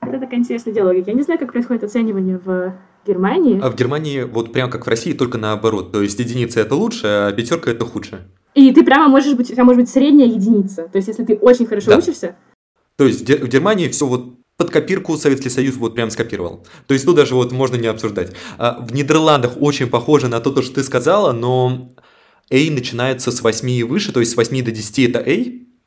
Это 0.00 0.18
такая 0.18 0.40
интересная 0.40 0.74
идеология. 0.74 1.04
Я 1.06 1.12
не 1.12 1.22
знаю, 1.22 1.38
как 1.38 1.52
происходит 1.52 1.84
оценивание 1.84 2.40
в 2.44 2.74
Германии. 3.06 3.60
А 3.62 3.70
в 3.70 3.76
Германии 3.76 4.22
вот 4.24 4.52
прям 4.52 4.68
как 4.68 4.84
в 4.84 4.88
России, 4.88 5.12
только 5.12 5.38
наоборот. 5.38 5.92
То 5.92 6.02
есть 6.02 6.18
единица 6.18 6.58
это 6.58 6.74
лучше, 6.74 7.06
а 7.06 7.32
пятерка 7.32 7.70
это 7.70 7.84
худше. 7.84 8.26
И 8.54 8.72
ты 8.72 8.82
прямо 8.82 9.06
можешь 9.06 9.34
быть, 9.34 9.48
у 9.48 9.52
тебя 9.52 9.62
может 9.62 9.80
быть 9.80 9.88
средняя 9.88 10.28
единица. 10.28 10.88
То 10.88 10.96
есть 10.96 11.06
если 11.06 11.24
ты 11.24 11.36
очень 11.36 11.66
хорошо 11.66 11.92
да. 11.92 11.98
учишься. 11.98 12.34
То 12.96 13.04
есть 13.04 13.30
в 13.30 13.46
Германии 13.46 13.88
все 13.88 14.06
вот 14.06 14.34
под 14.62 14.70
копирку 14.70 15.16
Советский 15.16 15.50
Союз 15.50 15.74
вот 15.74 15.96
прям 15.96 16.08
скопировал. 16.10 16.64
То 16.86 16.94
есть 16.94 17.04
тут 17.04 17.16
даже 17.16 17.34
вот 17.34 17.50
можно 17.50 17.74
не 17.74 17.88
обсуждать. 17.88 18.32
А 18.58 18.78
в 18.80 18.94
Нидерландах 18.94 19.60
очень 19.60 19.88
похоже 19.88 20.28
на 20.28 20.38
то, 20.38 20.62
что 20.62 20.76
ты 20.76 20.84
сказала, 20.84 21.32
но 21.32 21.96
A 22.48 22.70
начинается 22.70 23.32
с 23.32 23.42
8 23.42 23.68
и 23.70 23.82
выше, 23.82 24.12
то 24.12 24.20
есть 24.20 24.32
с 24.32 24.36
8 24.36 24.64
до 24.64 24.70
10 24.70 24.98
это 25.00 25.18
A, 25.18 25.36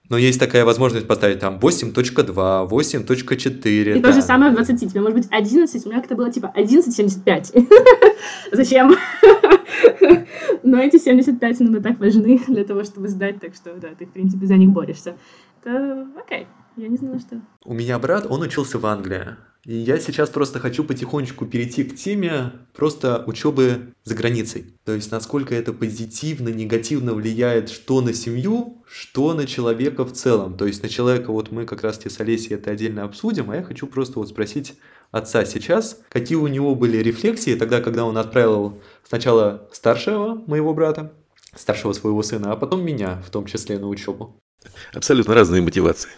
но 0.09 0.17
есть 0.17 0.41
такая 0.41 0.65
возможность 0.65 1.07
поставить 1.07 1.39
там 1.39 1.57
8.2, 1.57 2.69
8.4. 2.69 3.97
И 3.97 3.99
да. 4.01 4.09
то 4.09 4.13
же 4.13 4.21
самое 4.21 4.51
в 4.51 4.55
20. 4.55 4.91
Тебе 4.91 4.99
может 4.99 5.19
быть 5.19 5.27
11, 5.31 5.85
у 5.85 5.89
меня 5.89 5.99
как-то 5.99 6.15
было 6.15 6.29
типа 6.29 6.53
11.75. 6.53 7.67
Зачем? 8.51 8.93
Но 10.63 10.79
эти 10.79 10.97
75 10.97 11.59
нам 11.61 11.77
и 11.77 11.79
так 11.79 11.97
важны 11.97 12.41
для 12.45 12.65
того, 12.65 12.83
чтобы 12.83 13.07
сдать, 13.07 13.39
так 13.39 13.55
что 13.55 13.73
да, 13.75 13.89
ты 13.97 14.05
в 14.05 14.11
принципе 14.11 14.45
за 14.45 14.55
них 14.55 14.71
борешься. 14.71 15.15
Это 15.63 16.07
окей. 16.19 16.45
Я 16.77 16.87
не 16.87 16.97
знала, 16.97 17.19
что... 17.19 17.41
У 17.63 17.73
меня 17.73 17.97
брат, 17.99 18.25
он 18.29 18.41
учился 18.41 18.79
в 18.79 18.85
Англии. 18.85 19.35
И 19.65 19.75
я 19.75 19.99
сейчас 19.99 20.29
просто 20.29 20.59
хочу 20.59 20.83
потихонечку 20.83 21.47
перейти 21.47 21.83
к 21.83 21.95
теме 21.95 22.51
просто 22.75 23.23
учебы 23.25 23.93
за 24.03 24.13
границей. 24.13 24.75
То 24.83 24.91
есть 24.91 25.11
насколько 25.11 25.55
это 25.55 25.73
позитивно, 25.73 26.49
негативно 26.49 27.15
влияет 27.15 27.71
что 27.71 28.01
на 28.01 28.13
семью, 28.13 28.83
что 28.87 29.33
на 29.33 29.47
человека 29.47 30.05
в 30.05 30.13
целом. 30.13 30.55
То 30.55 30.67
есть 30.67 30.83
на 30.83 30.89
человека 30.89 31.31
вот 31.31 31.51
мы 31.51 31.65
как 31.65 31.81
раз 31.81 31.99
с 31.99 32.19
Олесей 32.19 32.55
это 32.55 32.69
отдельно 32.69 33.03
обсудим, 33.03 33.49
а 33.49 33.55
я 33.55 33.63
хочу 33.63 33.87
просто 33.87 34.19
вот 34.19 34.29
спросить 34.29 34.75
отца 35.09 35.45
сейчас, 35.45 35.99
какие 36.09 36.37
у 36.37 36.45
него 36.45 36.75
были 36.75 36.97
рефлексии 36.97 37.55
тогда, 37.55 37.81
когда 37.81 38.05
он 38.05 38.19
отправил 38.19 38.79
сначала 39.07 39.67
старшего 39.71 40.43
моего 40.45 40.75
брата, 40.75 41.11
старшего 41.55 41.93
своего 41.93 42.21
сына, 42.21 42.51
а 42.51 42.55
потом 42.55 42.85
меня 42.85 43.23
в 43.25 43.31
том 43.31 43.45
числе 43.45 43.79
на 43.79 43.87
учебу. 43.87 44.39
Абсолютно 44.93 45.33
разные 45.33 45.63
мотивации. 45.63 46.11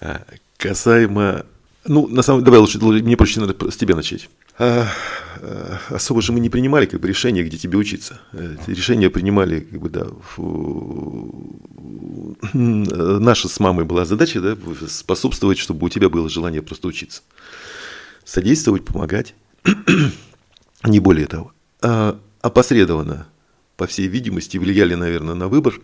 А, 0.00 0.22
касаемо... 0.56 1.44
Ну, 1.84 2.06
на 2.06 2.22
самом 2.22 2.40
деле, 2.40 2.44
давай 2.46 2.60
лучше, 2.60 2.78
мне 2.78 3.16
проще 3.16 3.40
надо 3.40 3.70
с 3.70 3.76
тебя 3.76 3.96
начать. 3.96 4.28
А, 4.56 4.86
а, 5.40 5.78
особо 5.90 6.22
же 6.22 6.32
мы 6.32 6.38
не 6.38 6.48
принимали 6.48 6.86
как 6.86 7.00
бы 7.00 7.08
решение, 7.08 7.42
где 7.42 7.56
тебе 7.56 7.76
учиться. 7.76 8.20
Решение 8.66 9.10
принимали, 9.10 9.60
как 9.60 9.80
бы, 9.80 9.88
да, 9.88 10.06
в... 10.36 11.32
наша 12.52 13.48
с 13.48 13.58
мамой 13.58 13.84
была 13.84 14.04
задача, 14.04 14.40
да, 14.40 14.56
способствовать, 14.88 15.58
чтобы 15.58 15.86
у 15.86 15.88
тебя 15.88 16.08
было 16.08 16.28
желание 16.28 16.62
просто 16.62 16.86
учиться. 16.86 17.22
Содействовать, 18.24 18.84
помогать, 18.84 19.34
не 20.84 21.00
более 21.00 21.26
того. 21.26 21.52
А 21.80 22.16
опосредованно, 22.42 23.26
по 23.76 23.88
всей 23.88 24.06
видимости, 24.06 24.56
влияли, 24.56 24.94
наверное, 24.94 25.34
на 25.34 25.48
выбор. 25.48 25.80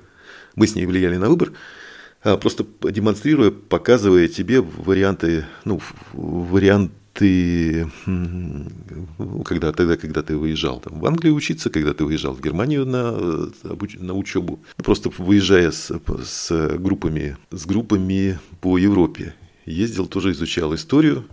Мы 0.54 0.68
с 0.68 0.76
ней 0.76 0.86
влияли 0.86 1.16
на 1.16 1.28
выбор– 1.28 1.52
просто 2.22 2.66
демонстрируя, 2.83 3.50
показывая 3.50 4.28
тебе 4.28 4.61
варианты, 4.61 5.46
ну, 5.64 5.81
варианты, 6.12 7.88
когда, 9.44 9.72
тогда, 9.72 9.96
когда 9.96 10.22
ты 10.22 10.37
выезжал 10.37 10.81
там, 10.81 11.00
в 11.00 11.07
Англию 11.07 11.35
учиться, 11.35 11.70
когда 11.70 11.94
ты 11.94 12.04
выезжал 12.04 12.35
в 12.35 12.40
Германию 12.40 12.87
на, 12.87 13.12
на 13.98 14.14
учебу, 14.14 14.61
просто 14.76 15.11
выезжая 15.18 15.70
с, 15.70 15.92
с, 16.24 16.76
группами, 16.78 17.37
с 17.50 17.66
группами 17.66 18.38
по 18.61 18.78
Европе. 18.78 19.35
Ездил, 19.66 20.07
тоже 20.07 20.33
изучал 20.33 20.74
историю, 20.74 21.24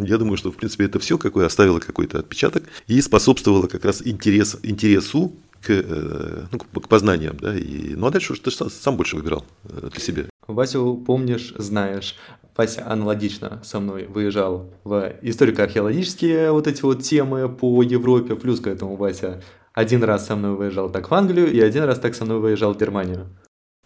я 0.00 0.18
думаю, 0.18 0.36
что, 0.36 0.52
в 0.52 0.56
принципе, 0.56 0.84
это 0.84 0.98
все 0.98 1.18
какое 1.18 1.46
оставило 1.46 1.80
какой-то 1.80 2.18
отпечаток 2.18 2.64
и 2.86 3.00
способствовало 3.00 3.66
как 3.66 3.84
раз 3.84 4.02
интерес, 4.04 4.56
интересу 4.62 5.34
к, 5.64 5.70
э, 5.70 6.46
ну, 6.50 6.58
к 6.58 6.88
познаниям, 6.88 7.36
да, 7.40 7.56
и, 7.56 7.94
ну 7.94 8.06
а 8.06 8.10
дальше 8.10 8.32
уже 8.32 8.42
ты 8.42 8.50
сам 8.50 8.96
больше 8.96 9.16
выбирал 9.16 9.44
э, 9.64 9.88
для 9.90 10.00
себя. 10.00 10.24
Васю 10.46 11.02
помнишь, 11.06 11.54
знаешь. 11.58 12.16
Вася 12.56 12.88
аналогично 12.88 13.60
со 13.64 13.80
мной 13.80 14.06
выезжал 14.06 14.70
в 14.84 15.12
историко-археологические 15.22 16.52
вот 16.52 16.68
эти 16.68 16.82
вот 16.82 17.02
темы 17.02 17.48
по 17.48 17.82
Европе, 17.82 18.36
плюс 18.36 18.60
к 18.60 18.68
этому 18.68 18.94
Вася 18.94 19.42
один 19.72 20.04
раз 20.04 20.26
со 20.26 20.36
мной 20.36 20.54
выезжал 20.54 20.88
так 20.90 21.10
в 21.10 21.14
Англию, 21.14 21.50
и 21.52 21.60
один 21.60 21.82
раз 21.84 21.98
так 21.98 22.14
со 22.14 22.24
мной 22.24 22.38
выезжал 22.38 22.74
в 22.74 22.78
Германию. 22.78 23.26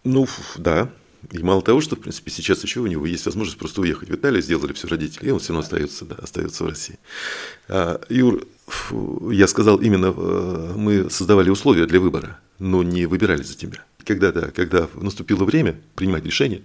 Ну, 0.03 0.27
да. 0.57 0.89
И 1.31 1.43
мало 1.43 1.61
того, 1.61 1.81
что, 1.81 1.95
в 1.95 1.99
принципе, 1.99 2.31
сейчас 2.31 2.63
еще 2.63 2.79
у 2.79 2.87
него 2.87 3.05
есть 3.05 3.25
возможность 3.25 3.57
просто 3.57 3.81
уехать 3.81 4.09
в 4.09 4.15
Италию, 4.15 4.41
сделали 4.41 4.73
все 4.73 4.87
родители, 4.87 5.27
и 5.27 5.31
он 5.31 5.39
все 5.39 5.49
равно 5.49 5.65
остается, 5.65 6.05
да, 6.05 6.15
остается 6.15 6.63
в 6.63 6.67
России. 6.67 6.97
А, 7.67 8.01
Юр, 8.09 8.47
я 9.31 9.47
сказал 9.47 9.77
именно, 9.77 10.13
э, 10.15 10.73
мы 10.77 11.09
создавали 11.09 11.49
условия 11.49 11.85
для 11.85 11.99
выбора, 11.99 12.39
но 12.57 12.83
не 12.83 13.05
выбирали 13.05 13.43
за 13.43 13.55
тебя. 13.55 13.83
Когда, 14.05 14.31
да, 14.31 14.49
когда 14.51 14.87
наступило 14.95 15.43
время 15.43 15.79
принимать 15.95 16.25
решение, 16.25 16.63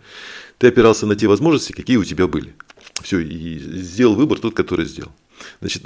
ты 0.59 0.69
опирался 0.69 1.07
на 1.07 1.17
те 1.17 1.27
возможности, 1.27 1.73
какие 1.73 1.97
у 1.97 2.05
тебя 2.05 2.29
были. 2.29 2.55
Все, 3.03 3.19
и 3.19 3.59
сделал 3.59 4.15
выбор 4.15 4.39
тот, 4.39 4.55
который 4.55 4.87
сделал. 4.87 5.13
Значит, 5.61 5.85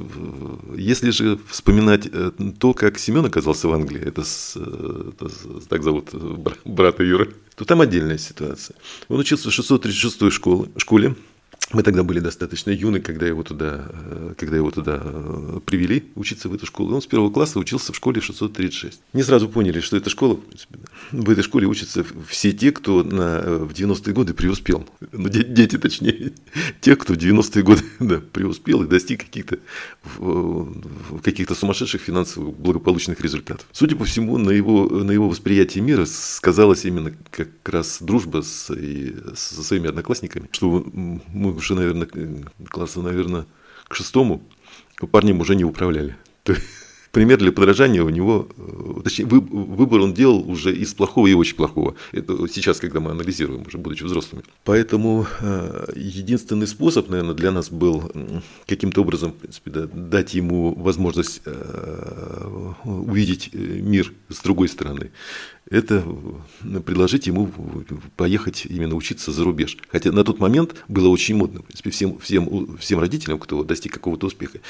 если 0.76 1.10
же 1.10 1.38
вспоминать 1.48 2.06
э, 2.12 2.32
то, 2.58 2.74
как 2.74 2.98
Семен 2.98 3.24
оказался 3.24 3.68
в 3.68 3.72
Англии, 3.72 4.00
это, 4.00 4.22
с, 4.22 4.54
э, 4.56 5.12
это 5.12 5.30
так 5.68 5.82
зовут 5.82 6.10
брата 6.64 7.02
Юра, 7.02 7.28
то 7.59 7.64
там 7.64 7.80
отдельная 7.80 8.18
ситуация. 8.18 8.76
Он 9.09 9.18
учился 9.18 9.50
в 9.50 9.52
636 9.52 10.30
школе, 10.32 10.70
школе 10.76 11.16
мы 11.72 11.82
тогда 11.82 12.02
были 12.02 12.20
достаточно 12.20 12.70
юны, 12.70 13.00
когда 13.00 13.26
его 13.26 13.42
туда, 13.42 13.88
э, 13.90 14.34
когда 14.38 14.56
его 14.56 14.70
туда 14.70 15.00
э, 15.02 15.61
привели 15.66 16.04
учиться 16.14 16.48
в 16.48 16.54
эту 16.54 16.64
школу. 16.64 16.94
Он 16.94 17.02
с 17.02 17.06
первого 17.06 17.30
класса 17.30 17.59
учился 17.59 17.92
в 17.92 17.96
школе 17.96 18.22
636. 18.22 19.00
Не 19.12 19.22
сразу 19.22 19.50
поняли, 19.50 19.80
что 19.80 19.96
эта 19.96 20.09
школа, 20.09 20.40
в, 21.12 21.30
этой 21.30 21.42
школе 21.42 21.66
учатся 21.66 22.06
все 22.26 22.52
те, 22.52 22.72
кто 22.72 23.02
на, 23.02 23.40
э, 23.44 23.56
в 23.64 23.72
90-е 23.72 24.14
годы 24.14 24.32
преуспел. 24.32 24.88
Ну, 25.12 25.28
дети, 25.28 25.76
точнее. 25.76 26.32
Те, 26.80 26.96
кто 26.96 27.12
в 27.12 27.16
90-е 27.16 27.62
годы 27.62 27.82
да, 28.00 28.20
преуспел 28.32 28.82
и 28.82 28.86
достиг 28.86 29.24
каких-то 29.24 29.59
каких-то 31.22 31.54
сумасшедших 31.54 32.00
финансовых 32.00 32.56
благополучных 32.56 33.20
результатов. 33.20 33.66
Судя 33.72 33.96
по 33.96 34.04
всему, 34.04 34.38
на 34.38 34.50
его, 34.50 34.88
на 34.88 35.11
его 35.11 35.28
восприятии 35.28 35.80
мира 35.80 36.06
сказалась 36.06 36.84
именно 36.84 37.12
как 37.30 37.48
раз 37.64 37.98
дружба 38.00 38.42
с, 38.42 38.72
и, 38.72 39.14
со 39.34 39.62
своими 39.62 39.88
одноклассниками, 39.88 40.48
что 40.52 40.84
мы 40.94 41.47
уже, 41.57 41.74
наверное, 41.74 42.09
класса, 42.68 43.01
наверное, 43.01 43.46
к 43.88 43.94
шестому 43.94 44.42
парнем 45.11 45.40
уже 45.40 45.55
не 45.55 45.64
управляли. 45.64 46.16
Пример 47.12 47.38
для 47.38 47.52
подражания 47.52 48.02
у 48.02 48.09
него, 48.09 48.48
э, 48.56 49.00
точнее, 49.04 49.26
выбор 49.26 50.00
он 50.00 50.14
делал 50.14 50.48
уже 50.48 50.74
из 50.74 50.94
плохого 50.94 51.26
и 51.26 51.34
очень 51.34 51.56
плохого. 51.56 51.94
Это 52.12 52.46
сейчас, 52.48 52.80
когда 52.80 53.00
мы 53.00 53.11
анализируем, 53.11 53.64
уже 53.66 53.78
будучи 53.78 54.04
взрослыми. 54.04 54.44
Поэтому 54.64 55.26
э, 55.40 55.92
единственный 55.96 56.66
способ, 56.66 57.09
наверное, 57.09 57.34
для 57.34 57.50
нас 57.50 57.70
был 57.70 58.11
каким-то 58.66 59.02
образом, 59.02 59.32
в 59.32 59.36
принципе, 59.36 59.70
да, 59.70 59.86
дать 59.86 60.34
ему 60.34 60.74
возможность 60.74 61.42
э, 61.44 62.72
увидеть 62.84 63.50
мир 63.52 64.12
с 64.28 64.40
другой 64.42 64.68
стороны 64.68 65.11
это 65.70 66.04
предложить 66.84 67.26
ему 67.26 67.50
поехать 68.16 68.66
именно 68.66 68.94
учиться 68.94 69.32
за 69.32 69.44
рубеж. 69.44 69.76
Хотя 69.88 70.12
на 70.12 70.24
тот 70.24 70.38
момент 70.38 70.74
было 70.88 71.09
очень 71.09 71.36
модно, 71.36 71.61
в 71.61 71.64
принципе, 71.64 71.90
всем, 71.90 72.18
всем, 72.18 72.76
всем 72.78 73.00
родителям, 73.00 73.38
кто 73.38 73.64
достиг 73.64 73.92
какого-то 73.92 74.26
успеха, 74.26 74.61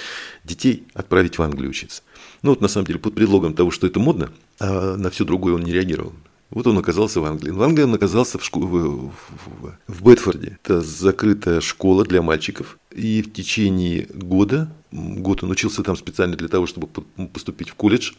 детей 0.44 0.84
отправить 0.94 1.38
в 1.38 1.42
Англию 1.42 1.70
учиться. 1.70 2.02
Ну 2.42 2.50
вот 2.50 2.60
на 2.60 2.68
самом 2.68 2.86
деле 2.86 2.98
под 2.98 3.14
предлогом 3.14 3.54
того, 3.54 3.70
что 3.70 3.86
это 3.86 3.98
модно, 4.00 4.30
а 4.60 4.96
на 4.96 5.10
все 5.10 5.24
другое 5.24 5.54
он 5.54 5.62
не 5.62 5.72
реагировал. 5.72 6.12
Вот 6.50 6.66
он 6.66 6.78
оказался 6.78 7.20
в 7.20 7.24
Англии. 7.26 7.50
В 7.50 7.62
Англии 7.62 7.84
он 7.84 7.94
оказался 7.94 8.38
в, 8.38 8.44
школе, 8.44 8.66
в, 8.66 9.10
в, 9.10 9.76
в 9.86 10.02
Бетфорде. 10.02 10.58
Это 10.64 10.80
закрытая 10.80 11.60
школа 11.60 12.04
для 12.04 12.22
мальчиков. 12.22 12.78
И 12.90 13.20
в 13.20 13.32
течение 13.32 14.06
года, 14.14 14.72
год 14.90 15.42
он 15.42 15.50
учился 15.50 15.82
там 15.82 15.96
специально 15.96 16.36
для 16.36 16.48
того, 16.48 16.66
чтобы 16.66 16.88
поступить 17.32 17.68
в 17.68 17.74
колледж. 17.74 18.12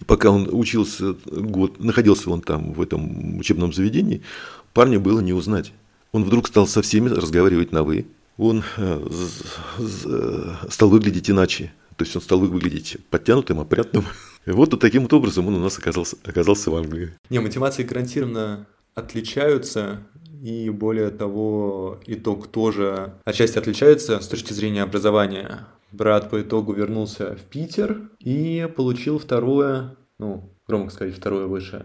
И 0.00 0.04
пока 0.04 0.30
он 0.30 0.48
учился 0.50 1.14
год, 1.26 1.80
находился 1.80 2.30
он 2.30 2.40
там 2.40 2.72
в 2.72 2.80
этом 2.80 3.38
учебном 3.38 3.74
заведении, 3.74 4.22
парня 4.72 4.98
было 4.98 5.20
не 5.20 5.34
узнать. 5.34 5.72
Он 6.12 6.24
вдруг 6.24 6.48
стал 6.48 6.66
со 6.66 6.80
всеми 6.80 7.08
разговаривать 7.08 7.72
на 7.72 7.82
«вы». 7.82 8.06
Он 8.38 8.64
э, 8.78 9.08
стал 10.70 10.88
выглядеть 10.88 11.28
иначе. 11.28 11.74
То 12.00 12.04
есть 12.04 12.16
он 12.16 12.22
стал 12.22 12.40
выглядеть 12.40 12.96
подтянутым, 13.10 13.60
опрятным. 13.60 14.06
И 14.46 14.52
вот, 14.52 14.70
таким 14.80 15.02
вот 15.02 15.12
образом 15.12 15.48
он 15.48 15.56
у 15.56 15.60
нас 15.60 15.78
оказался, 15.78 16.16
оказался 16.24 16.70
в 16.70 16.74
Англии. 16.74 17.12
Не, 17.28 17.40
мотивации 17.40 17.82
гарантированно 17.82 18.66
отличаются, 18.94 19.98
и 20.42 20.70
более 20.70 21.10
того, 21.10 22.00
итог 22.06 22.46
тоже 22.46 23.12
отчасти 23.26 23.58
отличается 23.58 24.18
с 24.20 24.28
точки 24.28 24.54
зрения 24.54 24.82
образования. 24.82 25.66
Брат 25.92 26.30
по 26.30 26.40
итогу 26.40 26.72
вернулся 26.72 27.36
в 27.36 27.42
Питер 27.42 28.08
и 28.18 28.66
получил 28.74 29.18
второе, 29.18 29.94
ну, 30.18 30.48
громко 30.66 30.94
сказать, 30.94 31.14
второе 31.14 31.48
высшее. 31.48 31.84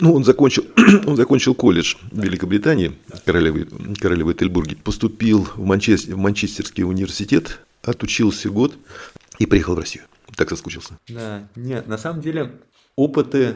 Ну, 0.00 0.12
он 0.12 0.22
закончил, 0.22 0.66
он 1.06 1.16
закончил 1.16 1.54
колледж 1.54 1.94
в 2.12 2.20
Великобритании, 2.20 2.92
королевы, 3.24 3.66
королевы 3.98 4.34
Тельбурге, 4.34 4.76
поступил 4.76 5.48
в, 5.56 5.64
Манчестер, 5.64 6.14
в 6.14 6.18
Манчестерский 6.18 6.84
университет, 6.84 7.60
отучился 7.86 8.50
год, 8.50 8.74
и 9.38 9.46
приехал 9.46 9.74
в 9.74 9.78
Россию. 9.78 10.04
Так 10.36 10.50
соскучился. 10.50 10.98
Да, 11.08 11.48
нет, 11.54 11.86
на 11.86 11.98
самом 11.98 12.20
деле 12.20 12.60
опыты 12.96 13.54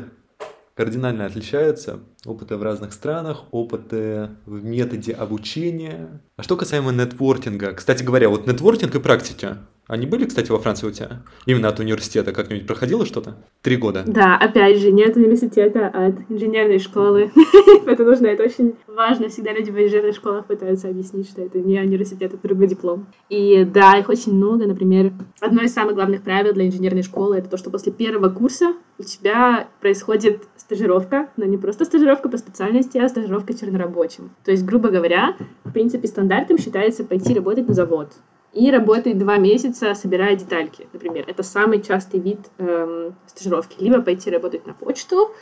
кардинально 0.74 1.26
отличаются. 1.26 2.01
Опыты 2.24 2.57
в 2.57 2.62
разных 2.62 2.93
странах, 2.93 3.45
опыты 3.51 4.31
в 4.47 4.64
методе 4.64 5.12
обучения. 5.12 6.22
А 6.37 6.43
что 6.43 6.57
касаемо 6.57 6.93
нетворкинга, 6.93 7.72
кстати 7.74 8.03
говоря, 8.03 8.28
вот 8.28 8.47
нетворкинг 8.47 8.95
и 8.95 9.01
практики, 9.01 9.57
они 9.91 10.07
были, 10.07 10.24
кстати, 10.24 10.53
во 10.53 10.59
Франции 10.61 10.86
у 10.86 10.93
тебя? 10.93 11.22
Именно 11.47 11.68
от 11.68 11.80
университета 11.80 12.32
как-нибудь 12.32 12.64
проходило 12.64 13.05
что-то? 13.05 13.34
Три 13.61 13.76
года? 13.76 14.05
Да, 14.07 14.36
опять 14.36 14.78
же, 14.78 14.93
не 14.93 15.05
от 15.05 15.16
университета, 15.16 15.91
а 15.93 16.07
от 16.07 16.14
инженерной 16.28 16.78
школы. 16.78 17.32
это 17.86 18.05
нужно, 18.05 18.28
это 18.28 18.45
очень 18.45 18.76
важно. 18.86 19.28
Всегда 19.28 19.53
люди 19.53 19.70
в 19.70 19.76
инженерных 19.76 20.14
школах 20.14 20.47
пытаются 20.47 20.88
объяснить, 20.88 21.28
что 21.28 21.43
это 21.43 21.59
не 21.59 21.80
университет, 21.80 22.32
это 22.32 22.47
другой 22.47 22.68
диплом. 22.68 23.09
И 23.30 23.64
да, 23.64 23.99
их 23.99 24.09
очень 24.09 24.32
много. 24.34 24.64
Например, 24.66 25.12
одно 25.41 25.62
из 25.62 25.74
самых 25.74 25.97
главных 25.97 26.22
правил 26.22 26.53
для 26.53 26.68
инженерной 26.68 27.03
школы 27.03 27.38
это 27.38 27.51
то, 27.51 27.57
что 27.57 27.70
после 27.70 27.91
первого 27.91 28.28
курса 28.28 28.74
у 28.97 29.03
тебя 29.03 29.66
происходит 29.80 30.45
стажировка, 30.57 31.30
но 31.36 31.47
не 31.47 31.57
просто 31.57 31.84
стажировка 31.84 32.28
по 32.28 32.36
специальности, 32.36 32.99
а 32.99 33.09
стажировка 33.09 33.55
чернорабочим. 33.55 34.30
То 34.45 34.53
есть, 34.53 34.64
грубо 34.64 34.91
говоря, 34.91 35.36
в 35.64 35.72
принципе, 35.72 36.07
стандартом 36.07 36.59
считается 36.59 37.03
пойти 37.03 37.34
работать 37.34 37.66
на 37.66 37.74
завод 37.74 38.12
и 38.53 38.70
работать 38.70 39.18
два 39.18 39.36
месяца, 39.38 39.94
собирая 39.94 40.36
детальки, 40.36 40.88
например. 40.92 41.24
Это 41.28 41.42
самый 41.42 41.80
частый 41.82 42.20
вид 42.20 42.40
эм, 42.59 43.14
стажировки. 43.26 43.76
Либо 43.82 44.03
пойти 44.03 44.30
работать 44.30 44.66
на 44.66 44.74
почту, 44.74 45.32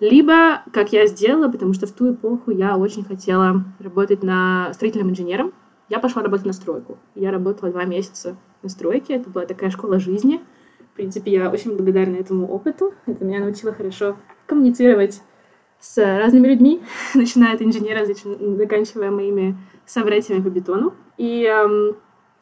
либо, 0.00 0.62
как 0.72 0.92
я 0.92 1.06
сделала, 1.06 1.50
потому 1.50 1.72
что 1.72 1.86
в 1.86 1.92
ту 1.92 2.12
эпоху 2.12 2.50
я 2.50 2.76
очень 2.76 3.04
хотела 3.04 3.64
работать 3.78 4.22
на 4.22 4.72
строительным 4.74 5.10
инженером, 5.10 5.52
я 5.88 6.00
пошла 6.00 6.22
работать 6.22 6.46
на 6.46 6.52
стройку. 6.52 6.98
Я 7.14 7.30
работала 7.30 7.70
два 7.70 7.84
месяца 7.84 8.36
на 8.62 8.68
стройке, 8.68 9.14
это 9.14 9.30
была 9.30 9.46
такая 9.46 9.70
школа 9.70 9.98
жизни. 9.98 10.40
В 10.92 10.96
принципе, 10.96 11.30
я 11.30 11.50
очень 11.50 11.76
благодарна 11.76 12.16
этому 12.16 12.46
опыту. 12.48 12.94
Это 13.06 13.24
меня 13.24 13.40
научило 13.40 13.72
хорошо 13.72 14.16
коммуницировать 14.46 15.22
с 15.78 15.98
разными 15.98 16.48
людьми, 16.48 16.82
начиная 17.14 17.54
от 17.54 17.62
инженера, 17.62 18.04
заканчивая 18.04 19.10
моими 19.10 19.56
собратьями 19.84 20.42
по 20.42 20.48
бетону. 20.48 20.94
И 21.16 21.44
эм, 21.44 21.96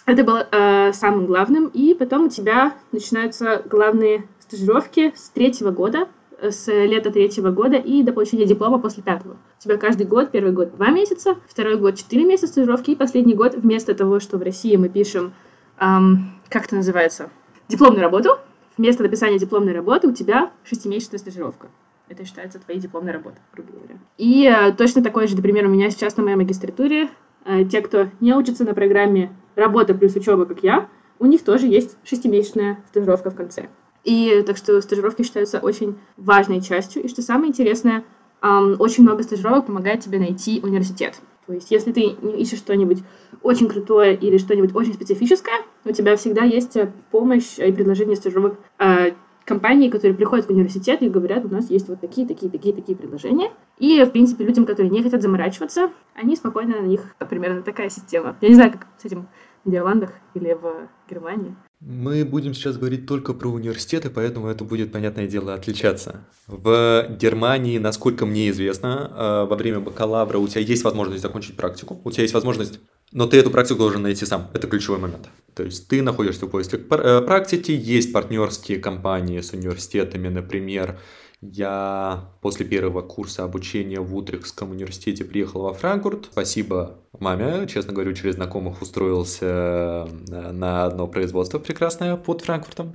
это 0.06 0.24
было 0.24 0.46
э, 0.50 0.92
самым 0.92 1.26
главным. 1.26 1.68
И 1.68 1.94
потом 1.94 2.26
у 2.26 2.28
тебя 2.28 2.74
начинаются 2.92 3.62
главные 3.64 4.26
стажировки 4.40 5.12
с 5.16 5.30
третьего 5.30 5.70
года, 5.70 6.08
э, 6.38 6.50
с 6.50 6.66
лета 6.66 7.10
третьего 7.10 7.50
года 7.50 7.76
и 7.76 8.02
до 8.02 8.12
получения 8.12 8.44
диплома 8.44 8.78
после 8.78 9.02
пятого. 9.02 9.36
У 9.58 9.62
тебя 9.62 9.76
каждый 9.76 10.06
год, 10.06 10.30
первый 10.30 10.52
год 10.52 10.76
два 10.76 10.90
месяца, 10.90 11.36
второй 11.48 11.76
год 11.76 11.96
четыре 11.96 12.24
месяца 12.24 12.48
стажировки, 12.48 12.90
и 12.90 12.96
последний 12.96 13.34
год 13.34 13.54
вместо 13.54 13.94
того, 13.94 14.20
что 14.20 14.36
в 14.36 14.42
России 14.42 14.76
мы 14.76 14.88
пишем, 14.88 15.32
эм, 15.80 16.32
как 16.50 16.66
это 16.66 16.76
называется, 16.76 17.30
дипломную 17.68 18.02
работу, 18.02 18.38
вместо 18.76 19.02
написания 19.02 19.38
дипломной 19.38 19.72
работы 19.72 20.08
у 20.08 20.12
тебя 20.12 20.50
шестимесячная 20.64 21.18
стажировка. 21.18 21.68
Это 22.08 22.26
считается 22.26 22.58
твоей 22.58 22.80
дипломной 22.80 23.12
работой, 23.12 23.40
грубо 23.54 23.72
говоря. 23.72 23.96
И 24.18 24.46
э, 24.46 24.72
точно 24.72 25.02
такой 25.02 25.26
же, 25.26 25.36
например, 25.36 25.64
у 25.64 25.70
меня 25.70 25.88
сейчас 25.88 26.18
на 26.18 26.22
моей 26.22 26.36
магистратуре 26.36 27.08
те, 27.70 27.80
кто 27.80 28.08
не 28.20 28.34
учится 28.34 28.64
на 28.64 28.74
программе 28.74 29.32
работа 29.54 29.94
плюс 29.94 30.14
учеба, 30.16 30.46
как 30.46 30.62
я, 30.62 30.88
у 31.18 31.26
них 31.26 31.42
тоже 31.42 31.66
есть 31.66 31.96
шестимесячная 32.04 32.78
стажировка 32.88 33.30
в 33.30 33.36
конце. 33.36 33.68
И 34.04 34.42
так 34.46 34.56
что 34.56 34.80
стажировки 34.82 35.22
считаются 35.22 35.58
очень 35.58 35.96
важной 36.16 36.60
частью. 36.60 37.02
И 37.02 37.08
что 37.08 37.22
самое 37.22 37.48
интересное, 37.48 38.04
очень 38.42 39.04
много 39.04 39.22
стажировок 39.22 39.66
помогает 39.66 40.00
тебе 40.00 40.18
найти 40.18 40.60
университет. 40.62 41.20
То 41.46 41.52
есть, 41.52 41.70
если 41.70 41.92
ты 41.92 42.00
ищешь 42.00 42.58
что-нибудь 42.58 43.02
очень 43.42 43.68
крутое 43.68 44.14
или 44.14 44.38
что-нибудь 44.38 44.74
очень 44.74 44.94
специфическое, 44.94 45.56
у 45.84 45.92
тебя 45.92 46.16
всегда 46.16 46.42
есть 46.42 46.76
помощь 47.10 47.58
и 47.58 47.70
предложение 47.70 48.16
стажировок 48.16 48.58
э, 48.78 49.12
компании, 49.44 49.90
которые 49.90 50.16
приходят 50.16 50.46
в 50.46 50.50
университет 50.50 51.02
и 51.02 51.08
говорят, 51.08 51.44
у 51.44 51.48
нас 51.48 51.70
есть 51.70 51.88
вот 51.88 52.00
такие, 52.00 52.26
такие, 52.26 52.50
такие, 52.50 52.74
такие 52.74 52.96
предложения. 52.96 53.50
И, 53.78 54.02
в 54.04 54.10
принципе, 54.10 54.44
людям, 54.44 54.66
которые 54.66 54.90
не 54.90 55.02
хотят 55.02 55.22
заморачиваться, 55.22 55.90
они 56.14 56.36
спокойно 56.36 56.80
на 56.80 56.86
них, 56.86 57.14
примерно 57.28 57.62
такая 57.62 57.90
система. 57.90 58.36
Я 58.40 58.48
не 58.48 58.54
знаю, 58.54 58.72
как 58.72 58.86
с 58.98 59.04
этим 59.04 59.28
в 59.64 59.68
Нидерландах 59.68 60.12
или 60.34 60.52
в 60.52 60.88
Германии. 61.08 61.54
Мы 61.80 62.24
будем 62.24 62.54
сейчас 62.54 62.78
говорить 62.78 63.06
только 63.06 63.34
про 63.34 63.48
университеты, 63.48 64.08
поэтому 64.08 64.46
это 64.48 64.64
будет, 64.64 64.92
понятное 64.92 65.26
дело, 65.26 65.52
отличаться. 65.52 66.24
В 66.46 67.06
Германии, 67.20 67.78
насколько 67.78 68.24
мне 68.24 68.48
известно, 68.50 69.10
э, 69.14 69.46
во 69.48 69.56
время 69.56 69.80
бакалавра 69.80 70.38
у 70.38 70.48
тебя 70.48 70.62
есть 70.62 70.84
возможность 70.84 71.22
закончить 71.22 71.56
практику, 71.56 72.00
у 72.02 72.10
тебя 72.10 72.22
есть 72.22 72.34
возможность, 72.34 72.80
но 73.14 73.26
ты 73.26 73.38
эту 73.38 73.50
практику 73.50 73.78
должен 73.78 74.02
найти 74.02 74.26
сам. 74.26 74.50
Это 74.52 74.66
ключевой 74.66 74.98
момент. 74.98 75.28
То 75.54 75.62
есть 75.62 75.88
ты 75.88 76.02
находишься 76.02 76.46
в 76.46 76.50
поиске 76.50 76.76
э, 76.76 77.22
практики, 77.22 77.70
есть 77.70 78.12
партнерские 78.12 78.78
компании 78.78 79.40
с 79.40 79.52
университетами, 79.52 80.28
например, 80.28 80.98
я 81.40 82.30
после 82.40 82.64
первого 82.64 83.02
курса 83.02 83.44
обучения 83.44 84.00
в 84.00 84.16
Утрехском 84.16 84.70
университете 84.70 85.24
приехал 85.24 85.62
во 85.62 85.74
Франкфурт. 85.74 86.28
Спасибо 86.32 86.96
маме, 87.18 87.66
честно 87.68 87.92
говорю, 87.92 88.14
через 88.14 88.34
знакомых 88.34 88.82
устроился 88.82 90.08
э, 90.30 90.50
на 90.52 90.84
одно 90.84 91.06
производство 91.06 91.58
прекрасное 91.58 92.16
под 92.16 92.42
Франкфуртом. 92.42 92.92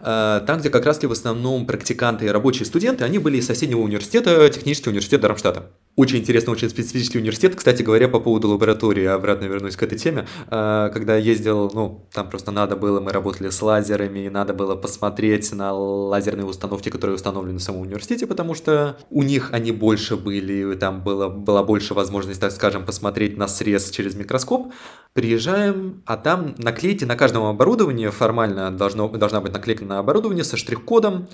Э, 0.00 0.40
там, 0.46 0.60
где 0.60 0.70
как 0.70 0.86
раз-таки 0.86 1.08
в 1.08 1.12
основном 1.12 1.66
практиканты 1.66 2.26
и 2.26 2.28
рабочие 2.28 2.64
студенты, 2.64 3.04
они 3.04 3.18
были 3.18 3.38
из 3.38 3.46
соседнего 3.46 3.80
университета, 3.80 4.48
технический 4.48 4.88
университет 4.88 5.20
Дармштадта. 5.20 5.70
Очень 5.94 6.20
интересный, 6.20 6.52
очень 6.52 6.70
специфический 6.70 7.18
университет. 7.18 7.54
Кстати 7.54 7.82
говоря, 7.82 8.08
по 8.08 8.18
поводу 8.18 8.48
лаборатории, 8.48 9.04
обратно 9.04 9.44
вернусь 9.44 9.76
к 9.76 9.82
этой 9.82 9.98
теме. 9.98 10.26
Э, 10.50 10.88
когда 10.90 11.16
ездил, 11.16 11.70
ну, 11.74 12.08
там 12.14 12.30
просто 12.30 12.50
надо 12.50 12.76
было, 12.76 12.98
мы 12.98 13.12
работали 13.12 13.50
с 13.50 13.60
лазерами, 13.60 14.20
и 14.20 14.30
надо 14.30 14.54
было 14.54 14.74
посмотреть 14.74 15.52
на 15.52 15.74
лазерные 15.74 16.46
установки, 16.46 16.88
которые 16.88 17.16
установлены 17.16 17.58
в 17.58 17.62
самом 17.62 17.82
университете, 17.82 18.26
потому 18.26 18.54
что 18.54 18.96
у 19.10 19.22
них 19.22 19.50
они 19.52 19.70
больше 19.70 20.16
были, 20.16 20.74
там 20.76 21.02
было, 21.02 21.28
была 21.28 21.62
больше 21.62 21.92
возможность, 21.92 22.40
так 22.40 22.52
скажем, 22.52 22.86
посмотреть 22.86 23.36
на 23.36 23.46
срез 23.46 23.90
через 23.90 24.14
микроскоп. 24.14 24.72
Приезжаем, 25.12 26.02
а 26.06 26.16
там 26.16 26.54
наклейки 26.56 27.04
на 27.04 27.16
каждом 27.16 27.44
оборудовании 27.44 28.08
формально 28.08 28.70
должно, 28.70 29.10
должна 29.10 29.42
быть 29.42 29.52
наклейка 29.52 29.84
на 29.84 29.98
оборудование 29.98 30.44
со 30.44 30.56
штрих-кодом, 30.56 31.28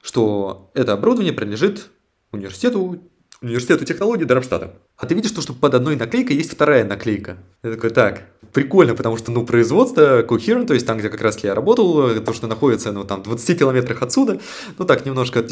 что 0.00 0.70
это 0.72 0.94
оборудование 0.94 1.34
принадлежит 1.34 1.90
университету 2.32 3.02
университету 3.40 3.84
технологий 3.84 4.24
Дармштадта. 4.24 4.74
А 4.96 5.06
ты 5.06 5.14
видишь, 5.14 5.30
что, 5.30 5.42
что 5.42 5.52
под 5.52 5.74
одной 5.74 5.96
наклейкой 5.96 6.36
есть 6.36 6.52
вторая 6.52 6.84
наклейка. 6.84 7.36
Я 7.62 7.72
такой, 7.72 7.90
так, 7.90 8.22
прикольно, 8.52 8.94
потому 8.94 9.16
что, 9.16 9.30
ну, 9.30 9.44
производство 9.46 10.22
Coherent, 10.22 10.66
то 10.66 10.74
есть 10.74 10.86
там, 10.86 10.98
где 10.98 11.08
как 11.08 11.20
раз 11.20 11.38
я 11.44 11.54
работал, 11.54 12.20
то, 12.20 12.32
что 12.32 12.46
находится, 12.46 12.92
ну, 12.92 13.04
там, 13.04 13.22
20 13.22 13.58
километрах 13.58 14.02
отсюда, 14.02 14.40
ну, 14.78 14.84
так, 14.84 15.06
немножко, 15.06 15.44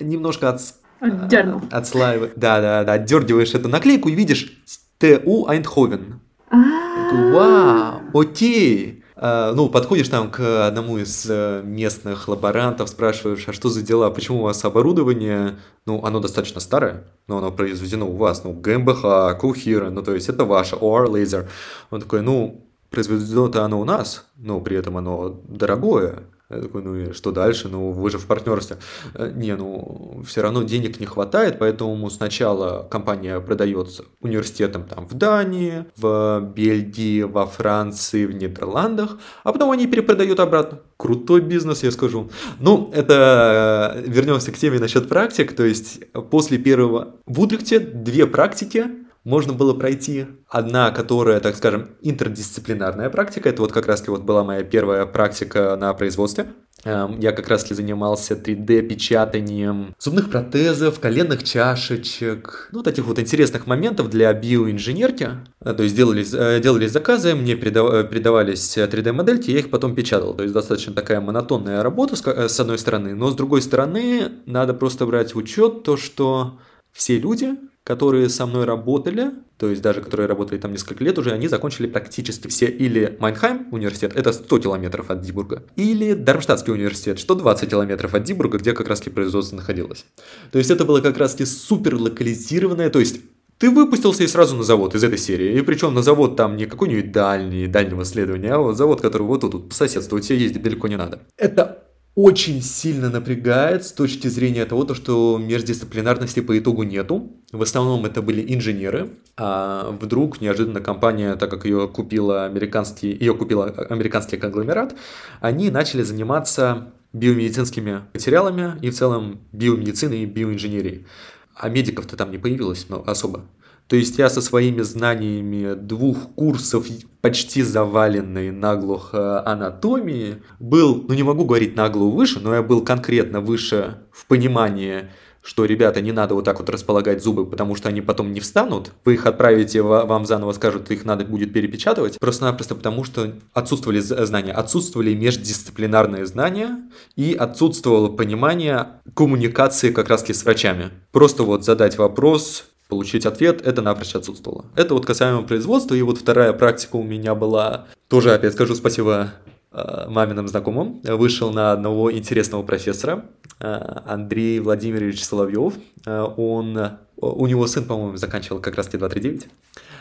немножко 0.00 0.50
от... 0.50 0.60
Отдернул. 1.00 1.62
Отслаиваешь, 1.70 2.32
да-да-да, 2.36 2.92
отдергиваешь 2.92 3.54
эту 3.54 3.68
наклейку 3.68 4.08
и 4.08 4.14
видишь 4.14 4.62
ТУ 4.98 5.46
Айндховен. 5.48 6.20
Вау, 6.50 8.02
окей. 8.12 8.99
А, 9.22 9.52
ну, 9.52 9.68
подходишь 9.68 10.08
там 10.08 10.30
к 10.30 10.66
одному 10.66 10.96
из 10.96 11.26
э, 11.28 11.60
местных 11.62 12.26
лаборантов, 12.26 12.88
спрашиваешь, 12.88 13.46
а 13.46 13.52
что 13.52 13.68
за 13.68 13.82
дела, 13.82 14.08
почему 14.08 14.38
у 14.38 14.42
вас 14.44 14.64
оборудование, 14.64 15.58
ну, 15.84 16.02
оно 16.06 16.20
достаточно 16.20 16.58
старое, 16.58 17.04
но 17.26 17.36
оно 17.36 17.52
произведено 17.52 18.08
у 18.08 18.16
вас, 18.16 18.44
ну, 18.44 18.54
ГМБХ, 18.54 19.38
Кухира, 19.38 19.90
ну, 19.90 20.02
то 20.02 20.14
есть 20.14 20.30
это 20.30 20.46
ваше, 20.46 20.76
OR 20.76 21.06
Laser. 21.06 21.48
Он 21.90 22.00
такой, 22.00 22.22
ну, 22.22 22.66
произведено-то 22.88 23.62
оно 23.62 23.78
у 23.78 23.84
нас, 23.84 24.24
но 24.36 24.58
при 24.62 24.78
этом 24.78 24.96
оно 24.96 25.38
дорогое, 25.46 26.20
я 26.50 26.62
такой, 26.62 26.82
ну 26.82 26.96
и 26.96 27.12
что 27.12 27.30
дальше? 27.30 27.68
Ну, 27.68 27.92
вы 27.92 28.10
же 28.10 28.18
в 28.18 28.26
партнерстве. 28.26 28.78
Э, 29.14 29.30
не, 29.34 29.54
ну, 29.54 30.22
все 30.26 30.42
равно 30.42 30.62
денег 30.62 30.98
не 31.00 31.06
хватает, 31.06 31.58
поэтому 31.58 32.10
сначала 32.10 32.86
компания 32.90 33.38
продается 33.40 34.04
университетам 34.20 34.84
там 34.84 35.06
в 35.06 35.14
Дании, 35.14 35.84
в 35.96 36.40
Бельгии, 36.54 37.22
во 37.22 37.46
Франции, 37.46 38.26
в 38.26 38.34
Нидерландах, 38.34 39.18
а 39.44 39.52
потом 39.52 39.70
они 39.70 39.86
перепродают 39.86 40.40
обратно. 40.40 40.80
Крутой 40.96 41.40
бизнес, 41.40 41.82
я 41.82 41.90
скажу. 41.92 42.30
Ну, 42.58 42.90
это 42.92 43.94
э, 43.96 44.10
вернемся 44.10 44.50
к 44.50 44.56
теме 44.56 44.78
насчет 44.78 45.08
практик. 45.08 45.54
То 45.54 45.64
есть 45.64 46.00
после 46.30 46.58
первого 46.58 47.14
в 47.26 47.40
Утрехте 47.40 47.78
две 47.78 48.26
практики 48.26 48.86
можно 49.24 49.52
было 49.52 49.74
пройти. 49.74 50.26
Одна, 50.48 50.90
которая, 50.90 51.40
так 51.40 51.56
скажем, 51.56 51.90
интердисциплинарная 52.00 53.10
практика, 53.10 53.48
это 53.48 53.62
вот 53.62 53.72
как 53.72 53.86
раз 53.86 54.06
вот 54.08 54.22
была 54.22 54.44
моя 54.44 54.62
первая 54.62 55.06
практика 55.06 55.76
на 55.76 55.92
производстве. 55.94 56.46
Эм, 56.84 57.20
я 57.20 57.32
как 57.32 57.48
раз 57.48 57.68
занимался 57.68 58.34
3D-печатанием 58.34 59.94
зубных 59.98 60.30
протезов, 60.30 60.98
коленных 60.98 61.44
чашечек, 61.44 62.70
ну, 62.72 62.82
таких 62.82 63.04
вот 63.04 63.18
интересных 63.18 63.66
моментов 63.66 64.08
для 64.08 64.32
биоинженерки. 64.32 65.28
Э, 65.60 65.74
то 65.74 65.82
есть 65.82 65.94
делались, 65.94 66.32
э, 66.32 66.58
делались 66.62 66.92
заказы, 66.92 67.34
мне 67.34 67.54
передавались 67.54 68.78
3D-модельки, 68.78 69.50
я 69.50 69.58
их 69.58 69.70
потом 69.70 69.94
печатал. 69.94 70.34
То 70.34 70.42
есть 70.42 70.54
достаточно 70.54 70.94
такая 70.94 71.20
монотонная 71.20 71.82
работа 71.82 72.16
э, 72.30 72.48
с 72.48 72.58
одной 72.58 72.78
стороны, 72.78 73.14
но 73.14 73.30
с 73.30 73.34
другой 73.34 73.60
стороны 73.60 74.32
надо 74.46 74.72
просто 74.72 75.04
брать 75.04 75.34
в 75.34 75.38
учет 75.38 75.82
то, 75.82 75.98
что 75.98 76.58
все 76.92 77.18
люди, 77.18 77.56
которые 77.90 78.28
со 78.28 78.46
мной 78.46 78.66
работали, 78.66 79.32
то 79.58 79.68
есть 79.68 79.82
даже 79.82 80.00
которые 80.00 80.28
работали 80.28 80.60
там 80.60 80.70
несколько 80.70 81.02
лет 81.02 81.18
уже, 81.18 81.32
они 81.32 81.48
закончили 81.48 81.88
практически 81.88 82.46
все 82.46 82.66
или 82.66 83.16
Маннхайм 83.18 83.66
университет, 83.72 84.12
это 84.14 84.32
100 84.32 84.58
километров 84.60 85.10
от 85.10 85.22
Дибурга, 85.22 85.64
или 85.74 86.12
Дармштадтский 86.12 86.72
университет, 86.72 87.18
что 87.18 87.34
20 87.34 87.68
километров 87.68 88.14
от 88.14 88.22
Дибурга, 88.22 88.58
где 88.58 88.74
как 88.74 88.88
раз 88.88 89.00
производство 89.00 89.56
находилось. 89.56 90.04
То 90.52 90.58
есть 90.58 90.70
это 90.70 90.84
было 90.84 91.00
как 91.00 91.18
раз 91.18 91.32
таки 91.32 91.46
супер 91.46 91.96
локализированное, 91.96 92.90
то 92.90 93.00
есть 93.00 93.22
ты 93.58 93.70
выпустился 93.70 94.22
и 94.22 94.28
сразу 94.28 94.54
на 94.54 94.62
завод 94.62 94.94
из 94.94 95.02
этой 95.02 95.18
серии. 95.18 95.58
И 95.58 95.62
причем 95.62 95.92
на 95.92 96.02
завод 96.02 96.36
там 96.36 96.56
не 96.56 96.66
какой-нибудь 96.66 97.10
дальний, 97.10 97.66
дальнего 97.66 98.04
следования, 98.04 98.52
а 98.52 98.58
вот 98.58 98.76
завод, 98.76 99.00
который 99.00 99.22
вот 99.22 99.40
тут, 99.40 99.50
тут 99.50 99.68
по 99.70 99.74
соседству, 99.74 100.20
тебе 100.20 100.38
ездить 100.38 100.62
далеко 100.62 100.86
не 100.86 100.96
надо. 100.96 101.22
Это 101.36 101.89
очень 102.14 102.60
сильно 102.60 103.08
напрягает 103.08 103.84
с 103.84 103.92
точки 103.92 104.26
зрения 104.28 104.64
того, 104.64 104.84
то, 104.84 104.94
что 104.94 105.38
междисциплинарности 105.38 106.40
по 106.40 106.58
итогу 106.58 106.82
нету. 106.82 107.32
В 107.52 107.62
основном 107.62 108.04
это 108.04 108.20
были 108.20 108.54
инженеры, 108.54 109.10
а 109.36 109.96
вдруг 110.00 110.40
неожиданно 110.40 110.80
компания, 110.80 111.36
так 111.36 111.50
как 111.50 111.64
ее 111.64 111.88
купила 111.88 112.44
американский, 112.44 113.10
ее 113.12 113.34
купила 113.34 113.66
американский 113.66 114.36
конгломерат, 114.36 114.96
они 115.40 115.70
начали 115.70 116.02
заниматься 116.02 116.92
биомедицинскими 117.12 118.02
материалами 118.12 118.76
и 118.82 118.90
в 118.90 118.94
целом 118.94 119.40
биомедициной 119.52 120.22
и 120.22 120.26
биоинженерией. 120.26 121.06
А 121.54 121.68
медиков-то 121.68 122.16
там 122.16 122.30
не 122.30 122.38
появилось 122.38 122.86
ну, 122.88 123.02
особо. 123.06 123.44
То 123.90 123.96
есть 123.96 124.18
я 124.18 124.30
со 124.30 124.40
своими 124.40 124.82
знаниями 124.82 125.74
двух 125.74 126.32
курсов 126.36 126.86
почти 127.22 127.62
заваленной 127.62 128.52
наглухо 128.52 129.44
анатомии 129.44 130.44
был, 130.60 131.04
ну 131.08 131.14
не 131.14 131.24
могу 131.24 131.44
говорить 131.44 131.74
наглую 131.74 132.12
выше, 132.12 132.38
но 132.38 132.54
я 132.54 132.62
был 132.62 132.84
конкретно 132.84 133.40
выше 133.40 133.98
в 134.12 134.26
понимании, 134.26 135.08
что, 135.42 135.64
ребята, 135.64 136.00
не 136.02 136.12
надо 136.12 136.36
вот 136.36 136.44
так 136.44 136.60
вот 136.60 136.70
располагать 136.70 137.20
зубы, 137.20 137.44
потому 137.44 137.74
что 137.74 137.88
они 137.88 138.00
потом 138.00 138.32
не 138.32 138.38
встанут. 138.38 138.92
Вы 139.04 139.14
их 139.14 139.26
отправите, 139.26 139.82
вам 139.82 140.24
заново 140.24 140.52
скажут, 140.52 140.88
их 140.92 141.04
надо 141.04 141.24
будет 141.24 141.52
перепечатывать. 141.52 142.16
Просто-напросто 142.20 142.76
потому, 142.76 143.02
что 143.02 143.32
отсутствовали 143.54 143.98
знания, 143.98 144.52
отсутствовали 144.52 145.14
междисциплинарные 145.14 146.26
знания 146.26 146.78
и 147.16 147.34
отсутствовало 147.34 148.08
понимание 148.08 148.86
коммуникации 149.14 149.90
как 149.90 150.10
раз-таки 150.10 150.32
с 150.32 150.44
врачами. 150.44 150.90
Просто 151.10 151.42
вот 151.42 151.64
задать 151.64 151.98
вопрос, 151.98 152.66
получить 152.90 153.24
ответ, 153.24 153.66
это 153.66 153.80
напрочь 153.80 154.14
отсутствовало. 154.14 154.66
Это 154.76 154.92
вот 154.92 155.06
касаемо 155.06 155.42
производства, 155.42 155.94
и 155.94 156.02
вот 156.02 156.18
вторая 156.18 156.52
практика 156.52 156.96
у 156.96 157.02
меня 157.02 157.34
была, 157.34 157.86
тоже 158.08 158.34
опять 158.34 158.52
скажу 158.52 158.74
спасибо 158.74 159.32
э, 159.72 160.06
маминым 160.08 160.46
знакомым, 160.46 161.00
вышел 161.04 161.50
на 161.50 161.72
одного 161.72 162.12
интересного 162.12 162.62
профессора, 162.62 163.24
э, 163.60 164.00
Андрей 164.04 164.60
Владимирович 164.60 165.24
Соловьев. 165.24 165.74
Э, 166.04 166.26
он, 166.36 166.78
у 167.16 167.46
него 167.46 167.66
сын, 167.66 167.84
по-моему, 167.84 168.18
заканчивал 168.18 168.60
как 168.60 168.74
раз 168.74 168.88
Т239. 168.88 169.46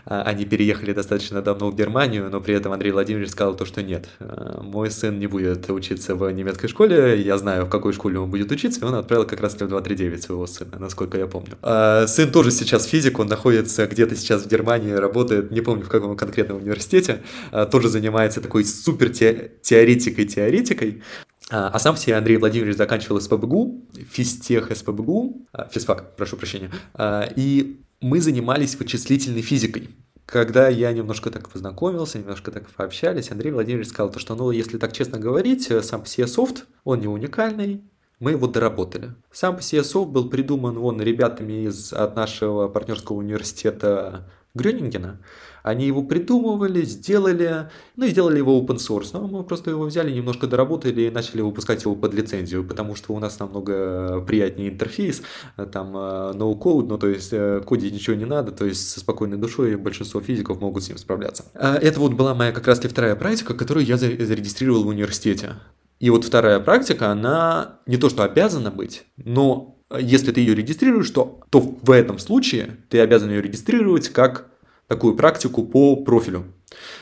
А, 0.05 0.21
они 0.23 0.45
переехали 0.45 0.93
достаточно 0.93 1.41
давно 1.41 1.69
в 1.69 1.75
Германию, 1.75 2.29
но 2.29 2.41
при 2.41 2.55
этом 2.55 2.71
Андрей 2.71 2.91
Владимирович 2.91 3.31
сказал 3.31 3.55
то, 3.55 3.65
что 3.65 3.81
нет, 3.81 4.09
а, 4.19 4.61
мой 4.61 4.91
сын 4.91 5.19
не 5.19 5.27
будет 5.27 5.69
учиться 5.69 6.15
в 6.15 6.29
немецкой 6.31 6.67
школе, 6.67 7.21
я 7.21 7.37
знаю, 7.37 7.65
в 7.65 7.69
какой 7.69 7.93
школе 7.93 8.19
он 8.19 8.29
будет 8.29 8.51
учиться, 8.51 8.81
и 8.81 8.83
он 8.83 8.95
отправил 8.95 9.25
как 9.25 9.41
раз 9.41 9.53
в 9.53 9.57
239 9.57 10.23
своего 10.23 10.47
сына, 10.47 10.77
насколько 10.79 11.17
я 11.17 11.27
помню. 11.27 11.57
А 11.61 12.07
сын 12.07 12.31
тоже 12.31 12.51
сейчас 12.51 12.85
физик, 12.85 13.19
он 13.19 13.27
находится 13.27 13.87
где-то 13.87 14.15
сейчас 14.15 14.43
в 14.43 14.47
Германии, 14.47 14.91
работает, 14.91 15.51
не 15.51 15.61
помню 15.61 15.83
в 15.83 15.89
каком 15.89 16.15
конкретном 16.15 16.57
университете, 16.57 17.21
тоже 17.71 17.89
занимается 17.89 18.41
такой 18.41 18.65
супер 18.65 19.09
теоретикой-теоретикой, 19.09 21.03
а 21.49 21.79
сам 21.79 21.95
все 21.95 22.15
Андрей 22.15 22.37
Владимирович 22.37 22.77
заканчивал 22.77 23.19
СПБГУ, 23.19 23.87
физтех 24.11 24.75
СПБГУ, 24.75 25.47
физфак, 25.71 26.15
прошу 26.15 26.37
прощения, 26.37 26.69
и 27.35 27.81
мы 28.01 28.21
занимались 28.21 28.75
вычислительной 28.75 29.41
физикой. 29.41 29.89
когда 30.25 30.69
я 30.69 30.91
немножко 30.91 31.31
так 31.31 31.49
познакомился, 31.49 32.19
немножко 32.19 32.51
так 32.51 32.69
пообщались, 32.69 33.31
Андрей 33.31 33.51
Владимирович 33.51 33.87
сказал, 33.87 34.11
то, 34.11 34.19
что, 34.19 34.35
ну, 34.35 34.51
если 34.51 34.77
так 34.77 34.93
честно 34.93 35.17
говорить, 35.17 35.71
э, 35.71 35.81
сам 35.81 36.05
себе 36.05 36.27
софт, 36.27 36.67
он 36.83 36.99
не 36.99 37.07
уникальный, 37.07 37.81
мы 38.19 38.31
его 38.31 38.45
доработали. 38.47 39.15
Сам 39.31 39.59
софт 39.59 40.11
был 40.11 40.29
придуман 40.29 40.77
вон 40.77 41.01
ребятами 41.01 41.65
из, 41.65 41.93
от 41.93 42.15
нашего 42.15 42.67
партнерского 42.67 43.17
университета 43.17 44.29
Грёнингена. 44.53 45.19
Они 45.63 45.85
его 45.85 46.03
придумывали, 46.03 46.83
сделали, 46.83 47.69
ну 47.95 48.05
и 48.05 48.09
сделали 48.09 48.37
его 48.37 48.59
open 48.59 48.77
source. 48.77 49.09
Но 49.13 49.27
мы 49.27 49.43
просто 49.43 49.71
его 49.71 49.83
взяли, 49.83 50.11
немножко 50.11 50.47
доработали 50.47 51.01
и 51.01 51.09
начали 51.09 51.41
выпускать 51.41 51.83
его 51.83 51.95
под 51.95 52.13
лицензию, 52.13 52.63
потому 52.63 52.95
что 52.95 53.13
у 53.13 53.19
нас 53.19 53.39
намного 53.39 54.21
приятнее 54.21 54.69
интерфейс, 54.69 55.21
там 55.71 55.95
э, 55.95 56.33
no 56.35 56.57
code, 56.57 56.87
ну 56.87 56.97
то 56.97 57.07
есть 57.07 57.29
э, 57.31 57.61
кодить 57.65 57.93
ничего 57.93 58.15
не 58.15 58.25
надо, 58.25 58.51
то 58.51 58.65
есть 58.65 58.89
со 58.89 58.99
спокойной 58.99 59.37
душой 59.37 59.75
большинство 59.75 60.21
физиков 60.21 60.61
могут 60.61 60.83
с 60.83 60.89
ним 60.89 60.97
справляться. 60.97 61.45
А 61.53 61.75
это 61.75 61.99
вот 61.99 62.13
была 62.13 62.33
моя 62.35 62.51
как 62.51 62.67
раз 62.67 62.79
таки 62.79 62.91
вторая 62.91 63.15
практика, 63.15 63.53
которую 63.53 63.85
я 63.85 63.97
зарегистрировал 63.97 64.83
в 64.83 64.87
университете. 64.87 65.55
И 65.99 66.09
вот 66.09 66.23
вторая 66.23 66.59
практика, 66.59 67.11
она 67.11 67.79
не 67.85 67.97
то 67.97 68.09
что 68.09 68.23
обязана 68.23 68.71
быть, 68.71 69.03
но 69.17 69.79
если 69.97 70.31
ты 70.31 70.39
ее 70.41 70.55
регистрируешь, 70.55 71.09
то, 71.09 71.41
то 71.49 71.59
в 71.59 71.91
этом 71.91 72.19
случае 72.19 72.77
ты 72.89 72.99
обязан 72.99 73.29
ее 73.29 73.41
регистрировать 73.41 74.09
как 74.09 74.47
такую 74.89 75.15
практику 75.15 75.63
по 75.63 75.95
профилю. 75.95 76.45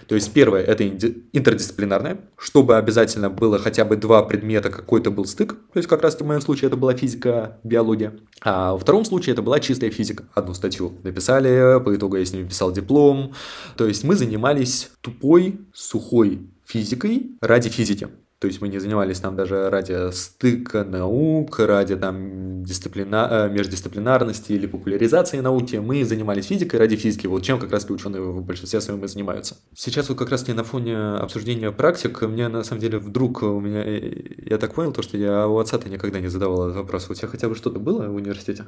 То 0.07 0.15
есть 0.15 0.31
первое 0.31 0.61
это 0.61 0.87
интердисциплинарное, 0.87 2.19
чтобы 2.37 2.77
обязательно 2.77 3.29
было 3.29 3.57
хотя 3.57 3.85
бы 3.85 3.95
два 3.95 4.23
предмета, 4.23 4.69
какой-то 4.69 5.09
был 5.09 5.25
стык. 5.25 5.53
То 5.73 5.77
есть 5.77 5.89
как 5.89 6.01
раз 6.01 6.15
в 6.15 6.25
моем 6.25 6.41
случае 6.41 6.67
это 6.67 6.77
была 6.77 6.93
физика, 6.93 7.59
биология. 7.63 8.13
А 8.41 8.73
во 8.73 8.77
втором 8.77 9.05
случае 9.05 9.33
это 9.33 9.41
была 9.41 9.59
чистая 9.59 9.89
физика. 9.89 10.25
Одну 10.35 10.53
статью 10.53 10.93
написали, 11.03 11.81
по 11.83 11.95
итогу 11.95 12.17
я 12.17 12.25
с 12.25 12.33
ними 12.33 12.47
писал 12.47 12.71
диплом. 12.71 13.33
То 13.75 13.87
есть 13.87 14.03
мы 14.03 14.15
занимались 14.15 14.91
тупой, 15.01 15.59
сухой 15.73 16.49
физикой 16.65 17.37
ради 17.41 17.69
физики. 17.69 18.09
То 18.39 18.45
есть 18.47 18.61
мы 18.61 18.67
не 18.67 18.77
занимались 18.77 19.19
там 19.19 19.35
даже 19.35 19.69
ради 19.69 20.11
стыка 20.11 20.83
наук, 20.83 21.59
ради 21.59 21.95
там 21.95 22.63
дисциплина... 22.63 23.27
Э, 23.31 23.49
междисциплинарности 23.49 24.51
или 24.51 24.67
популяризации 24.67 25.39
науки. 25.39 25.77
Мы 25.77 26.05
занимались 26.05 26.45
физикой 26.45 26.79
ради 26.79 26.95
физики, 26.95 27.25
вот 27.25 27.41
чем 27.41 27.59
как 27.59 27.71
раз 27.71 27.89
ученые 27.89 28.21
в 28.21 28.43
большинстве 28.43 28.79
своем 28.79 29.03
и 29.03 29.07
занимаются. 29.07 29.57
Сейчас 29.75 30.09
вот 30.09 30.19
как 30.19 30.29
раз 30.29 30.47
не 30.47 30.53
на 30.53 30.63
фоне 30.63 30.97
обсуждения 30.97 31.71
практик, 31.71 32.21
мне 32.21 32.47
на 32.47 32.63
самом 32.63 32.81
деле 32.81 32.99
вдруг 32.99 33.41
у 33.41 33.59
меня, 33.59 33.83
э, 33.83 34.45
я 34.45 34.57
так 34.59 34.75
понял, 34.75 34.93
то, 34.93 35.01
что 35.01 35.17
я 35.17 35.47
у 35.47 35.57
отца-то 35.57 35.89
никогда 35.89 36.19
не 36.19 36.27
задавал 36.27 36.67
этот 36.67 36.77
вопрос. 36.77 37.09
У 37.09 37.15
тебя 37.15 37.27
хотя 37.27 37.49
бы 37.49 37.55
что-то 37.55 37.79
было 37.79 38.07
в 38.07 38.15
университете? 38.15 38.65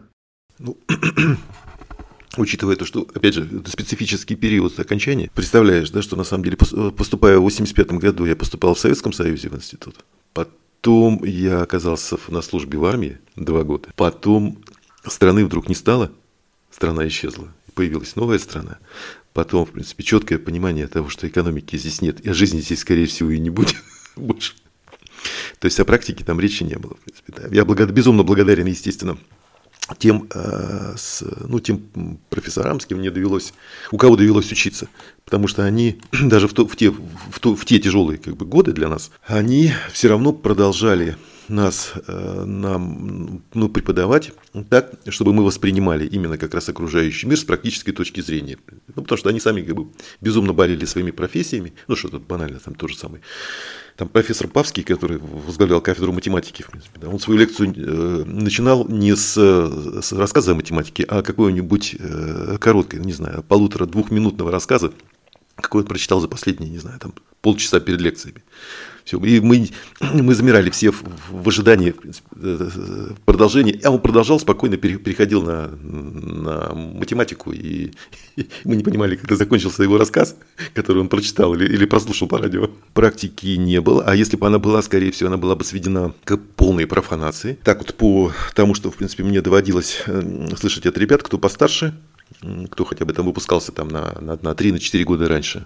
Ну, 0.57 0.77
учитывая 2.39 2.75
то, 2.75 2.85
что, 2.85 3.07
опять 3.13 3.33
же, 3.33 3.47
это 3.59 3.69
специфический 3.69 4.35
период 4.35 4.77
окончания, 4.79 5.29
представляешь, 5.33 5.89
да, 5.91 6.01
что 6.01 6.15
на 6.15 6.23
самом 6.23 6.43
деле, 6.43 6.57
поступая 6.57 7.37
в 7.37 7.41
85 7.41 7.91
году, 7.93 8.25
я 8.25 8.35
поступал 8.35 8.73
в 8.73 8.79
Советском 8.79 9.13
Союзе 9.13 9.49
в 9.49 9.55
институт, 9.55 10.03
потом 10.33 11.23
я 11.23 11.61
оказался 11.61 12.17
на 12.27 12.41
службе 12.41 12.77
в 12.77 12.85
армии 12.85 13.19
два 13.35 13.63
года, 13.63 13.89
потом 13.95 14.63
страны 15.05 15.45
вдруг 15.45 15.69
не 15.69 15.75
стало, 15.75 16.11
страна 16.71 17.07
исчезла, 17.07 17.53
появилась 17.73 18.15
новая 18.15 18.39
страна, 18.39 18.79
потом, 19.33 19.65
в 19.65 19.71
принципе, 19.71 20.03
четкое 20.03 20.39
понимание 20.39 20.87
того, 20.87 21.09
что 21.09 21.27
экономики 21.27 21.77
здесь 21.77 22.01
нет, 22.01 22.19
и 22.25 22.31
жизни 22.31 22.61
здесь, 22.61 22.79
скорее 22.79 23.05
всего, 23.05 23.29
и 23.31 23.39
не 23.39 23.49
будет 23.49 23.75
больше. 24.15 24.53
То 25.59 25.65
есть 25.65 25.79
о 25.79 25.85
практике 25.85 26.23
там 26.23 26.39
речи 26.39 26.63
не 26.63 26.75
было, 26.75 26.95
в 26.95 26.99
принципе. 26.99 27.33
Да. 27.35 27.53
Я 27.53 27.65
благо, 27.65 27.85
безумно 27.85 28.23
благодарен, 28.23 28.65
естественно, 28.65 29.17
тем, 29.97 30.27
э, 30.33 30.93
с, 30.97 31.23
ну, 31.47 31.59
тем 31.59 31.81
профессорам, 32.29 32.79
с 32.79 32.85
кем 32.85 32.99
мне 32.99 33.11
довелось, 33.11 33.53
у 33.91 33.97
кого 33.97 34.15
довелось 34.15 34.51
учиться. 34.51 34.87
Потому 35.25 35.47
что 35.47 35.63
они, 35.63 35.99
даже 36.11 36.47
в, 36.47 36.53
то, 36.53 36.67
в, 36.67 36.75
те, 36.75 36.91
в, 36.91 37.39
то, 37.39 37.55
в 37.55 37.65
те 37.65 37.79
тяжелые 37.79 38.17
как 38.17 38.37
бы, 38.37 38.45
годы 38.45 38.71
для 38.73 38.89
нас, 38.89 39.11
они 39.25 39.71
все 39.91 40.09
равно 40.09 40.33
продолжали 40.33 41.17
нас 41.49 41.93
э, 42.07 42.43
нам 42.45 43.43
ну, 43.53 43.69
преподавать 43.69 44.31
так, 44.69 44.91
чтобы 45.07 45.33
мы 45.33 45.43
воспринимали 45.43 46.05
именно 46.05 46.37
как 46.37 46.53
раз 46.53 46.69
окружающий 46.69 47.27
мир 47.27 47.37
с 47.37 47.43
практической 47.43 47.91
точки 47.91 48.21
зрения. 48.21 48.57
Ну, 48.95 49.03
потому 49.03 49.17
что 49.17 49.29
они 49.29 49.39
сами 49.39 49.61
как 49.61 49.75
бы 49.75 49.87
безумно 50.21 50.53
болели 50.53 50.85
своими 50.85 51.11
профессиями, 51.11 51.73
ну, 51.87 51.95
что-то 51.95 52.19
банально, 52.19 52.59
там 52.59 52.75
то 52.75 52.87
же 52.87 52.97
самое. 52.97 53.21
Там 53.95 54.07
профессор 54.07 54.47
Павский, 54.47 54.83
который 54.83 55.17
возглавлял 55.17 55.81
кафедру 55.81 56.13
математики, 56.13 56.61
в 56.63 56.67
принципе, 56.67 56.99
да, 56.99 57.09
он 57.09 57.19
свою 57.19 57.39
лекцию 57.39 57.73
э, 57.75 58.23
начинал 58.25 58.87
не 58.87 59.15
с, 59.15 59.33
с 59.35 60.13
рассказа 60.13 60.53
о 60.53 60.55
математике, 60.55 61.03
а 61.03 61.21
какой-нибудь 61.21 61.95
э, 61.99 62.57
короткой, 62.59 63.01
не 63.01 63.13
знаю, 63.13 63.43
полутора-двухминутного 63.43 64.51
рассказа, 64.51 64.93
какой 65.55 65.81
он 65.81 65.87
прочитал 65.87 66.21
за 66.21 66.27
последние, 66.27 66.69
не 66.69 66.77
знаю, 66.77 66.99
там 66.99 67.13
полчаса 67.41 67.79
перед 67.79 68.01
лекциями. 68.01 68.43
Все. 69.03 69.17
И 69.19 69.39
мы, 69.39 69.69
мы 69.99 70.35
замирали 70.35 70.69
все 70.69 70.91
в, 70.91 71.03
в 71.29 71.47
ожидании 71.47 71.93
э, 72.35 72.69
э, 72.75 73.09
продолжения. 73.25 73.79
А 73.83 73.91
он 73.91 73.99
продолжал, 73.99 74.39
спокойно 74.39 74.77
переходил 74.77 75.41
на, 75.41 75.67
на 75.67 76.73
математику. 76.73 77.51
И, 77.51 77.91
и 78.35 78.47
мы 78.63 78.75
не 78.75 78.83
понимали, 78.83 79.15
когда 79.15 79.35
закончился 79.35 79.83
его 79.83 79.97
рассказ, 79.97 80.35
который 80.73 80.99
он 80.99 81.09
прочитал 81.09 81.53
или, 81.53 81.65
или 81.65 81.85
прослушал 81.85 82.27
по 82.27 82.37
радио. 82.37 82.69
Практики 82.93 83.55
не 83.57 83.81
было. 83.81 84.03
А 84.05 84.15
если 84.15 84.37
бы 84.37 84.47
она 84.47 84.59
была, 84.59 84.81
скорее 84.81 85.11
всего, 85.11 85.27
она 85.27 85.37
была 85.37 85.55
бы 85.55 85.63
сведена 85.63 86.13
к 86.23 86.37
полной 86.37 86.87
профанации. 86.87 87.57
Так 87.63 87.79
вот, 87.79 87.93
по 87.95 88.31
тому, 88.53 88.73
что, 88.73 88.91
в 88.91 88.95
принципе, 88.95 89.23
мне 89.23 89.41
доводилось 89.41 90.03
э, 90.05 90.47
слышать 90.57 90.85
от 90.85 90.97
ребят, 90.97 91.23
кто 91.23 91.37
постарше, 91.37 91.93
кто 92.69 92.85
хотя 92.85 93.05
бы 93.05 93.13
там 93.13 93.25
выпускался 93.25 93.71
там 93.71 93.87
на, 93.89 94.17
на, 94.21 94.39
на 94.41 94.51
3-4 94.51 95.03
года 95.03 95.27
раньше. 95.27 95.65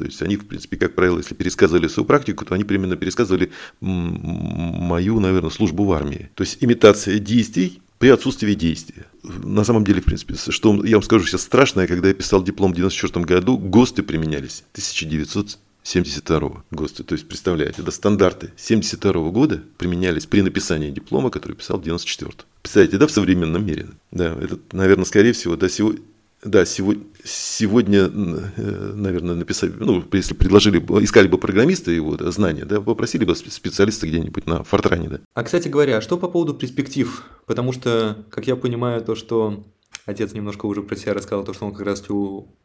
То 0.00 0.06
есть 0.06 0.22
они, 0.22 0.36
в 0.36 0.46
принципе, 0.46 0.78
как 0.78 0.94
правило, 0.94 1.18
если 1.18 1.34
пересказывали 1.34 1.86
свою 1.86 2.06
практику, 2.06 2.46
то 2.46 2.54
они 2.54 2.64
примерно 2.64 2.96
пересказывали 2.96 3.52
мою, 3.80 5.20
наверное, 5.20 5.50
службу 5.50 5.84
в 5.84 5.92
армии. 5.92 6.30
То 6.34 6.42
есть 6.42 6.56
имитация 6.60 7.18
действий 7.18 7.82
при 7.98 8.08
отсутствии 8.08 8.54
действия. 8.54 9.04
На 9.22 9.62
самом 9.62 9.84
деле, 9.84 10.00
в 10.00 10.06
принципе, 10.06 10.34
что 10.36 10.82
я 10.86 10.96
вам 10.96 11.02
скажу 11.02 11.26
сейчас 11.26 11.42
страшное, 11.42 11.86
когда 11.86 12.08
я 12.08 12.14
писал 12.14 12.42
диплом 12.42 12.70
в 12.70 12.76
1994 12.76 13.24
году, 13.26 13.58
ГОСТы 13.58 14.02
применялись 14.02 14.64
1972 14.72 16.64
ГОСТы. 16.70 17.04
То 17.04 17.14
есть, 17.14 17.28
представляете, 17.28 17.82
да, 17.82 17.90
стандарты 17.92 18.46
1972 18.46 19.30
года 19.30 19.62
применялись 19.76 20.24
при 20.24 20.40
написании 20.40 20.90
диплома, 20.90 21.28
который 21.28 21.56
писал 21.56 21.76
в 21.76 21.80
1994. 21.80 22.46
Представляете, 22.62 22.96
да, 22.96 23.06
в 23.06 23.10
современном 23.10 23.66
мире. 23.66 23.88
Да, 24.12 24.34
это, 24.40 24.58
наверное, 24.72 25.04
скорее 25.04 25.34
всего, 25.34 25.56
да, 25.56 25.68
сегодня, 25.68 26.00
да, 26.42 26.64
сегодня, 26.64 27.04
сегодня, 27.24 28.08
наверное, 28.08 29.34
написали, 29.34 29.72
ну, 29.78 30.02
если 30.12 30.34
предложили, 30.34 30.78
искали 31.02 31.28
бы 31.28 31.38
программисты 31.38 31.92
его 31.92 32.16
да, 32.16 32.30
знания, 32.30 32.64
да, 32.64 32.80
попросили 32.80 33.24
бы 33.24 33.34
специалиста 33.36 34.06
где-нибудь 34.06 34.46
на 34.46 34.64
Фортране, 34.64 35.08
да. 35.08 35.20
А, 35.34 35.42
кстати 35.42 35.68
говоря, 35.68 35.98
а 35.98 36.00
что 36.00 36.16
по 36.16 36.28
поводу 36.28 36.54
перспектив? 36.54 37.24
Потому 37.46 37.72
что, 37.72 38.24
как 38.30 38.46
я 38.46 38.56
понимаю, 38.56 39.02
то, 39.02 39.14
что 39.14 39.64
отец 40.06 40.32
немножко 40.32 40.66
уже 40.66 40.82
про 40.82 40.96
себя 40.96 41.14
рассказал, 41.14 41.44
то, 41.44 41.52
что 41.52 41.66
он 41.66 41.74
как 41.74 41.86
раз 41.86 42.02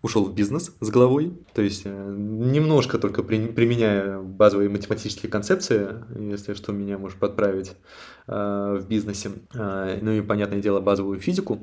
ушел 0.02 0.26
в 0.26 0.34
бизнес 0.34 0.74
с 0.80 0.90
головой, 0.90 1.34
то 1.54 1.62
есть 1.62 1.82
э, 1.86 2.16
немножко 2.18 2.98
только 2.98 3.24
при, 3.24 3.48
применяя 3.48 4.20
базовые 4.20 4.70
математические 4.70 5.30
концепции, 5.30 5.90
если 6.18 6.54
что, 6.54 6.72
меня 6.72 6.98
может 6.98 7.18
подправить 7.18 7.74
э, 8.28 8.80
в 8.82 8.88
бизнесе, 8.88 9.32
э, 9.54 10.00
ну 10.02 10.12
и, 10.12 10.22
понятное 10.22 10.62
дело, 10.62 10.80
базовую 10.80 11.20
физику, 11.20 11.60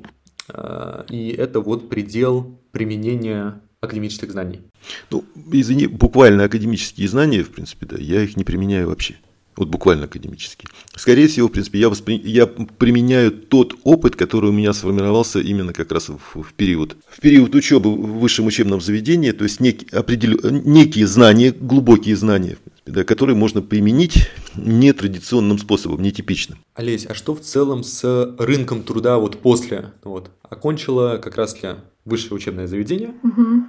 и 1.09 1.35
это 1.37 1.59
вот 1.59 1.89
предел 1.89 2.59
применения 2.71 3.61
академических 3.81 4.31
знаний. 4.31 4.61
Ну, 5.09 5.23
извини, 5.51 5.87
буквально 5.87 6.45
академические 6.45 7.07
знания, 7.07 7.43
в 7.43 7.49
принципе, 7.51 7.85
да, 7.85 7.97
я 7.97 8.21
их 8.21 8.37
не 8.37 8.43
применяю 8.43 8.89
вообще. 8.89 9.15
Вот 9.55 9.67
буквально 9.67 10.05
академические. 10.05 10.69
Скорее 10.95 11.27
всего, 11.27 11.47
в 11.47 11.51
принципе, 11.51 11.79
я, 11.79 11.89
воспри... 11.89 12.19
я 12.23 12.47
применяю 12.47 13.31
тот 13.31 13.75
опыт, 13.83 14.15
который 14.15 14.49
у 14.49 14.53
меня 14.53 14.73
сформировался 14.73 15.39
именно 15.39 15.73
как 15.73 15.91
раз 15.91 16.09
в, 16.09 16.41
в 16.41 16.53
период. 16.53 16.97
В 17.07 17.21
период 17.21 17.53
учебы 17.55 17.91
в 17.91 18.19
высшем 18.19 18.47
учебном 18.47 18.81
заведении, 18.81 19.31
то 19.31 19.43
есть 19.43 19.59
нек... 19.59 19.93
определю... 19.93 20.39
некие 20.49 21.07
знания, 21.07 21.51
глубокие 21.51 22.15
знания, 22.15 22.57
да, 22.85 23.03
которые 23.03 23.35
можно 23.35 23.61
применить 23.61 24.29
нетрадиционным 24.55 25.59
способом, 25.59 26.01
нетипичным. 26.01 26.59
Олесь, 26.73 27.05
а 27.05 27.13
что 27.13 27.35
в 27.35 27.41
целом 27.41 27.83
с 27.83 28.35
рынком 28.39 28.83
труда 28.83 29.17
вот 29.19 29.39
после? 29.39 29.91
Вот, 30.03 30.31
окончила 30.41 31.17
как 31.17 31.37
раз 31.37 31.53
для 31.53 31.77
высшее 32.05 32.33
учебное 32.33 32.67
заведение. 32.67 33.13
Угу. 33.23 33.63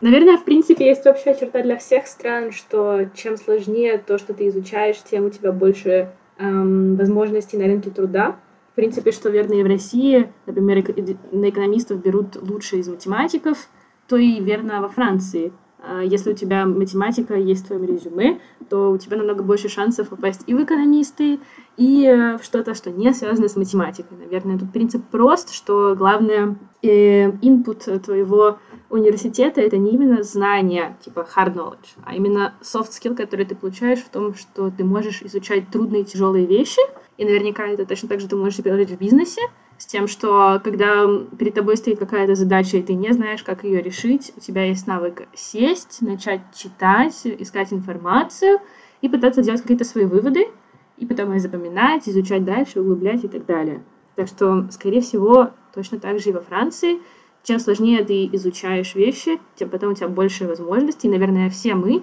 Наверное, 0.00 0.36
в 0.36 0.44
принципе, 0.44 0.86
есть 0.86 1.06
общая 1.06 1.34
черта 1.34 1.62
для 1.62 1.78
всех 1.78 2.06
стран, 2.06 2.52
что 2.52 3.08
чем 3.14 3.36
сложнее 3.36 3.98
то, 3.98 4.18
что 4.18 4.34
ты 4.34 4.48
изучаешь, 4.48 4.98
тем 5.02 5.24
у 5.24 5.30
тебя 5.30 5.52
больше 5.52 6.12
эм, 6.38 6.96
возможностей 6.96 7.56
на 7.56 7.64
рынке 7.64 7.90
труда. 7.90 8.36
В 8.72 8.76
принципе, 8.76 9.10
что 9.10 9.30
верно 9.30 9.54
и 9.54 9.62
в 9.62 9.66
России, 9.66 10.30
например, 10.44 10.84
на 11.32 11.48
экономистов 11.48 12.02
берут 12.02 12.36
лучшие 12.36 12.80
из 12.80 12.88
математиков, 12.88 13.68
то 14.06 14.16
и 14.16 14.38
верно 14.40 14.82
во 14.82 14.90
Франции. 14.90 15.52
А, 15.78 16.02
если 16.02 16.32
у 16.32 16.34
тебя 16.34 16.66
математика 16.66 17.34
есть 17.34 17.64
в 17.64 17.66
твоем 17.68 17.84
резюме, 17.84 18.40
то 18.68 18.90
у 18.90 18.98
тебя 18.98 19.16
намного 19.16 19.42
больше 19.42 19.68
шансов 19.68 20.08
попасть 20.08 20.42
и 20.46 20.54
в 20.54 20.62
экономисты, 20.62 21.38
и 21.76 22.04
э, 22.04 22.38
в 22.38 22.44
что-то, 22.44 22.74
что 22.74 22.90
не 22.90 23.12
связано 23.14 23.48
с 23.48 23.56
математикой. 23.56 24.18
Наверное, 24.18 24.58
тут 24.58 24.72
принцип 24.72 25.04
прост, 25.10 25.52
что 25.52 25.94
главное 25.94 26.58
э, 26.82 27.30
input 27.30 27.98
твоего 28.00 28.58
университета— 28.90 29.60
это 29.62 29.76
не 29.76 29.92
именно 29.92 30.22
знания, 30.22 30.96
типа 31.04 31.26
hard 31.34 31.54
knowledge, 31.54 31.96
а 32.04 32.14
именно 32.14 32.54
soft 32.62 32.90
skill, 32.90 33.14
который 33.14 33.46
ты 33.46 33.54
получаешь 33.54 34.00
в 34.00 34.08
том, 34.08 34.34
что 34.34 34.70
ты 34.70 34.84
можешь 34.84 35.22
изучать 35.22 35.70
трудные, 35.70 36.04
тяжелые 36.04 36.46
вещи, 36.46 36.80
и 37.16 37.24
наверняка 37.24 37.66
это 37.66 37.86
точно 37.86 38.08
так 38.08 38.20
же 38.20 38.28
ты 38.28 38.36
можешь 38.36 38.62
приложить 38.62 38.90
в 38.90 38.98
бизнесе, 38.98 39.42
с 39.78 39.86
тем, 39.86 40.06
что 40.08 40.60
когда 40.64 41.06
перед 41.38 41.54
тобой 41.54 41.76
стоит 41.76 41.98
какая-то 41.98 42.34
задача, 42.34 42.78
и 42.78 42.82
ты 42.82 42.94
не 42.94 43.12
знаешь, 43.12 43.42
как 43.42 43.64
ее 43.64 43.82
решить, 43.82 44.32
у 44.36 44.40
тебя 44.40 44.64
есть 44.64 44.86
навык 44.86 45.28
сесть, 45.34 46.00
начать 46.00 46.40
читать, 46.54 47.20
искать 47.24 47.72
информацию 47.72 48.58
и 49.02 49.08
пытаться 49.08 49.42
делать 49.42 49.60
какие-то 49.60 49.84
свои 49.84 50.06
выводы, 50.06 50.48
и 50.96 51.04
потом 51.04 51.34
их 51.34 51.42
запоминать, 51.42 52.08
изучать 52.08 52.44
дальше, 52.44 52.80
углублять 52.80 53.24
и 53.24 53.28
так 53.28 53.44
далее. 53.44 53.82
Так 54.14 54.28
что, 54.28 54.66
скорее 54.70 55.02
всего, 55.02 55.50
точно 55.74 56.00
так 56.00 56.18
же 56.20 56.30
и 56.30 56.32
во 56.32 56.40
Франции. 56.40 57.00
Чем 57.46 57.60
сложнее 57.60 58.02
ты 58.02 58.26
изучаешь 58.32 58.96
вещи, 58.96 59.38
тем 59.54 59.70
потом 59.70 59.92
у 59.92 59.94
тебя 59.94 60.08
больше 60.08 60.48
возможностей. 60.48 61.08
Наверное, 61.08 61.48
все 61.48 61.76
мы, 61.76 62.02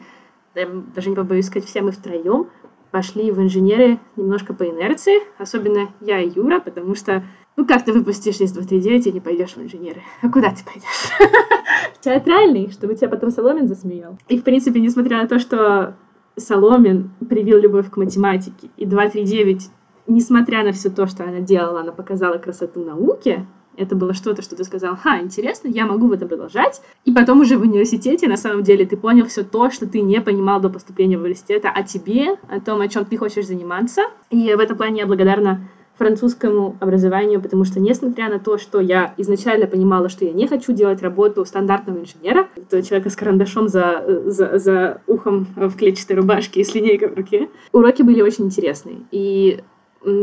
даже 0.55 1.09
не 1.09 1.17
побоюсь 1.17 1.47
сказать, 1.47 1.67
все 1.67 1.81
мы 1.81 1.91
втроем 1.91 2.47
пошли 2.91 3.29
в 3.31 3.41
инженеры 3.41 3.99
немножко 4.15 4.53
по 4.53 4.63
инерции, 4.69 5.19
особенно 5.37 5.89
я 5.99 6.19
и 6.21 6.29
Юра, 6.29 6.59
потому 6.59 6.93
что 6.95 7.23
ну 7.57 7.65
как 7.65 7.83
ты 7.83 7.91
выпустишь 7.91 8.39
из 8.39 8.53
239 8.53 9.07
и 9.07 9.11
не 9.11 9.19
пойдешь 9.19 9.55
в 9.55 9.61
инженеры? 9.61 10.01
А 10.21 10.29
куда 10.29 10.51
ты 10.51 10.63
пойдешь? 10.63 11.31
Театральный, 12.01 12.71
чтобы 12.71 12.95
тебя 12.95 13.09
потом 13.09 13.31
Соломин 13.31 13.67
засмеял. 13.67 14.17
И, 14.29 14.37
в 14.37 14.43
принципе, 14.43 14.79
несмотря 14.79 15.21
на 15.23 15.27
то, 15.27 15.39
что 15.39 15.97
Соломин 16.37 17.11
привил 17.27 17.59
любовь 17.59 17.89
к 17.89 17.97
математике, 17.97 18.69
и 18.77 18.85
239, 18.85 19.71
несмотря 20.07 20.63
на 20.63 20.71
все 20.71 20.89
то, 20.89 21.05
что 21.05 21.23
она 21.25 21.39
делала, 21.39 21.81
она 21.81 21.91
показала 21.91 22.37
красоту 22.37 22.85
науки, 22.85 23.45
это 23.77 23.95
было 23.95 24.13
что-то, 24.13 24.41
что 24.41 24.55
ты 24.55 24.63
сказал, 24.63 24.95
ха, 24.95 25.19
интересно, 25.19 25.67
я 25.67 25.85
могу 25.85 26.07
в 26.07 26.11
этом 26.11 26.27
продолжать. 26.27 26.81
И 27.05 27.11
потом 27.11 27.41
уже 27.41 27.57
в 27.57 27.61
университете, 27.61 28.27
на 28.27 28.37
самом 28.37 28.63
деле, 28.63 28.85
ты 28.85 28.97
понял 28.97 29.25
все 29.25 29.43
то, 29.43 29.69
что 29.71 29.87
ты 29.87 30.01
не 30.01 30.21
понимал 30.21 30.59
до 30.59 30.69
поступления 30.69 31.17
в 31.17 31.21
университет, 31.21 31.65
о 31.65 31.83
тебе, 31.83 32.37
о 32.49 32.59
том, 32.59 32.81
о 32.81 32.87
чем 32.87 33.05
ты 33.05 33.17
хочешь 33.17 33.47
заниматься. 33.47 34.03
И 34.29 34.53
в 34.53 34.59
этом 34.59 34.77
плане 34.77 35.01
я 35.01 35.07
благодарна 35.07 35.67
французскому 35.97 36.75
образованию, 36.79 37.41
потому 37.41 37.65
что, 37.65 37.79
несмотря 37.79 38.29
на 38.29 38.39
то, 38.39 38.57
что 38.57 38.79
я 38.79 39.13
изначально 39.17 39.67
понимала, 39.67 40.09
что 40.09 40.25
я 40.25 40.31
не 40.31 40.47
хочу 40.47 40.73
делать 40.73 41.01
работу 41.01 41.45
стандартного 41.45 41.99
инженера, 41.99 42.47
то 42.69 42.81
человека 42.81 43.09
с 43.09 43.15
карандашом 43.15 43.67
за, 43.67 44.03
за, 44.25 44.57
за 44.57 45.01
ухом 45.05 45.47
в 45.55 45.75
клетчатой 45.77 46.15
рубашке 46.15 46.61
и 46.61 46.63
с 46.63 46.73
линейкой 46.73 47.09
в 47.09 47.15
руке, 47.15 47.49
уроки 47.71 48.01
были 48.01 48.21
очень 48.21 48.45
интересные. 48.45 49.01
И 49.11 49.61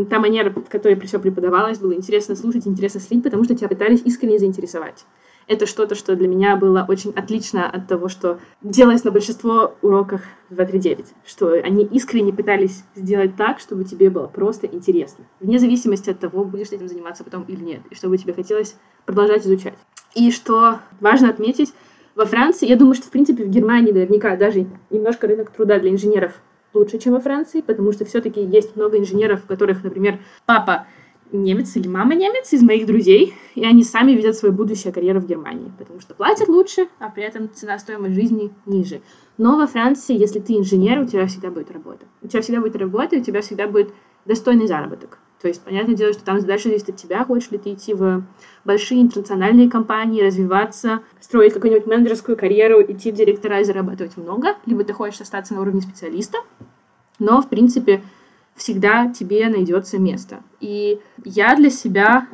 та 0.09 0.19
манера, 0.19 0.51
в 0.51 0.69
которой 0.69 0.99
все 1.01 1.19
преподавалось, 1.19 1.79
было 1.79 1.95
интересно 1.95 2.37
слушать, 2.37 2.67
интересно 2.67 3.01
следить, 3.01 3.25
потому 3.25 3.45
что 3.45 3.55
тебя 3.55 3.69
пытались 3.69 4.03
искренне 4.05 4.39
заинтересовать 4.39 5.05
это 5.51 5.67
что-то, 5.67 5.97
что 5.97 6.15
для 6.15 6.29
меня 6.29 6.55
было 6.55 6.87
очень 6.89 7.11
отлично 7.11 7.69
от 7.69 7.89
того, 7.89 8.09
что 8.09 8.39
делалось 8.63 9.03
на 9.03 9.11
большинство 9.11 9.75
уроках 9.83 10.23
в 10.49 10.55
239, 10.55 11.07
что 11.27 11.49
они 11.55 11.85
искренне 11.85 12.33
пытались 12.33 12.85
сделать 12.95 13.35
так, 13.35 13.59
чтобы 13.59 13.83
тебе 13.83 14.11
было 14.11 14.29
просто 14.29 14.69
интересно, 14.69 15.25
вне 15.41 15.59
зависимости 15.59 16.09
от 16.09 16.21
того, 16.21 16.45
будешь 16.45 16.69
ты 16.69 16.77
этим 16.77 16.87
заниматься 16.87 17.25
потом 17.25 17.43
или 17.49 17.65
нет, 17.65 17.81
и 17.91 17.97
чтобы 17.97 18.17
тебе 18.17 18.33
хотелось 18.33 18.77
продолжать 19.07 19.45
изучать. 19.45 19.75
И 20.15 20.31
что 20.31 20.79
важно 21.01 21.29
отметить, 21.31 21.75
во 22.15 22.27
Франции, 22.27 22.69
я 22.69 22.77
думаю, 22.77 22.95
что, 22.95 23.09
в 23.09 23.11
принципе, 23.11 23.43
в 23.43 23.49
Германии 23.49 23.91
наверняка 23.91 24.37
даже 24.37 24.67
немножко 24.89 25.27
рынок 25.27 25.51
труда 25.51 25.81
для 25.81 25.91
инженеров 25.91 26.41
лучше, 26.75 26.99
чем 26.99 27.15
во 27.15 27.21
Франции, 27.21 27.61
потому 27.61 27.93
что 27.93 28.05
все-таки 28.05 28.41
есть 28.41 28.77
много 28.77 28.99
инженеров, 28.99 29.45
у 29.45 29.49
которых, 29.49 29.85
например, 29.85 30.21
папа 30.47 30.87
немец 31.33 31.77
или 31.77 31.89
мама 31.89 32.15
немец 32.15 32.53
из 32.53 32.63
моих 32.63 32.87
друзей, 32.87 33.35
и 33.55 33.65
они 33.65 33.85
сами 33.85 34.13
видят 34.13 34.37
свою 34.37 34.55
будущую 34.55 34.93
карьеру 34.93 35.21
в 35.21 35.27
Германии, 35.27 35.73
потому 35.79 36.01
что 36.01 36.15
платят 36.15 36.49
лучше, 36.49 36.89
а 36.99 37.09
при 37.11 37.23
этом 37.23 37.53
цена 37.53 37.79
стоимость 37.79 38.15
жизни 38.15 38.53
ниже. 38.67 39.01
Но 39.39 39.57
во 39.57 39.67
Франции, 39.67 40.19
если 40.19 40.41
ты 40.41 40.55
инженер, 40.55 41.01
у 41.01 41.07
тебя 41.07 41.27
всегда 41.27 41.51
будет 41.51 41.71
работа. 41.71 42.07
У 42.23 42.29
тебя 42.29 42.43
всегда 42.43 42.61
будет 42.61 42.77
работа, 42.77 43.17
у 43.17 43.23
тебя 43.23 43.41
всегда 43.41 43.67
будет 43.67 43.93
достойный 44.25 44.67
заработок. 44.67 45.19
То 45.41 45.49
есть, 45.49 45.63
понятное 45.63 45.95
дело, 45.95 46.13
что 46.13 46.23
там 46.23 46.39
дальше 46.45 46.69
зависит 46.69 46.91
от 46.91 46.97
тебя, 46.97 47.25
хочешь 47.25 47.51
ли 47.51 47.57
ты 47.57 47.73
идти 47.73 47.95
в 47.95 48.23
большие 48.67 49.01
интернациональные 49.01 49.71
компании, 49.71 50.23
развиваться, 50.23 51.01
строить 51.19 51.55
какую-нибудь 51.55 51.87
менеджерскую 51.87 52.37
карьеру, 52.37 52.83
идти 52.83 53.11
в 53.11 53.15
директора 53.15 53.61
и 53.61 53.65
зарабатывать 53.65 54.19
много, 54.19 54.57
либо 54.67 54.85
ты 54.85 54.93
хочешь 54.93 55.23
остаться 55.23 55.55
на 55.55 55.63
уровне 55.63 55.81
специалиста. 55.81 56.39
Но, 57.19 57.41
в 57.41 57.49
принципе, 57.49 58.03
всегда 58.55 59.11
тебе 59.11 59.49
найдется 59.49 59.99
место. 59.99 60.43
И 60.61 61.01
я 61.25 61.57
для 61.57 61.71
себя 61.71 62.29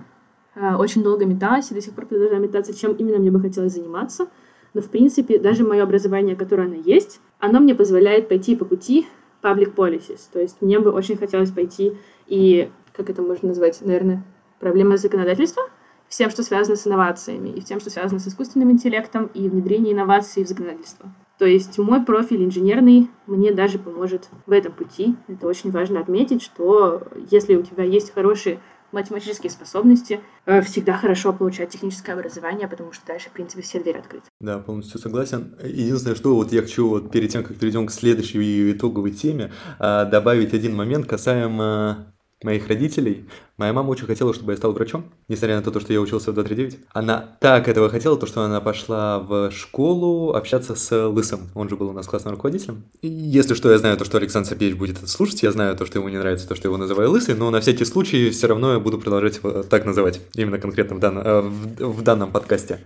э, 0.57 0.75
очень 0.75 1.05
долго 1.05 1.27
металась 1.27 1.71
и 1.71 1.75
до 1.75 1.81
сих 1.81 1.95
пор 1.95 2.07
продолжаю 2.07 2.41
метаться, 2.41 2.75
чем 2.75 2.93
именно 2.93 3.19
мне 3.19 3.31
бы 3.31 3.41
хотелось 3.41 3.75
заниматься. 3.75 4.29
Но, 4.75 4.83
в 4.83 4.91
принципе, 4.91 5.39
даже 5.39 5.65
мое 5.65 5.85
образование, 5.85 6.35
которое 6.35 6.65
оно 6.65 6.75
есть, 6.75 7.21
оно 7.39 7.61
мне 7.61 7.75
позволяет 7.75 8.29
пойти 8.29 8.57
по 8.57 8.65
пути 8.65 9.07
public 9.47 9.75
policies. 9.75 10.21
То 10.33 10.41
есть 10.41 10.61
мне 10.61 10.81
бы 10.81 10.91
очень 10.91 11.17
хотелось 11.17 11.51
пойти 11.51 11.97
и, 12.27 12.71
как 12.93 13.09
это 13.11 13.23
можно 13.23 13.49
назвать, 13.49 13.81
наверное, 13.83 14.25
проблема 14.59 14.97
законодательства, 14.97 15.63
всем, 16.09 16.31
что 16.31 16.43
связано 16.43 16.77
с 16.77 16.87
инновациями, 16.87 17.51
и 17.51 17.61
тем, 17.61 17.81
что 17.81 17.91
связано 17.91 18.19
с 18.19 18.27
искусственным 18.27 18.71
интеллектом, 18.71 19.31
и 19.35 19.49
внедрение 19.49 19.93
инноваций 19.93 20.45
в 20.45 20.49
законодательство. 20.49 21.13
То 21.39 21.45
есть 21.45 21.79
мой 21.79 22.03
профиль 22.03 22.45
инженерный 22.45 23.11
мне 23.27 23.53
даже 23.53 23.79
поможет 23.79 24.29
в 24.47 24.53
этом 24.53 24.73
пути. 24.73 25.17
Это 25.29 25.47
очень 25.47 25.71
важно 25.71 26.01
отметить, 26.01 26.43
что 26.43 27.03
если 27.31 27.57
у 27.57 27.63
тебя 27.63 27.85
есть 27.85 28.15
хорошие 28.15 28.61
математические 28.97 29.51
способности, 29.51 30.21
э, 30.47 30.61
всегда 30.63 30.97
хорошо 30.97 31.33
получать 31.33 31.71
техническое 31.71 32.15
образование, 32.15 32.67
потому 32.67 32.93
что 32.93 33.07
дальше, 33.07 33.29
в 33.29 33.33
принципе, 33.33 33.63
все 33.63 33.81
двери 33.81 33.99
открыты. 33.99 34.25
Да, 34.41 34.59
полностью 34.59 34.99
согласен. 34.99 35.55
Единственное, 35.63 36.17
что 36.17 36.35
вот 36.35 36.53
я 36.53 36.63
хочу 36.63 36.89
вот 36.89 37.13
перед 37.13 37.31
тем, 37.31 37.45
как 37.45 37.57
перейдем 37.57 37.87
к 37.87 37.93
следующей 37.93 38.73
итоговой 38.73 39.13
теме, 39.13 39.53
а, 39.79 40.05
добавить 40.05 40.55
один 40.55 40.75
момент 40.75 41.07
касаемо 41.07 42.16
моих 42.43 42.69
родителей. 42.69 43.27
Моя 43.57 43.73
мама 43.73 43.89
очень 43.89 44.07
хотела, 44.07 44.35
чтобы 44.35 44.53
я 44.53 44.59
стал 44.59 44.73
врачом, 44.73 45.07
несмотря 45.29 45.57
на 45.57 45.63
то, 45.63 45.81
что 45.81 45.93
я 45.93 46.01
учился 46.01 46.33
в 46.33 46.35
239. 46.35 46.85
Она 46.93 47.37
так 47.41 47.67
этого 47.67 47.89
хотела, 47.89 48.19
то, 48.19 48.27
что 48.27 48.43
она 48.43 48.61
пошла 48.61 49.19
в 49.19 49.51
школу 49.51 50.35
общаться 50.35 50.75
с 50.75 51.09
Лысым. 51.09 51.49
Он 51.55 51.69
же 51.71 51.77
был 51.77 51.89
у 51.89 51.93
нас 51.93 52.07
классным 52.07 52.35
руководителем. 52.35 52.85
И 53.01 53.09
если 53.09 53.55
что, 53.55 53.71
я 53.71 53.79
знаю 53.79 53.97
то, 53.97 54.05
что 54.05 54.19
Александр 54.19 54.51
Сергеевич 54.51 54.79
будет 54.79 54.99
это 54.99 55.09
слушать, 55.09 55.43
я 55.43 55.51
знаю 55.51 55.75
то, 55.77 55.87
что 55.87 55.99
ему 55.99 56.11
не 56.11 56.19
нравится, 56.19 56.47
то, 56.47 56.55
что 56.55 56.69
его 56.69 56.77
называю 56.77 57.11
Лысый, 57.11 57.35
но 57.35 57.51
на 57.51 57.61
всякий 57.61 57.87
случай 57.87 58.29
все 58.29 58.47
равно 58.49 58.75
я 58.75 58.81
буду 58.81 58.99
продолжать 58.99 59.39
его 59.39 59.63
так 59.63 59.87
называть, 59.87 60.21
именно 60.35 60.59
конкретно 60.59 60.97
в, 60.97 60.99
дан... 60.99 61.19
Э, 61.19 61.41
в, 61.41 61.93
в 61.93 62.03
данном 62.03 62.33
подкасте. 62.33 62.81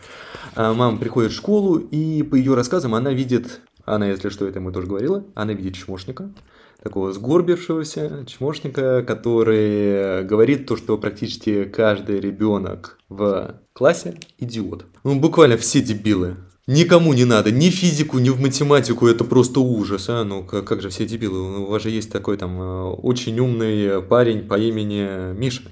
А 0.55 0.73
мама 0.73 0.99
приходит 0.99 1.33
в 1.33 1.37
школу, 1.37 1.79
и 1.79 2.23
по 2.23 2.37
ее 2.37 2.55
рассказам 2.55 2.95
она 2.95 3.13
видит, 3.13 3.61
она, 3.85 4.07
если 4.07 4.29
что, 4.29 4.47
это 4.47 4.61
ему 4.61 4.71
тоже 4.71 4.87
говорила, 4.87 5.25
она 5.35 5.53
видит 5.55 5.75
чмошника, 5.75 6.31
такого 6.83 7.13
сгорбившегося 7.13 8.25
чмошника, 8.27 9.03
который 9.03 10.25
говорит 10.25 10.67
то, 10.67 10.77
что 10.77 10.97
практически 10.99 11.65
каждый 11.65 12.21
ребенок 12.21 12.99
в 13.09 13.57
классе 13.73 14.15
идиот. 14.39 14.87
Ну, 15.05 15.19
буквально 15.19 15.57
все 15.57 15.81
дебилы. 15.81 16.37
Никому 16.67 17.13
не 17.15 17.25
надо, 17.25 17.51
ни 17.51 17.69
физику, 17.69 18.19
ни 18.19 18.29
в 18.29 18.41
математику, 18.41 19.09
это 19.09 19.25
просто 19.25 19.59
ужас, 19.59 20.09
а, 20.09 20.23
ну 20.23 20.45
как, 20.45 20.67
как 20.67 20.83
же 20.83 20.89
все 20.89 21.05
дебилы, 21.05 21.63
у 21.63 21.67
вас 21.67 21.83
же 21.83 21.91
есть 21.91 22.13
такой 22.13 22.37
там 22.37 22.61
э, 22.61 22.83
очень 23.03 23.37
умный 23.41 24.01
парень 24.01 24.47
по 24.47 24.57
имени 24.57 25.35
Миша. 25.37 25.63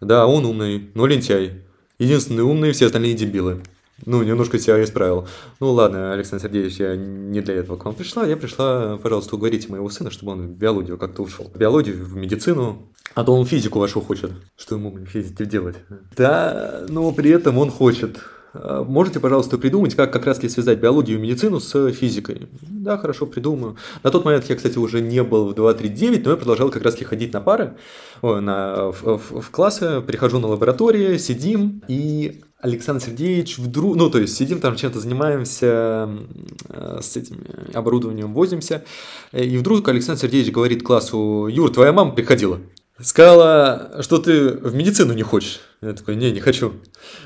Да, 0.00 0.26
он 0.26 0.44
умный, 0.44 0.90
но 0.92 1.06
лентяй. 1.06 1.62
Единственный 1.98 2.42
умный, 2.42 2.72
все 2.72 2.86
остальные 2.86 3.14
дебилы. 3.14 3.62
Ну, 4.04 4.22
немножко 4.22 4.58
себя 4.58 4.82
исправил. 4.82 5.26
Ну, 5.58 5.72
ладно, 5.72 6.12
Александр 6.12 6.44
Сергеевич, 6.44 6.76
я 6.76 6.96
не 6.96 7.40
для 7.40 7.54
этого 7.54 7.76
к 7.76 7.84
вам 7.84 7.94
пришла. 7.94 8.26
Я 8.26 8.36
пришла, 8.36 8.98
пожалуйста, 8.98 9.36
уговорите 9.36 9.68
моего 9.68 9.88
сына, 9.88 10.10
чтобы 10.10 10.32
он 10.32 10.48
в 10.48 10.50
биологию 10.50 10.98
как-то 10.98 11.22
ушел. 11.22 11.50
В 11.52 11.56
биологию, 11.56 12.04
в 12.04 12.14
медицину. 12.14 12.90
А 13.14 13.24
то 13.24 13.34
он 13.34 13.46
физику 13.46 13.78
вашу 13.78 14.02
хочет. 14.02 14.32
Что 14.56 14.74
ему, 14.74 14.98
физике 15.06 15.46
делать? 15.46 15.76
Да, 16.14 16.84
но 16.88 17.10
при 17.12 17.30
этом 17.30 17.56
он 17.56 17.70
хочет 17.70 18.20
а, 18.52 18.84
Можете, 18.84 19.20
пожалуйста, 19.20 19.56
придумать, 19.56 19.94
как 19.94 20.12
как 20.12 20.26
раз 20.26 20.38
связать 20.38 20.78
биологию 20.78 21.18
и 21.18 21.20
медицину 21.20 21.60
с 21.60 21.90
физикой? 21.92 22.48
Да, 22.60 22.98
хорошо, 22.98 23.26
придумаю. 23.26 23.76
На 24.02 24.10
тот 24.10 24.24
момент 24.24 24.44
я, 24.48 24.56
кстати, 24.56 24.76
уже 24.76 25.00
не 25.00 25.22
был 25.22 25.48
в 25.48 25.52
2.3.9, 25.52 26.22
но 26.24 26.30
я 26.32 26.36
продолжал 26.36 26.70
как 26.70 26.82
раз 26.82 26.96
ходить 26.96 27.32
на 27.32 27.40
пары, 27.40 27.76
на, 28.22 28.92
в, 28.92 29.02
в, 29.02 29.40
в 29.40 29.50
классы, 29.50 30.02
прихожу 30.02 30.38
на 30.38 30.48
лаборатории, 30.48 31.16
сидим, 31.16 31.82
и 31.88 32.42
Александр 32.58 33.02
Сергеевич 33.02 33.58
вдруг, 33.58 33.96
ну, 33.96 34.10
то 34.10 34.18
есть 34.18 34.34
сидим 34.36 34.60
там, 34.60 34.76
чем-то 34.76 34.98
занимаемся, 34.98 36.08
э, 36.68 36.98
с 37.02 37.16
этим 37.16 37.44
оборудованием 37.74 38.32
возимся, 38.32 38.84
и 39.32 39.58
вдруг 39.58 39.86
Александр 39.88 40.22
Сергеевич 40.22 40.52
говорит 40.52 40.82
классу, 40.82 41.48
Юр, 41.50 41.70
твоя 41.70 41.92
мама 41.92 42.12
приходила. 42.12 42.60
Сказала, 42.98 43.98
что 44.00 44.16
ты 44.16 44.48
в 44.48 44.74
медицину 44.74 45.12
не 45.12 45.22
хочешь. 45.22 45.60
Я 45.82 45.92
такой, 45.92 46.16
не, 46.16 46.32
не 46.32 46.40
хочу. 46.40 46.72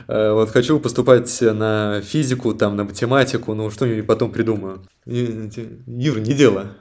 Э, 0.08 0.32
вот 0.32 0.50
хочу 0.50 0.80
поступать 0.80 1.40
на 1.40 2.00
физику, 2.00 2.52
там, 2.54 2.76
на 2.76 2.82
математику, 2.82 3.54
ну 3.54 3.70
что-нибудь 3.70 4.06
потом 4.06 4.32
придумаю. 4.32 4.82
Юр, 5.06 6.18
не 6.18 6.34
дело. 6.34 6.72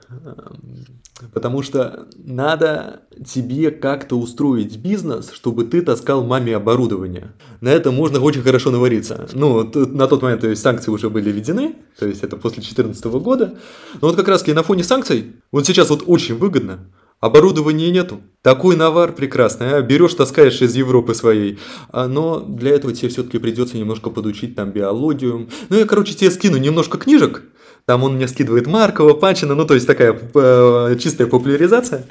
Потому 1.33 1.61
что 1.61 2.07
надо 2.17 3.01
тебе 3.25 3.71
как-то 3.71 4.17
устроить 4.17 4.77
бизнес, 4.77 5.31
чтобы 5.31 5.65
ты 5.65 5.81
таскал 5.81 6.23
маме 6.23 6.55
оборудование. 6.55 7.33
На 7.61 7.69
этом 7.69 7.95
можно 7.95 8.19
очень 8.19 8.41
хорошо 8.41 8.71
навариться. 8.71 9.27
Ну, 9.33 9.63
на 9.73 10.07
тот 10.07 10.21
момент, 10.21 10.41
то 10.41 10.47
есть, 10.47 10.61
санкции 10.61 10.91
уже 10.91 11.09
были 11.09 11.31
введены, 11.31 11.75
то 11.97 12.07
есть, 12.07 12.23
это 12.23 12.37
после 12.37 12.57
2014 12.61 13.05
года. 13.05 13.55
Но 14.01 14.07
вот 14.07 14.15
как 14.15 14.27
раз 14.27 14.45
на 14.47 14.63
фоне 14.63 14.83
санкций, 14.83 15.35
вот 15.51 15.65
сейчас 15.65 15.89
вот 15.89 16.03
очень 16.07 16.35
выгодно, 16.35 16.79
Оборудования 17.19 17.91
нету. 17.91 18.21
Такой 18.41 18.77
навар 18.77 19.11
прекрасный, 19.11 19.73
а? 19.73 19.81
берешь, 19.81 20.13
таскаешь 20.13 20.61
из 20.61 20.73
Европы 20.75 21.13
своей. 21.13 21.59
А, 21.89 22.07
но 22.07 22.39
для 22.39 22.71
этого 22.71 22.93
тебе 22.93 23.09
все-таки 23.09 23.39
придется 23.39 23.77
немножко 23.77 24.09
подучить 24.09 24.55
там 24.55 24.71
биологию. 24.71 25.49
Ну, 25.67 25.77
я, 25.77 25.85
короче, 25.85 26.13
тебе 26.13 26.31
скину 26.31 26.55
немножко 26.55 26.97
книжек, 26.97 27.43
там 27.89 28.03
он 28.03 28.17
мне 28.17 28.27
скидывает 28.27 28.67
Маркова, 28.67 29.15
Панчина, 29.15 29.55
ну, 29.55 29.65
то 29.65 29.73
есть 29.73 29.87
такая 29.87 30.15
э, 30.35 30.95
чистая 30.99 31.27
популяризация. 31.27 32.05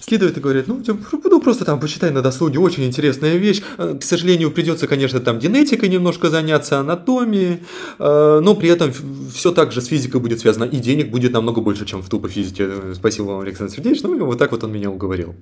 Скидывает 0.00 0.38
и 0.38 0.40
говорит, 0.40 0.68
ну, 0.68 0.80
ну, 1.24 1.40
просто 1.40 1.64
там 1.64 1.80
почитай 1.80 2.12
на 2.12 2.22
досуге, 2.22 2.60
очень 2.60 2.84
интересная 2.84 3.34
вещь. 3.34 3.60
Э, 3.76 3.96
к 4.00 4.04
сожалению, 4.04 4.52
придется, 4.52 4.86
конечно, 4.86 5.18
там 5.18 5.40
генетикой 5.40 5.88
немножко 5.88 6.30
заняться, 6.30 6.78
анатомией, 6.78 7.58
э, 7.98 8.40
но 8.40 8.54
при 8.54 8.68
этом 8.68 8.92
все 9.34 9.50
так 9.50 9.72
же 9.72 9.80
с 9.80 9.86
физикой 9.86 10.20
будет 10.20 10.38
связано, 10.38 10.62
и 10.62 10.76
денег 10.76 11.10
будет 11.10 11.32
намного 11.32 11.60
больше, 11.60 11.86
чем 11.86 12.02
в 12.02 12.08
тупо 12.08 12.28
физике. 12.28 12.94
Спасибо 12.94 13.24
вам, 13.24 13.40
Александр 13.40 13.74
Сергеевич. 13.74 14.04
Ну, 14.04 14.14
и 14.14 14.20
вот 14.20 14.38
так 14.38 14.52
вот 14.52 14.62
он 14.62 14.70
меня 14.70 14.92
уговорил. 14.92 15.34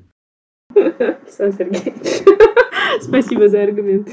Александр 0.75 1.57
Сергеевич, 1.59 2.23
спасибо 3.03 3.51
за 3.51 3.63
аргумент. 3.63 4.09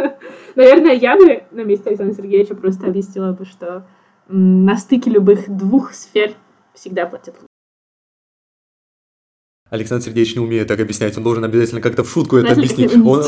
Наверное, 0.56 0.94
я 0.94 1.16
бы 1.16 1.44
на 1.52 1.62
месте 1.62 1.90
Александра 1.90 2.16
Сергеевича 2.16 2.56
просто 2.56 2.88
объяснила 2.88 3.32
бы, 3.34 3.44
что 3.44 3.86
на 4.28 4.76
стыке 4.76 5.10
любых 5.10 5.48
двух 5.48 5.92
сфер 5.94 6.34
всегда 6.74 7.06
платят 7.06 7.34
Александр 9.72 10.04
Сергеевич 10.04 10.34
не 10.34 10.40
умеет 10.40 10.68
так 10.68 10.80
объяснять, 10.80 11.16
он 11.16 11.24
должен 11.24 11.44
обязательно 11.44 11.80
как-то 11.80 12.04
в 12.04 12.10
шутку 12.10 12.36
это 12.36 12.52
объяснить. 12.52 12.94
Он, 12.94 13.24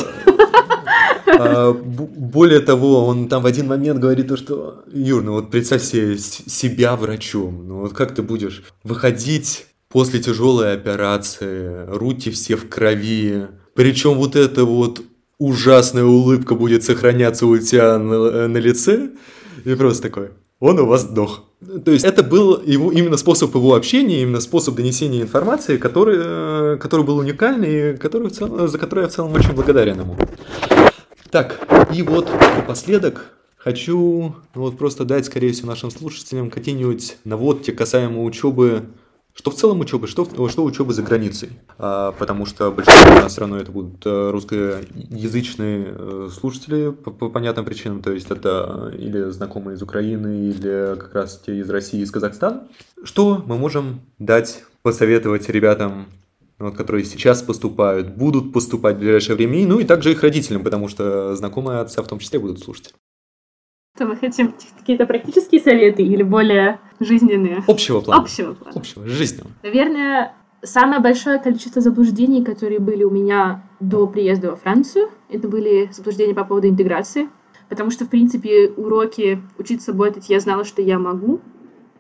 а, 1.27 1.73
более 1.73 2.61
того, 2.61 3.07
он 3.07 3.29
там 3.29 3.43
в 3.43 3.47
один 3.47 3.67
момент 3.67 3.99
говорит 3.99 4.29
то, 4.29 4.37
что 4.37 4.85
Юр, 4.93 5.23
ну 5.23 5.33
вот 5.33 5.51
представь 5.51 5.83
себе 5.83 6.19
себя 6.19 6.97
врачом, 6.97 7.67
ну 7.67 7.81
вот 7.81 7.95
как 7.95 8.15
ты 8.15 8.21
будешь 8.21 8.63
выходить 8.83 9.67
после 9.89 10.21
тяжелой 10.21 10.75
операции, 10.75 11.87
руки 11.87 12.31
все 12.31 12.57
в 12.57 12.69
крови, 12.69 13.47
причем 13.75 14.17
вот 14.17 14.37
эта 14.37 14.67
вот 14.67 15.01
ужасная 15.39 16.05
улыбка 16.05 16.55
будет 16.55 16.85
сохраняться 16.85 17.47
у 17.47 17.57
тебя 17.57 17.99
на, 17.99 18.49
на 18.49 18.59
лице, 18.59 19.13
и 19.65 19.75
просто 19.75 20.03
такой, 20.03 20.31
он 20.61 20.79
у 20.79 20.87
вас 20.87 21.03
сдох. 21.03 21.45
То 21.85 21.91
есть 21.91 22.05
это 22.05 22.23
был 22.23 22.63
его, 22.63 22.93
именно 22.93 23.17
способ 23.17 23.55
его 23.55 23.75
общения, 23.75 24.23
именно 24.23 24.41
способ 24.41 24.75
донесения 24.75 25.23
информации, 25.23 25.77
который, 25.77 26.17
э, 26.19 26.77
который 26.79 27.05
был 27.05 27.19
уникальный 27.19 27.95
и 27.95 27.97
который 27.97 28.31
целом, 28.31 28.69
за 28.69 28.79
который 28.79 29.03
я 29.03 29.09
в 29.09 29.13
целом 29.13 29.33
очень 29.33 29.53
благодарен 29.53 30.01
ему. 30.01 30.17
Так, 31.31 31.67
и 31.93 32.03
вот 32.03 32.29
напоследок 32.57 33.33
хочу 33.57 34.37
ну, 34.55 34.61
вот 34.61 34.77
просто 34.77 35.05
дать, 35.05 35.25
скорее 35.27 35.53
всего, 35.53 35.69
нашим 35.69 35.91
слушателям 35.91 36.51
какие-нибудь 36.51 37.17
наводки 37.25 37.71
касаемо 37.71 38.23
учебы 38.23 38.85
что 39.35 39.51
в 39.51 39.55
целом 39.55 39.81
учеба, 39.81 40.07
что, 40.07 40.25
что 40.49 40.65
учеба 40.65 40.93
за 40.93 41.03
границей. 41.03 41.51
А, 41.77 42.13
потому 42.13 42.47
что 42.47 42.71
большинство 42.71 43.29
все 43.29 43.41
равно 43.41 43.59
это 43.59 43.73
будут 43.73 44.07
э, 44.07 44.31
русскоязычные 44.31 45.87
э, 45.89 46.29
слушатели 46.33 46.91
по, 46.91 47.11
по 47.11 47.29
понятным 47.29 47.65
причинам. 47.65 48.01
То 48.01 48.13
есть 48.13 48.31
это 48.31 48.95
или 48.97 49.31
знакомые 49.31 49.75
из 49.77 49.83
Украины, 49.83 50.51
или 50.51 50.97
как 50.99 51.15
раз 51.15 51.43
те 51.45 51.59
из 51.59 51.69
России, 51.69 52.01
из 52.01 52.13
Казахстана. 52.13 52.69
Что 53.03 53.43
мы 53.45 53.59
можем 53.59 54.01
дать, 54.19 54.65
посоветовать 54.83 55.49
ребятам 55.49 56.07
вот, 56.59 56.77
которые 56.77 57.05
сейчас 57.05 57.43
поступают, 57.43 58.15
будут 58.15 58.53
поступать 58.53 58.97
в 58.97 58.99
ближайшее 59.01 59.35
время, 59.35 59.67
ну 59.67 59.81
и 59.81 59.85
также 59.85 60.13
их 60.13 60.23
родителям, 60.23 60.63
потому 60.63 60.89
что 60.89 61.35
знакомые 61.35 61.81
отца 61.81 62.03
в 62.03 62.07
том 62.07 62.21
числе 62.21 62.39
будут 62.39 62.61
слушать. 62.61 62.95
То 63.97 64.07
мы 64.07 64.17
хотим 64.17 64.53
какие-то 64.77 65.07
практические 65.07 65.61
советы 65.61 66.03
или 66.03 66.25
более 66.25 66.81
жизненные? 66.99 67.63
Общего 67.69 68.01
плана. 68.01 68.23
Общего 68.23 68.53
плана. 68.53 68.73
Общего, 68.77 69.07
жизненного. 69.07 69.53
Наверное, 69.63 70.35
самое 70.63 71.01
большое 71.01 71.39
количество 71.39 71.81
заблуждений, 71.81 72.45
которые 72.45 72.81
были 72.81 73.05
у 73.05 73.11
меня 73.11 73.63
до 73.79 74.09
приезда 74.09 74.51
во 74.51 74.57
Францию, 74.57 75.11
это 75.29 75.47
были 75.47 75.89
заблуждения 75.93 76.35
по 76.35 76.43
поводу 76.45 76.67
интеграции. 76.67 77.29
Потому 77.69 77.93
что, 77.93 78.05
в 78.05 78.09
принципе, 78.09 78.73
уроки 78.77 79.41
учиться 79.59 79.93
работать 79.93 80.29
я 80.29 80.41
знала, 80.41 80.65
что 80.65 80.83
я 80.83 80.99
могу, 80.99 81.41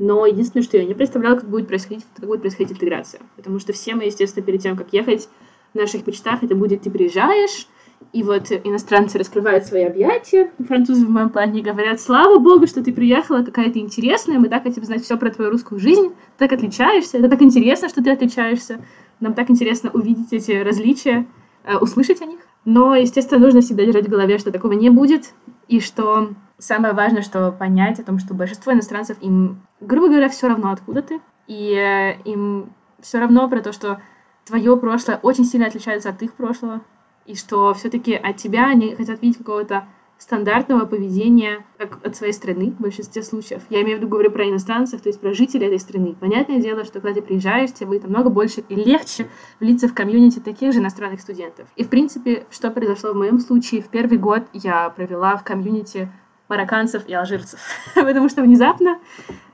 но 0.01 0.26
единственное, 0.26 0.64
что 0.64 0.76
я 0.76 0.84
не 0.84 0.95
представляла, 0.95 1.36
как 1.36 1.49
будет 1.49 1.68
происходить, 1.68 2.05
как 2.16 2.26
будет 2.26 2.40
происходить 2.40 2.72
интеграция. 2.72 3.20
Потому 3.36 3.61
что 3.61 3.72
все 3.72 3.95
мы, 3.95 4.03
естественно, 4.07 4.45
перед 4.45 4.61
тем, 4.61 4.76
как 4.76 4.92
ехать, 4.92 5.28
в 5.72 5.78
наших 5.78 6.05
мечтах 6.09 6.42
это 6.42 6.57
будет 6.57 6.82
ты 6.82 6.90
приезжаешь, 6.90 7.68
и 8.13 8.23
вот 8.23 8.51
иностранцы 8.51 9.19
раскрывают 9.19 9.67
свои 9.67 9.85
объятия, 9.85 10.51
французы 10.67 11.07
в 11.07 11.11
моем 11.11 11.31
плане 11.31 11.63
говорят, 11.63 12.01
слава 12.01 12.39
богу, 12.39 12.67
что 12.67 12.83
ты 12.83 12.93
приехала, 12.93 13.43
какая 13.43 13.71
ты 13.71 13.81
интересная, 13.81 14.39
мы 14.39 14.49
так 14.49 14.63
хотим 14.63 14.85
знать 14.85 15.03
все 15.03 15.17
про 15.17 15.31
твою 15.31 15.51
русскую 15.51 15.81
жизнь, 15.81 16.09
ты 16.37 16.49
так 16.49 16.53
отличаешься, 16.53 17.19
это 17.19 17.29
так 17.29 17.43
интересно, 17.43 17.89
что 17.89 18.03
ты 18.03 18.11
отличаешься, 18.11 18.85
нам 19.21 19.35
так 19.35 19.51
интересно 19.51 19.91
увидеть 19.93 20.33
эти 20.33 20.53
различия, 20.53 21.27
э, 21.65 21.77
услышать 21.77 22.23
о 22.23 22.27
них. 22.27 22.41
Но, 22.65 22.95
естественно, 22.95 23.41
нужно 23.41 23.61
всегда 23.61 23.85
держать 23.85 24.07
в 24.07 24.11
голове, 24.11 24.39
что 24.39 24.51
такого 24.51 24.73
не 24.73 24.91
будет, 24.91 25.35
и 25.69 25.81
что 25.81 26.31
самое 26.59 26.95
важное, 26.95 27.23
что 27.23 27.53
понять 27.53 27.99
о 28.01 28.05
том, 28.05 28.19
что 28.19 28.35
большинство 28.35 28.73
иностранцев, 28.73 29.17
им, 29.21 29.61
грубо 29.81 30.09
говоря, 30.09 30.29
все 30.29 30.49
равно, 30.49 30.71
откуда 30.71 31.03
ты, 31.03 31.21
и 31.47 31.75
э, 31.75 32.21
им 32.25 32.73
все 33.01 33.19
равно 33.19 33.49
про 33.49 33.61
то, 33.61 33.73
что 33.73 34.01
твое 34.45 34.77
прошлое 34.77 35.19
очень 35.23 35.45
сильно 35.45 35.67
отличается 35.67 36.11
от 36.11 36.23
их 36.23 36.35
прошлого, 36.35 36.81
и 37.27 37.35
что 37.35 37.72
все-таки 37.75 38.14
от 38.14 38.37
тебя 38.37 38.68
они 38.68 38.95
хотят 38.95 39.22
видеть 39.22 39.39
какого-то 39.39 39.87
стандартного 40.18 40.87
поведения 40.87 41.66
как 41.77 42.05
от 42.05 42.16
своей 42.16 42.33
страны 42.33 42.70
в 42.70 42.81
большинстве 42.81 43.22
случаев. 43.22 43.62
Я 43.68 43.83
имею 43.83 43.99
в 43.99 44.01
виду, 44.01 44.09
говорю 44.09 44.31
про 44.31 44.49
иностранцев, 44.49 45.01
то 45.03 45.09
есть 45.09 45.20
про 45.20 45.35
жителей 45.35 45.66
этой 45.66 45.79
страны. 45.79 46.16
Понятное 46.18 46.61
дело, 46.61 46.85
что 46.85 47.01
когда 47.01 47.20
ты 47.20 47.27
приезжаешь, 47.27 47.72
тебе 47.72 47.89
будет 47.89 48.05
намного 48.05 48.31
больше 48.31 48.62
и 48.68 48.75
легче 48.75 49.27
влиться 49.61 49.89
в 49.89 49.95
комьюнити 49.95 50.39
таких 50.39 50.72
же 50.72 50.79
иностранных 50.79 51.20
студентов. 51.20 51.68
И, 51.77 51.85
в 51.85 51.89
принципе, 51.89 52.47
что 52.51 52.70
произошло 52.70 53.12
в 53.12 53.16
моем 53.16 53.39
случае, 53.39 53.83
в 53.83 53.89
первый 53.89 54.16
год 54.16 54.45
я 54.53 54.89
провела 54.91 55.37
в 55.37 55.45
комьюнити 55.45 56.11
марокканцев 56.49 57.07
и 57.07 57.12
алжирцев, 57.12 57.61
потому 57.95 58.29
что 58.29 58.43
внезапно 58.43 58.99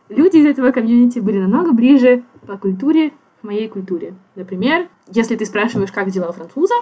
люди 0.08 0.36
из 0.36 0.46
этого 0.46 0.70
комьюнити 0.72 1.18
были 1.18 1.38
намного 1.38 1.72
ближе 1.72 2.22
по 2.46 2.56
культуре 2.58 3.12
к 3.40 3.44
моей 3.44 3.68
культуре. 3.68 4.14
Например, 4.34 4.88
если 5.08 5.34
ты 5.36 5.46
спрашиваешь, 5.46 5.90
как 5.90 6.10
дела 6.10 6.28
у 6.28 6.32
француза, 6.32 6.74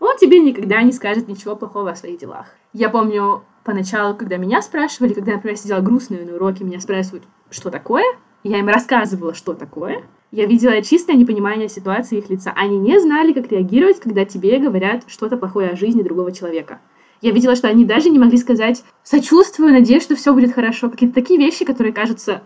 он 0.00 0.16
тебе 0.16 0.40
никогда 0.40 0.82
не 0.82 0.92
скажет 0.92 1.28
ничего 1.28 1.54
плохого 1.54 1.90
о 1.90 1.96
своих 1.96 2.18
делах. 2.18 2.46
Я 2.72 2.88
помню 2.88 3.44
поначалу, 3.64 4.16
когда 4.16 4.38
меня 4.38 4.62
спрашивали, 4.62 5.12
когда, 5.12 5.34
например, 5.34 5.56
сидела 5.56 5.80
грустная 5.80 6.24
на 6.24 6.34
уроке, 6.34 6.64
меня 6.64 6.80
спрашивают, 6.80 7.24
что 7.50 7.70
такое, 7.70 8.04
я 8.42 8.58
им 8.58 8.68
рассказывала, 8.68 9.34
что 9.34 9.52
такое. 9.52 10.02
Я 10.32 10.46
видела 10.46 10.80
чистое 10.80 11.16
непонимание 11.16 11.68
ситуации 11.68 12.18
их 12.18 12.30
лица. 12.30 12.52
Они 12.56 12.78
не 12.78 12.98
знали, 12.98 13.32
как 13.32 13.50
реагировать, 13.50 14.00
когда 14.00 14.24
тебе 14.24 14.58
говорят 14.58 15.04
что-то 15.06 15.36
плохое 15.36 15.70
о 15.70 15.76
жизни 15.76 16.02
другого 16.02 16.32
человека. 16.32 16.80
Я 17.20 17.32
видела, 17.32 17.54
что 17.54 17.68
они 17.68 17.84
даже 17.84 18.08
не 18.08 18.18
могли 18.18 18.38
сказать 18.38 18.82
«сочувствую, 19.02 19.72
надеюсь, 19.72 20.04
что 20.04 20.16
все 20.16 20.32
будет 20.32 20.54
хорошо». 20.54 20.88
Какие-то 20.88 21.14
такие 21.14 21.38
вещи, 21.38 21.66
которые 21.66 21.92
кажутся 21.92 22.42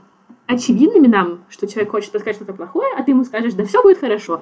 очевидными 0.46 1.06
нам, 1.06 1.44
что 1.48 1.68
человек 1.68 1.92
хочет 1.92 2.08
сказать 2.08 2.34
что-то 2.34 2.54
плохое, 2.54 2.88
а 2.96 3.02
ты 3.04 3.12
ему 3.12 3.24
скажешь 3.24 3.54
«да 3.54 3.64
все 3.64 3.82
будет 3.82 3.98
хорошо» 3.98 4.40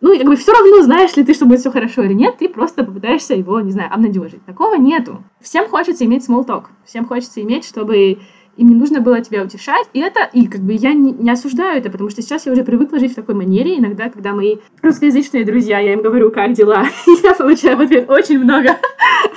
ну, 0.00 0.16
как 0.16 0.26
бы 0.26 0.36
все 0.36 0.52
равно, 0.52 0.82
знаешь 0.82 1.16
ли 1.16 1.24
ты, 1.24 1.32
что 1.32 1.46
будет 1.46 1.60
все 1.60 1.70
хорошо 1.70 2.02
или 2.02 2.12
нет, 2.12 2.36
ты 2.38 2.48
просто 2.48 2.84
попытаешься 2.84 3.34
его, 3.34 3.60
не 3.60 3.72
знаю, 3.72 3.92
обнадежить. 3.92 4.44
Такого 4.44 4.74
нету. 4.76 5.22
Всем 5.40 5.68
хочется 5.68 6.04
иметь 6.04 6.28
small 6.28 6.46
talk. 6.46 6.64
Всем 6.84 7.06
хочется 7.06 7.40
иметь, 7.42 7.64
чтобы 7.64 8.18
им 8.56 8.68
не 8.68 8.74
нужно 8.74 9.00
было 9.00 9.20
тебя 9.20 9.42
утешать. 9.42 9.86
И 9.92 10.00
это, 10.00 10.28
и 10.32 10.46
как 10.46 10.60
бы 10.60 10.72
я 10.72 10.92
не, 10.92 11.12
не 11.12 11.30
осуждаю 11.30 11.78
это, 11.78 11.90
потому 11.90 12.10
что 12.10 12.22
сейчас 12.22 12.46
я 12.46 12.52
уже 12.52 12.64
привыкла 12.64 12.98
жить 12.98 13.12
в 13.12 13.16
такой 13.16 13.34
манере. 13.34 13.78
Иногда, 13.78 14.10
когда 14.10 14.32
мои 14.32 14.56
русскоязычные 14.82 15.44
друзья, 15.44 15.78
я 15.78 15.94
им 15.94 16.02
говорю, 16.02 16.30
как 16.30 16.52
дела, 16.52 16.86
я 17.22 17.34
получаю 17.34 17.76
в 17.76 17.80
ответ 17.80 18.08
очень 18.10 18.38
много 18.38 18.76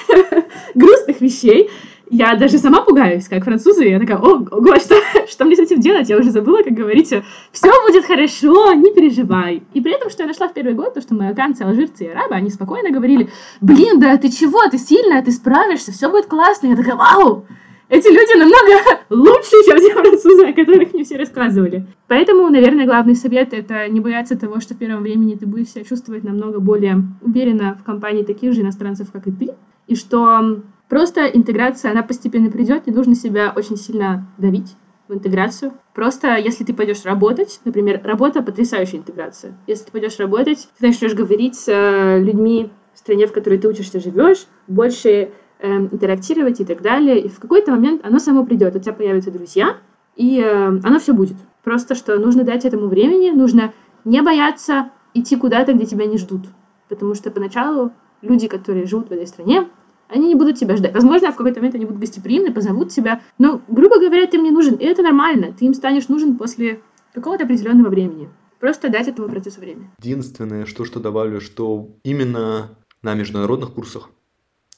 грустных 0.76 1.22
вещей 1.22 1.70
я 2.10 2.36
даже 2.36 2.57
сама 2.57 2.82
пугаюсь, 2.82 3.28
как 3.28 3.43
французы. 3.43 3.86
Я 3.86 3.99
такая, 3.99 4.18
о, 4.18 4.45
ого, 4.51 4.76
что, 4.78 4.95
что 5.28 5.45
мне 5.45 5.55
с 5.55 5.60
этим 5.60 5.80
делать? 5.80 6.10
Я 6.10 6.18
уже 6.18 6.32
забыла, 6.32 6.64
как 6.64 6.74
говорите, 6.74 7.24
все 7.51 7.72
будет 7.86 8.05
хорошо, 8.05 8.74
не 8.74 8.91
переживай. 8.93 9.64
И 9.74 9.82
при 9.82 9.93
этом, 9.93 10.10
что 10.10 10.24
я 10.24 10.28
нашла 10.28 10.47
в 10.47 10.53
первый 10.53 10.74
год, 10.74 10.93
то, 10.93 11.01
что 11.01 11.14
марокканцы, 11.14 11.62
алжирцы 11.62 12.05
и 12.05 12.07
арабы, 12.07 12.36
они 12.36 12.49
спокойно 12.49 12.91
говорили, 12.91 13.30
блин, 13.62 13.99
да 13.99 14.18
ты 14.18 14.30
чего, 14.30 14.68
ты 14.70 14.78
сильная, 14.78 15.24
ты 15.24 15.32
справишься, 15.32 15.91
все 15.91 16.10
будет 16.10 16.26
классно. 16.26 16.68
Я 16.68 16.76
такая, 16.76 16.95
вау, 16.95 17.45
эти 17.89 18.07
люди 18.07 18.38
намного 18.38 19.01
лучше, 19.10 19.51
чем 19.66 19.78
те 19.78 19.93
французы, 19.93 20.47
о 20.47 20.53
которых 20.53 20.93
мне 20.93 21.03
все 21.03 21.18
рассказывали. 21.18 21.86
Поэтому, 22.07 22.49
наверное, 22.49 22.86
главный 22.86 23.16
совет— 23.16 23.53
это 23.53 23.88
не 23.88 23.99
бояться 23.99 24.38
того, 24.38 24.60
что 24.60 24.74
в 24.74 24.78
первом 24.78 25.03
времени 25.03 25.36
ты 25.36 25.45
будешь 25.45 25.70
себя 25.70 25.84
чувствовать 25.84 26.24
намного 26.24 26.60
более 26.60 27.03
уверенно 27.22 27.78
в 27.80 27.84
компании 27.84 28.24
таких 28.24 28.53
же 28.53 28.62
иностранцев, 28.62 29.12
как 29.12 29.28
и 29.28 29.32
ты, 29.32 29.49
и 29.88 29.95
что 29.95 30.62
просто 30.90 31.28
интеграция, 31.28 31.92
она 31.92 32.04
постепенно 32.04 32.52
придет, 32.52 32.88
не 32.88 32.94
нужно 32.94 33.16
себя 33.16 33.54
очень 33.56 33.78
сильно 33.78 34.28
давить 34.38 34.76
в 35.08 35.14
интеграцию. 35.14 35.74
Просто 35.94 36.36
если 36.36 36.64
ты 36.64 36.74
пойдешь 36.74 37.04
работать, 37.06 37.60
например, 37.66 38.02
работа— 38.04 38.42
потрясающая 38.44 39.00
интеграция. 39.00 39.58
Если 39.68 39.86
ты 39.86 39.92
пойдешь 39.92 40.20
работать, 40.20 40.70
ты 40.78 40.88
начнешь 40.88 41.14
говорить 41.14 41.56
с 41.56 41.68
э, 41.68 42.20
людьми 42.20 42.72
в 42.94 43.00
стране, 43.00 43.28
в 43.28 43.32
которой 43.32 43.58
ты 43.58 43.68
учишься, 43.68 44.00
живешь, 44.00 44.46
больше 44.68 45.32
э, 45.60 45.68
интерактировать 45.68 46.60
и 46.60 46.66
так 46.66 46.82
далее. 46.82 47.20
И 47.20 47.28
в 47.28 47.40
какой-то 47.40 47.72
момент 47.72 48.06
оно 48.06 48.20
само 48.20 48.46
придет, 48.46 48.76
у 48.76 48.80
тебя 48.80 48.94
появятся 48.94 49.32
друзья, 49.32 49.78
и 50.16 50.40
э, 50.40 50.68
оно 50.68 51.00
все 51.00 51.14
будет. 51.14 51.38
Просто 51.64 51.96
что 51.96 52.18
нужно 52.20 52.44
дать 52.44 52.66
этому 52.66 52.88
времени, 52.88 53.32
нужно 53.32 53.74
не 54.06 54.22
бояться 54.22 54.92
идти 55.14 55.36
куда-то, 55.36 55.74
где 55.74 55.86
тебя 55.86 56.06
не 56.06 56.18
ждут. 56.18 56.42
Потому 56.88 57.16
что 57.16 57.32
поначалу 57.32 57.92
люди, 58.22 58.48
которые 58.48 58.86
живут 58.86 59.10
в 59.10 59.12
этой 59.12 59.28
стране, 59.28 59.68
они 60.10 60.28
не 60.28 60.36
будут 60.36 60.57
тебя 60.57 60.76
ждать. 60.76 60.93
Возможно, 60.93 61.32
в 61.32 61.36
какой-то 61.36 61.60
момент 61.60 61.76
они 61.76 61.86
будут 61.86 62.01
гостеприимны, 62.01 62.51
позовут 62.51 62.89
тебя. 62.89 63.22
Но, 63.38 63.62
грубо 63.68 63.99
говоря, 63.99 64.26
ты 64.26 64.38
им 64.38 64.43
не 64.43 64.51
нужен. 64.51 64.76
И 64.76 64.84
это 64.84 65.03
нормально. 65.03 65.53
Ты 65.57 65.66
им 65.66 65.74
станешь 65.74 66.07
нужен 66.07 66.38
после 66.38 66.82
какого-то 67.14 67.45
определенного 67.45 67.89
времени. 67.89 68.30
Просто 68.60 68.89
дать 68.89 69.07
этому 69.07 69.30
процессу 69.30 69.62
время. 69.62 69.89
Единственное, 70.01 70.66
что, 70.66 70.84
что 70.84 70.99
добавлю, 70.99 71.39
что 71.39 71.89
именно 72.03 72.72
на 73.01 73.14
международных 73.14 73.74
курсах 73.74 74.10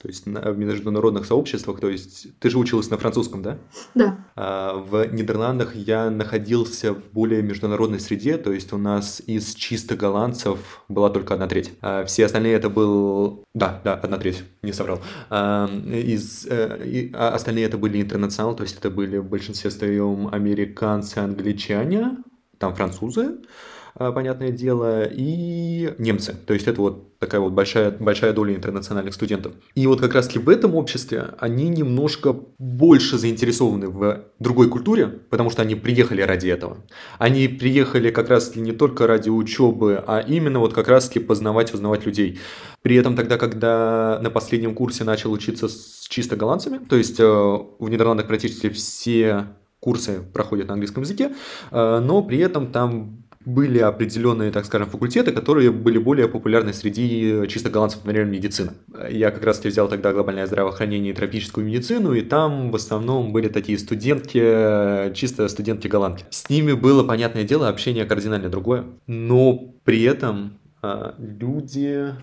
то 0.02 0.08
есть 0.08 0.26
в 0.26 0.58
международных 0.58 1.26
сообществах, 1.26 1.80
то 1.80 1.88
есть 1.88 2.28
ты 2.40 2.50
же 2.50 2.58
училась 2.58 2.90
на 2.90 2.98
французском, 2.98 3.44
да? 3.44 3.60
Да. 3.94 4.26
А 4.36 4.74
в 4.74 5.06
Нидерландах 5.14 5.76
я 5.76 6.10
находился 6.10 6.94
в 6.94 7.12
более 7.12 7.44
международной 7.44 8.00
среде, 8.00 8.38
то 8.38 8.52
есть 8.52 8.74
у 8.74 8.78
нас 8.78 9.22
из 9.28 9.54
чисто 9.54 9.96
голландцев 9.96 10.84
была 10.90 11.12
только 11.12 11.36
одна 11.36 11.48
треть. 11.48 11.74
А 11.82 12.04
все 12.06 12.26
остальные 12.26 12.54
это 12.54 12.70
был... 12.70 13.44
Да, 13.54 13.80
да, 13.84 13.94
одна 13.94 14.18
треть, 14.18 14.44
не 14.64 14.74
соврал. 14.74 15.02
А, 15.30 15.68
из, 15.68 16.48
а 16.50 17.32
остальные 17.36 17.66
это 17.66 17.78
были 17.78 18.02
интернационал, 18.02 18.56
то 18.56 18.64
есть 18.64 18.78
это 18.80 18.90
были 18.90 19.18
в 19.18 19.26
большинстве 19.30 19.70
своем 19.70 20.30
американцы, 20.34 21.20
англичане, 21.20 22.18
там 22.58 22.74
французы. 22.74 23.38
А, 24.04 24.12
понятное 24.12 24.50
дело, 24.50 25.04
и 25.04 25.94
немцы. 26.00 26.36
То 26.48 26.56
есть 26.56 26.68
это 26.68 26.82
вот 26.82 27.20
такая 27.20 27.40
вот 27.40 27.54
большая, 27.54 27.92
большая 27.92 28.34
доля 28.34 28.56
интернациональных 28.56 29.14
студентов. 29.14 29.54
И 29.76 29.86
вот 29.86 30.02
как 30.02 30.16
раз-таки 30.16 30.40
в 30.40 30.50
этом 30.50 30.74
обществе 30.74 31.26
они 31.38 31.70
немножко 31.70 32.36
больше 32.58 33.20
заинтересованы 33.20 33.90
в 33.90 34.24
другой 34.40 34.70
культуре, 34.70 35.08
потому 35.08 35.52
что 35.52 35.62
они 35.62 35.76
приехали 35.76 36.24
ради 36.24 36.48
этого. 36.48 36.78
Они 37.20 37.48
приехали 37.48 38.10
как 38.10 38.30
раз-таки 38.30 38.60
не 38.60 38.72
только 38.72 39.06
ради 39.06 39.30
учебы, 39.30 40.04
а 40.08 40.20
именно 40.20 40.58
вот 40.58 40.74
как 40.74 40.88
раз-таки 40.88 41.20
познавать, 41.20 41.72
узнавать 41.72 42.04
людей. 42.08 42.40
При 42.82 42.96
этом 42.96 43.16
тогда, 43.16 43.38
когда 43.38 44.20
на 44.24 44.32
последнем 44.32 44.74
курсе 44.74 45.04
начал 45.04 45.32
учиться 45.32 45.68
с 45.68 46.08
чисто 46.10 46.36
голландцами, 46.36 46.80
то 46.80 46.96
есть 46.96 47.20
э, 47.20 47.24
в 47.24 47.88
Нидерландах 47.88 48.26
практически 48.26 48.70
все 48.70 49.46
курсы 49.80 50.22
проходят 50.34 50.70
на 50.70 50.74
английском 50.74 51.04
языке, 51.04 51.34
э, 51.70 52.00
но 52.00 52.24
при 52.24 52.40
этом 52.40 52.72
там 52.72 53.22
были 53.46 53.80
определенные, 53.80 54.52
так 54.52 54.66
скажем, 54.66 54.90
факультеты, 54.90 55.32
которые 55.32 55.72
были 55.72 55.98
более 55.98 56.28
популярны 56.28 56.74
среди 56.74 57.48
чисто 57.48 57.70
голландцев, 57.70 58.04
например, 58.04 58.28
медицина. 58.28 58.74
Я 59.10 59.32
как 59.32 59.44
раз 59.44 59.64
взял 59.64 59.88
тогда 59.88 60.14
глобальное 60.14 60.46
здравоохранение 60.46 61.14
и 61.14 61.16
тропическую 61.16 61.66
медицину, 61.66 62.14
и 62.14 62.22
там 62.22 62.72
в 62.72 62.76
основном 62.76 63.34
были 63.34 63.48
такие 63.48 63.78
студентки, 63.78 65.14
чисто 65.14 65.48
студентки-голландки. 65.48 66.26
С 66.30 66.50
ними 66.50 66.74
было, 66.74 67.04
понятное 67.04 67.44
дело, 67.44 67.68
общение 67.68 68.06
кардинально 68.06 68.50
другое, 68.50 68.86
но 69.08 69.74
при 69.84 70.04
этом 70.04 70.58
а, 70.82 71.16
люди 71.18 72.14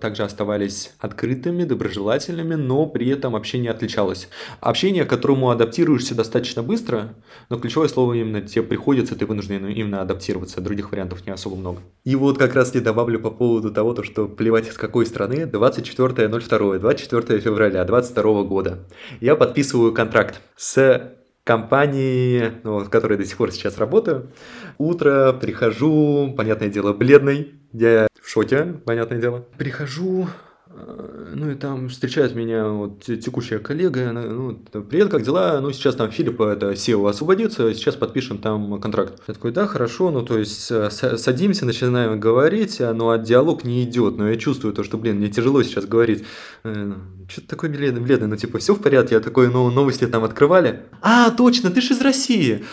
также 0.00 0.24
оставались 0.24 0.92
открытыми, 0.98 1.64
доброжелательными, 1.64 2.54
но 2.54 2.86
при 2.86 3.08
этом 3.08 3.36
общение 3.36 3.70
отличалось. 3.70 4.28
Общение, 4.60 5.04
к 5.04 5.10
которому 5.10 5.50
адаптируешься 5.50 6.14
достаточно 6.14 6.62
быстро, 6.62 7.14
но 7.48 7.58
ключевое 7.58 7.88
слово 7.88 8.14
именно 8.14 8.40
тебе 8.40 8.62
приходится, 8.62 9.14
ты 9.14 9.24
вынужден 9.26 9.66
именно 9.66 10.02
адаптироваться, 10.02 10.60
других 10.60 10.90
вариантов 10.90 11.26
не 11.26 11.32
особо 11.32 11.56
много. 11.56 11.80
И 12.04 12.16
вот 12.16 12.38
как 12.38 12.54
раз 12.54 12.74
я 12.74 12.80
добавлю 12.80 13.20
по 13.20 13.30
поводу 13.30 13.70
того, 13.70 13.94
то, 13.94 14.02
что 14.02 14.26
плевать 14.26 14.68
из 14.68 14.76
какой 14.76 15.06
страны, 15.06 15.42
24.02, 15.44 16.78
24 16.78 17.40
февраля 17.40 17.84
22 17.84 18.42
года. 18.42 18.80
Я 19.20 19.36
подписываю 19.36 19.92
контракт 19.92 20.40
с 20.56 21.12
компании, 21.44 22.52
ну, 22.62 22.80
в 22.80 22.90
которой 22.90 23.18
до 23.18 23.24
сих 23.24 23.36
пор 23.36 23.52
сейчас 23.52 23.78
работаю. 23.78 24.32
Утро, 24.78 25.32
прихожу, 25.32 26.34
понятное 26.36 26.68
дело, 26.68 26.92
бледный, 26.92 27.52
я 27.72 28.06
шоке, 28.32 28.80
понятное 28.86 29.20
дело. 29.20 29.44
Прихожу, 29.58 30.26
э, 30.68 31.32
ну 31.34 31.50
и 31.50 31.54
там 31.54 31.90
встречает 31.90 32.34
меня 32.34 32.66
вот 32.66 33.02
текущая 33.04 33.58
коллега, 33.58 34.10
ну, 34.12 34.54
привет, 34.88 35.10
как 35.10 35.22
дела? 35.22 35.60
Ну, 35.60 35.70
сейчас 35.72 35.96
там 35.96 36.10
Филипп, 36.10 36.40
это 36.40 36.72
SEO, 36.72 37.10
освободится, 37.10 37.74
сейчас 37.74 37.96
подпишем 37.96 38.38
там 38.38 38.80
контракт. 38.80 39.22
Я 39.28 39.34
такой, 39.34 39.52
да, 39.52 39.66
хорошо, 39.66 40.10
ну, 40.10 40.22
то 40.22 40.38
есть 40.38 40.70
э, 40.70 40.88
садимся, 40.90 41.66
начинаем 41.66 42.18
говорить, 42.18 42.80
а, 42.80 42.94
ну, 42.94 43.10
а 43.10 43.18
диалог 43.18 43.64
не 43.64 43.84
идет, 43.84 44.16
но 44.16 44.30
я 44.30 44.38
чувствую 44.38 44.72
то, 44.72 44.82
что, 44.82 44.96
блин, 44.96 45.16
мне 45.16 45.28
тяжело 45.28 45.62
сейчас 45.62 45.84
говорить. 45.84 46.24
Э, 46.64 46.72
ну, 46.72 46.94
Что-то 47.28 47.48
такое 47.48 47.68
бледный, 47.68 48.00
бледный, 48.00 48.28
ну, 48.28 48.36
типа, 48.36 48.60
все 48.60 48.74
в 48.74 48.80
порядке, 48.80 49.16
я 49.16 49.20
такой, 49.20 49.50
ну, 49.50 49.70
новости 49.70 50.06
там 50.06 50.24
открывали. 50.24 50.84
А, 51.02 51.30
точно, 51.32 51.70
ты 51.70 51.82
же 51.82 51.92
из 51.92 52.00
России. 52.00 52.64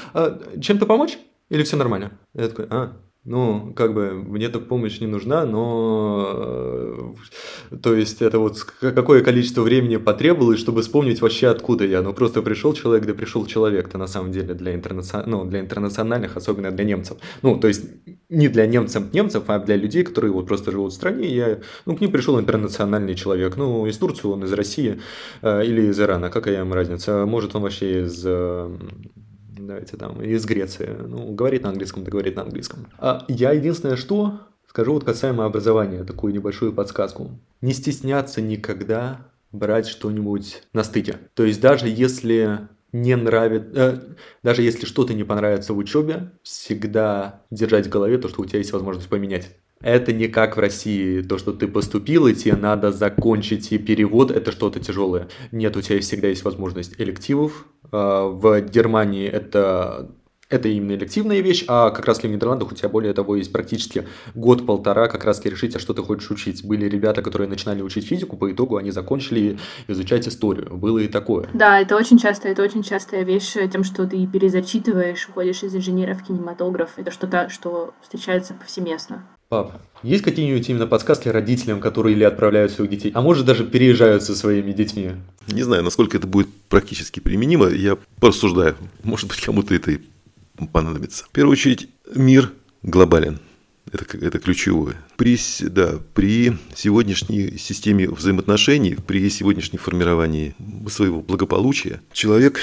Чем-то 0.61 0.85
помочь? 0.85 1.17
Или 1.49 1.63
все 1.63 1.75
нормально? 1.75 2.11
Я 2.33 2.47
такой, 2.47 2.67
а, 2.69 2.93
ну, 3.25 3.73
как 3.75 3.93
бы, 3.93 4.13
мне 4.13 4.45
эта 4.45 4.59
помощь 4.59 5.01
не 5.01 5.07
нужна, 5.07 5.45
но, 5.45 7.15
э, 7.71 7.77
то 7.81 7.93
есть, 7.93 8.21
это 8.21 8.39
вот 8.39 8.61
какое 8.61 9.21
количество 9.23 9.61
времени 9.61 9.97
потребовалось, 9.97 10.59
чтобы 10.59 10.81
вспомнить 10.81 11.21
вообще, 11.21 11.47
откуда 11.47 11.85
я. 11.85 12.01
Ну, 12.01 12.13
просто 12.13 12.41
пришел 12.41 12.73
человек, 12.73 13.05
да 13.05 13.13
пришел 13.13 13.45
человек-то, 13.45 13.97
на 13.97 14.07
самом 14.07 14.31
деле, 14.31 14.53
для, 14.53 14.73
интернацион... 14.73 15.23
ну, 15.27 15.45
для 15.45 15.59
интернациональных, 15.59 16.37
особенно 16.37 16.71
для 16.71 16.85
немцев. 16.85 17.17
Ну, 17.41 17.59
то 17.59 17.67
есть, 17.67 17.83
не 18.29 18.47
для 18.47 18.65
немцев 18.65 19.11
немцев, 19.13 19.43
а 19.47 19.59
для 19.59 19.75
людей, 19.75 20.03
которые 20.03 20.31
вот 20.31 20.47
просто 20.47 20.71
живут 20.71 20.93
в 20.93 20.95
стране. 20.95 21.27
Я, 21.27 21.59
ну, 21.85 21.97
к 21.97 22.01
ним 22.01 22.11
пришел 22.11 22.39
интернациональный 22.39 23.15
человек. 23.15 23.57
Ну, 23.57 23.85
из 23.85 23.97
Турции 23.97 24.27
он, 24.27 24.45
из 24.45 24.53
России 24.53 25.01
э, 25.41 25.65
или 25.65 25.87
из 25.87 25.99
Ирана, 25.99 26.29
какая 26.29 26.59
ему 26.59 26.73
разница? 26.73 27.25
Может, 27.25 27.55
он 27.55 27.63
вообще 27.63 28.03
из 28.03 28.23
э, 28.25 28.77
давайте 29.69 29.97
там, 29.97 30.21
из 30.21 30.45
Греции. 30.45 30.89
Ну, 31.07 31.31
говорит 31.31 31.63
на 31.63 31.69
английском, 31.69 32.03
да 32.03 32.11
говорит 32.11 32.35
на 32.35 32.41
английском. 32.41 32.87
А 32.97 33.25
я 33.27 33.51
единственное, 33.51 33.95
что 33.95 34.41
скажу 34.67 34.93
вот 34.93 35.03
касаемо 35.03 35.45
образования, 35.45 36.03
такую 36.03 36.33
небольшую 36.33 36.73
подсказку. 36.73 37.39
Не 37.61 37.73
стесняться 37.73 38.41
никогда 38.41 39.27
брать 39.51 39.87
что-нибудь 39.87 40.63
на 40.73 40.83
стыке. 40.83 41.17
То 41.33 41.43
есть 41.43 41.61
даже 41.61 41.87
если 41.87 42.67
не 42.91 43.15
нравится, 43.15 43.69
э, 43.75 43.99
даже 44.43 44.61
если 44.63 44.85
что-то 44.85 45.13
не 45.13 45.23
понравится 45.23 45.73
в 45.73 45.77
учебе, 45.77 46.31
всегда 46.43 47.43
держать 47.51 47.87
в 47.87 47.89
голове 47.89 48.17
то, 48.17 48.27
что 48.27 48.41
у 48.41 48.45
тебя 48.45 48.59
есть 48.59 48.73
возможность 48.73 49.09
поменять. 49.09 49.55
Это 49.81 50.11
не 50.11 50.27
как 50.27 50.57
в 50.57 50.59
России, 50.59 51.21
то, 51.21 51.37
что 51.37 51.53
ты 51.53 51.67
поступил, 51.67 52.27
и 52.27 52.33
тебе 52.33 52.55
надо 52.55 52.91
закончить, 52.91 53.71
и 53.71 53.77
перевод– 53.77 54.29
это 54.35 54.51
что-то 54.51 54.79
тяжелое. 54.79 55.29
Нет, 55.51 55.77
у 55.77 55.81
тебя 55.81 55.99
всегда 56.01 56.27
есть 56.27 56.43
возможность 56.43 56.99
элективов. 56.99 57.65
А, 57.91 58.27
в 58.27 58.61
Германии 58.61 59.27
это 59.27 60.11
это 60.49 60.67
именно 60.67 60.93
элективная 60.93 61.41
вещь, 61.41 61.63
а 61.67 61.91
как 61.91 62.05
раз 62.05 62.19
в 62.19 62.23
Нидерландах 62.23 62.71
у 62.71 62.75
тебя 62.75 62.89
более 62.89 63.13
того 63.13 63.35
есть 63.35 63.53
практически 63.53 64.07
год-полтора 64.33 65.07
как 65.07 65.23
раз 65.23 65.45
решить, 65.45 65.75
а 65.75 65.79
что 65.79 65.93
ты 65.93 66.01
хочешь 66.01 66.31
учить. 66.31 66.65
Были 66.65 66.85
ребята, 66.89 67.21
которые 67.21 67.47
начинали 67.47 67.83
учить 67.83 68.07
физику, 68.07 68.35
по 68.35 68.51
итогу 68.51 68.77
они 68.77 68.89
закончили 68.89 69.59
изучать 69.87 70.27
историю. 70.27 70.75
Было 70.75 70.97
и 70.97 71.07
такое. 71.07 71.47
Да, 71.53 71.79
это 71.79 71.95
очень 71.95 72.17
часто, 72.17 72.47
это 72.47 72.63
очень 72.63 72.81
частая 72.81 73.23
вещь 73.23 73.53
тем, 73.71 73.83
что 73.83 74.07
ты 74.07 74.25
перезачитываешь, 74.25 75.29
уходишь 75.29 75.63
из 75.63 75.75
инженера 75.75 76.15
в 76.15 76.23
кинематограф. 76.23 76.93
Это 76.97 77.11
что-то, 77.11 77.49
что 77.49 77.93
встречается 78.01 78.55
повсеместно. 78.55 79.27
Пап, 79.49 79.81
есть 80.03 80.23
какие-нибудь 80.23 80.69
именно 80.69 80.85
подсказки 80.85 81.27
родителям, 81.27 81.81
которые 81.81 82.15
или 82.15 82.23
отправляют 82.23 82.71
своих 82.71 82.91
детей, 82.91 83.11
а 83.15 83.21
может 83.23 83.47
даже 83.47 83.65
переезжают 83.65 84.21
со 84.21 84.35
своими 84.35 84.71
детьми? 84.73 85.13
Не 85.47 85.63
знаю, 85.63 85.81
насколько 85.83 86.17
это 86.17 86.27
будет 86.27 86.53
практически 86.69 87.19
применимо, 87.19 87.67
я 87.67 87.97
порассуждаю. 88.19 88.75
Может 89.01 89.27
быть, 89.27 89.41
кому-то 89.41 89.73
это 89.73 89.89
и 89.89 89.99
понадобится. 90.71 91.25
В 91.25 91.29
первую 91.29 91.53
очередь, 91.53 91.89
мир 92.13 92.53
глобален. 92.83 93.39
Это, 93.91 94.05
это 94.23 94.37
ключевое. 94.37 94.97
При, 95.17 95.35
да, 95.61 95.93
при 96.13 96.55
сегодняшней 96.75 97.57
системе 97.57 98.07
взаимоотношений, 98.07 98.97
при 99.07 99.27
сегодняшнем 99.31 99.79
формировании 99.79 100.53
своего 100.89 101.21
благополучия, 101.21 102.01
человек 102.13 102.59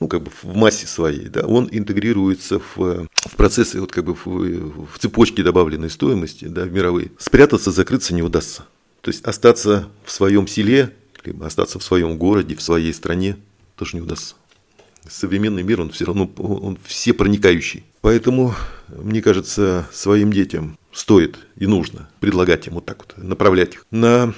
ну, 0.00 0.08
как 0.08 0.22
бы 0.22 0.30
в 0.42 0.56
массе 0.56 0.86
своей, 0.86 1.28
да, 1.28 1.46
он 1.46 1.68
интегрируется 1.70 2.58
в, 2.58 2.76
в 3.14 3.36
процессы, 3.36 3.80
вот 3.80 3.92
как 3.92 4.04
бы 4.04 4.14
в, 4.14 4.86
в 4.86 4.98
цепочке 4.98 5.42
добавленной 5.42 5.90
стоимости, 5.90 6.46
да, 6.46 6.64
в 6.64 6.72
мировые. 6.72 7.12
Спрятаться, 7.18 7.70
закрыться 7.70 8.14
не 8.14 8.22
удастся. 8.22 8.64
То 9.00 9.10
есть 9.10 9.24
остаться 9.24 9.88
в 10.04 10.10
своем 10.10 10.46
селе, 10.46 10.92
либо 11.24 11.46
остаться 11.46 11.78
в 11.78 11.84
своем 11.84 12.18
городе, 12.18 12.54
в 12.54 12.62
своей 12.62 12.92
стране 12.92 13.36
тоже 13.76 13.96
не 13.96 14.02
удастся. 14.02 14.34
Современный 15.08 15.62
мир, 15.62 15.80
он 15.80 15.90
все 15.90 16.04
равно, 16.04 16.28
он 16.36 16.78
все 16.84 17.12
проникающий. 17.12 17.84
Поэтому, 18.00 18.54
мне 18.88 19.22
кажется, 19.22 19.88
своим 19.92 20.32
детям 20.32 20.76
стоит 20.92 21.38
и 21.56 21.66
нужно 21.66 22.08
предлагать 22.20 22.66
им 22.66 22.74
вот 22.74 22.86
так 22.86 22.98
вот, 22.98 23.16
направлять 23.16 23.74
их 23.74 23.86
на 23.90 24.34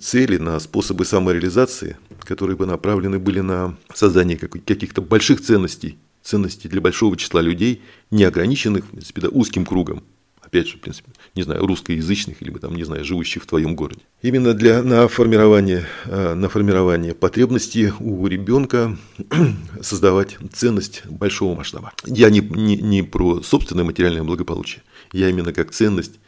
цели, 0.00 0.38
на 0.38 0.58
способы 0.60 1.04
самореализации, 1.04 1.98
которые 2.26 2.56
бы 2.56 2.66
направлены 2.66 3.18
были 3.18 3.40
на 3.40 3.76
создание 3.94 4.36
каких-то 4.36 5.00
больших 5.00 5.40
ценностей, 5.40 5.98
ценностей 6.22 6.68
для 6.68 6.80
большого 6.80 7.16
числа 7.16 7.40
людей, 7.40 7.82
не 8.10 8.24
ограниченных, 8.24 8.84
в 8.84 8.88
принципе, 8.90 9.22
да, 9.22 9.28
узким 9.28 9.64
кругом, 9.64 10.02
опять 10.46 10.68
же, 10.68 10.76
в 10.76 10.80
принципе, 10.80 11.10
не 11.34 11.42
знаю, 11.42 11.66
русскоязычных 11.66 12.40
или, 12.40 12.50
там, 12.58 12.74
не 12.74 12.84
знаю, 12.84 13.04
живущих 13.04 13.42
в 13.42 13.46
твоем 13.46 13.76
городе. 13.76 14.00
Именно 14.22 14.54
для, 14.54 14.82
на, 14.82 15.08
формирование, 15.08 15.86
э, 16.04 16.34
на 16.34 16.48
формирование 16.48 17.14
потребности 17.14 17.92
у 18.00 18.26
ребенка 18.26 18.96
создавать 19.80 20.36
ценность 20.52 21.02
большого 21.06 21.54
масштаба. 21.54 21.92
Я 22.04 22.30
не, 22.30 22.40
не, 22.40 22.76
не 22.76 23.02
про 23.02 23.42
собственное 23.42 23.84
материальное 23.84 24.22
благополучие, 24.22 24.82
я 25.12 25.28
именно 25.28 25.52
как 25.52 25.70
ценность, 25.72 26.18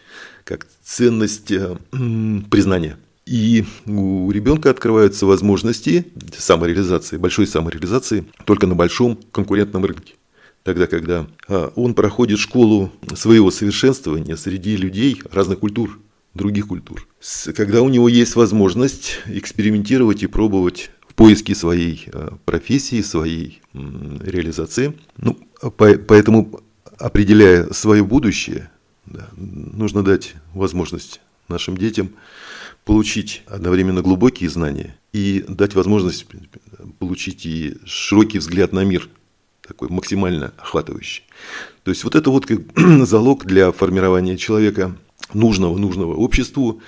как 0.44 0.66
ценность 0.82 1.50
э, 1.50 1.76
признания. 2.50 2.98
И 3.28 3.66
у 3.86 4.30
ребенка 4.30 4.70
открываются 4.70 5.26
возможности 5.26 6.06
самореализации, 6.36 7.18
большой 7.18 7.46
самореализации 7.46 8.24
только 8.46 8.66
на 8.66 8.74
большом 8.74 9.18
конкурентном 9.32 9.84
рынке 9.84 10.14
тогда, 10.68 10.86
когда 10.86 11.26
а, 11.48 11.72
он 11.76 11.94
проходит 11.94 12.38
школу 12.38 12.92
своего 13.14 13.50
совершенствования 13.50 14.36
среди 14.36 14.76
людей 14.76 15.22
разных 15.30 15.60
культур, 15.60 15.98
других 16.34 16.68
культур. 16.68 17.06
Когда 17.56 17.80
у 17.80 17.88
него 17.88 18.06
есть 18.06 18.36
возможность 18.36 19.20
экспериментировать 19.26 20.22
и 20.22 20.26
пробовать 20.26 20.90
в 21.08 21.14
поиске 21.14 21.54
своей 21.54 22.08
а, 22.12 22.36
профессии, 22.44 23.00
своей 23.00 23.62
реализации. 23.72 24.92
Ну, 25.16 25.38
поэтому, 25.78 26.60
определяя 26.98 27.72
свое 27.72 28.04
будущее, 28.04 28.70
нужно 29.36 30.02
дать 30.02 30.34
возможность 30.52 31.20
нашим 31.48 31.78
детям 31.78 32.10
получить 32.88 33.42
одновременно 33.46 34.00
глубокие 34.00 34.48
знания 34.48 34.96
и 35.12 35.44
дать 35.46 35.74
возможность 35.74 36.24
получить 36.98 37.44
и 37.44 37.76
широкий 37.84 38.38
взгляд 38.38 38.72
на 38.72 38.82
мир, 38.82 39.10
такой 39.60 39.90
максимально 39.90 40.54
охватывающий. 40.56 41.24
То 41.82 41.90
есть 41.90 42.02
вот 42.04 42.14
это 42.14 42.30
вот 42.30 42.46
как 42.46 42.60
залог 43.06 43.44
для 43.44 43.72
формирования 43.72 44.38
человека 44.38 44.96
нужного, 45.34 45.76
нужного 45.76 46.14
обществу, 46.14 46.80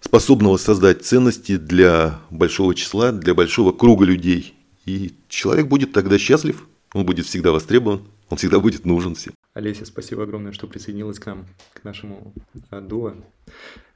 способного 0.00 0.56
создать 0.56 1.04
ценности 1.04 1.56
для 1.56 2.18
большого 2.30 2.74
числа, 2.74 3.12
для 3.12 3.32
большого 3.32 3.70
круга 3.70 4.04
людей. 4.04 4.54
И 4.86 5.14
человек 5.28 5.68
будет 5.68 5.92
тогда 5.92 6.18
счастлив, 6.18 6.66
он 6.94 7.06
будет 7.06 7.26
всегда 7.26 7.52
востребован, 7.52 8.02
он 8.28 8.38
всегда 8.38 8.58
будет 8.58 8.84
нужен 8.84 9.14
всем. 9.14 9.34
Олеся, 9.52 9.84
спасибо 9.84 10.24
огромное, 10.24 10.50
что 10.50 10.66
присоединилась 10.66 11.20
к 11.20 11.26
нам, 11.26 11.46
к 11.74 11.84
нашему 11.84 12.32
а, 12.70 12.80
дуо. 12.80 13.14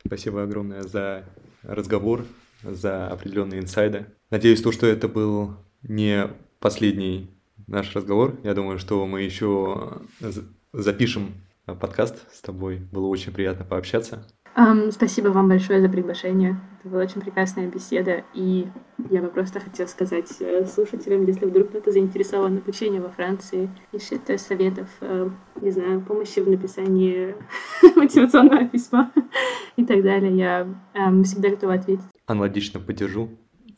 Спасибо 0.07 0.45
огромное 0.45 0.85
за 0.85 1.25
разговор, 1.63 2.25
за 2.63 3.09
определенные 3.09 3.61
инсайды. 3.61 4.07
Надеюсь, 4.31 4.63
то, 4.63 4.73
что 4.73 4.87
это 4.87 5.09
был 5.09 5.57
не 5.83 6.29
последний 6.59 7.31
наш 7.67 7.95
разговор. 7.95 8.39
Я 8.43 8.55
думаю, 8.55 8.79
что 8.79 9.07
мы 9.07 9.23
еще 9.23 10.01
запишем 10.73 11.35
подкаст 11.65 12.17
с 12.33 12.41
тобой. 12.41 12.79
Было 12.79 13.07
очень 13.07 13.33
приятно 13.33 13.65
пообщаться. 13.65 14.27
Um, 14.59 14.91
спасибо 14.91 15.29
вам 15.29 15.49
большое 15.49 15.81
за 15.81 15.89
приглашение. 15.89 16.59
Это 16.81 16.89
была 16.89 17.03
очень 17.03 17.21
прекрасная 17.21 17.69
беседа. 17.69 18.25
И 18.35 18.67
я 19.09 19.23
бы 19.23 19.29
просто 19.29 19.61
хотела 19.61 19.87
сказать 19.87 20.29
э, 20.41 20.67
слушателям, 20.67 21.25
если 21.27 21.47
вдруг 21.47 21.69
кто-то 21.69 21.93
заинтересован 21.93 22.59
обучением 22.59 23.03
во 23.03 23.11
Франции, 23.11 23.71
ищет 23.93 24.23
советов, 24.41 24.89
э, 25.01 25.31
не 25.61 25.71
знаю, 25.71 26.01
помощи 26.01 26.41
в 26.41 26.49
написании 26.49 27.37
мотивационного 27.95 28.67
письма 28.67 29.13
и 29.77 29.85
так 29.85 30.03
далее, 30.03 30.37
я 30.37 30.67
эм, 30.95 31.23
всегда 31.23 31.51
готова 31.51 31.75
ответить. 31.75 32.05
Аналогично 32.27 32.81
поддержу 32.81 33.29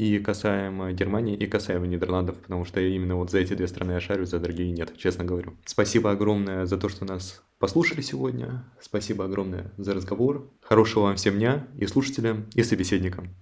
и 0.01 0.19
касаемо 0.19 0.93
Германии, 0.93 1.37
и 1.37 1.47
касаемо 1.47 1.87
Нидерландов, 1.87 2.39
потому 2.39 2.65
что 2.65 2.81
именно 2.81 3.17
вот 3.17 3.31
за 3.31 3.39
эти 3.39 3.53
две 3.53 3.69
страны 3.69 3.93
я 3.93 4.01
шарю, 4.01 4.25
за 4.25 4.39
другие 4.39 4.71
нет, 4.71 4.97
честно 4.97 5.25
говорю. 5.25 5.53
Спасибо 5.67 6.11
огромное 6.11 6.65
за 6.65 6.79
то, 6.79 6.89
что 6.89 7.05
нас 7.05 7.43
послушали 7.59 8.01
сегодня. 8.01 8.65
Спасибо 8.81 9.27
огромное 9.27 9.73
за 9.77 9.93
разговор. 9.93 10.51
Хорошего 10.63 11.03
вам 11.03 11.17
всем 11.17 11.35
дня 11.35 11.69
и 11.77 11.87
слушателям, 11.87 12.47
и 12.55 12.63
собеседникам. 12.63 13.37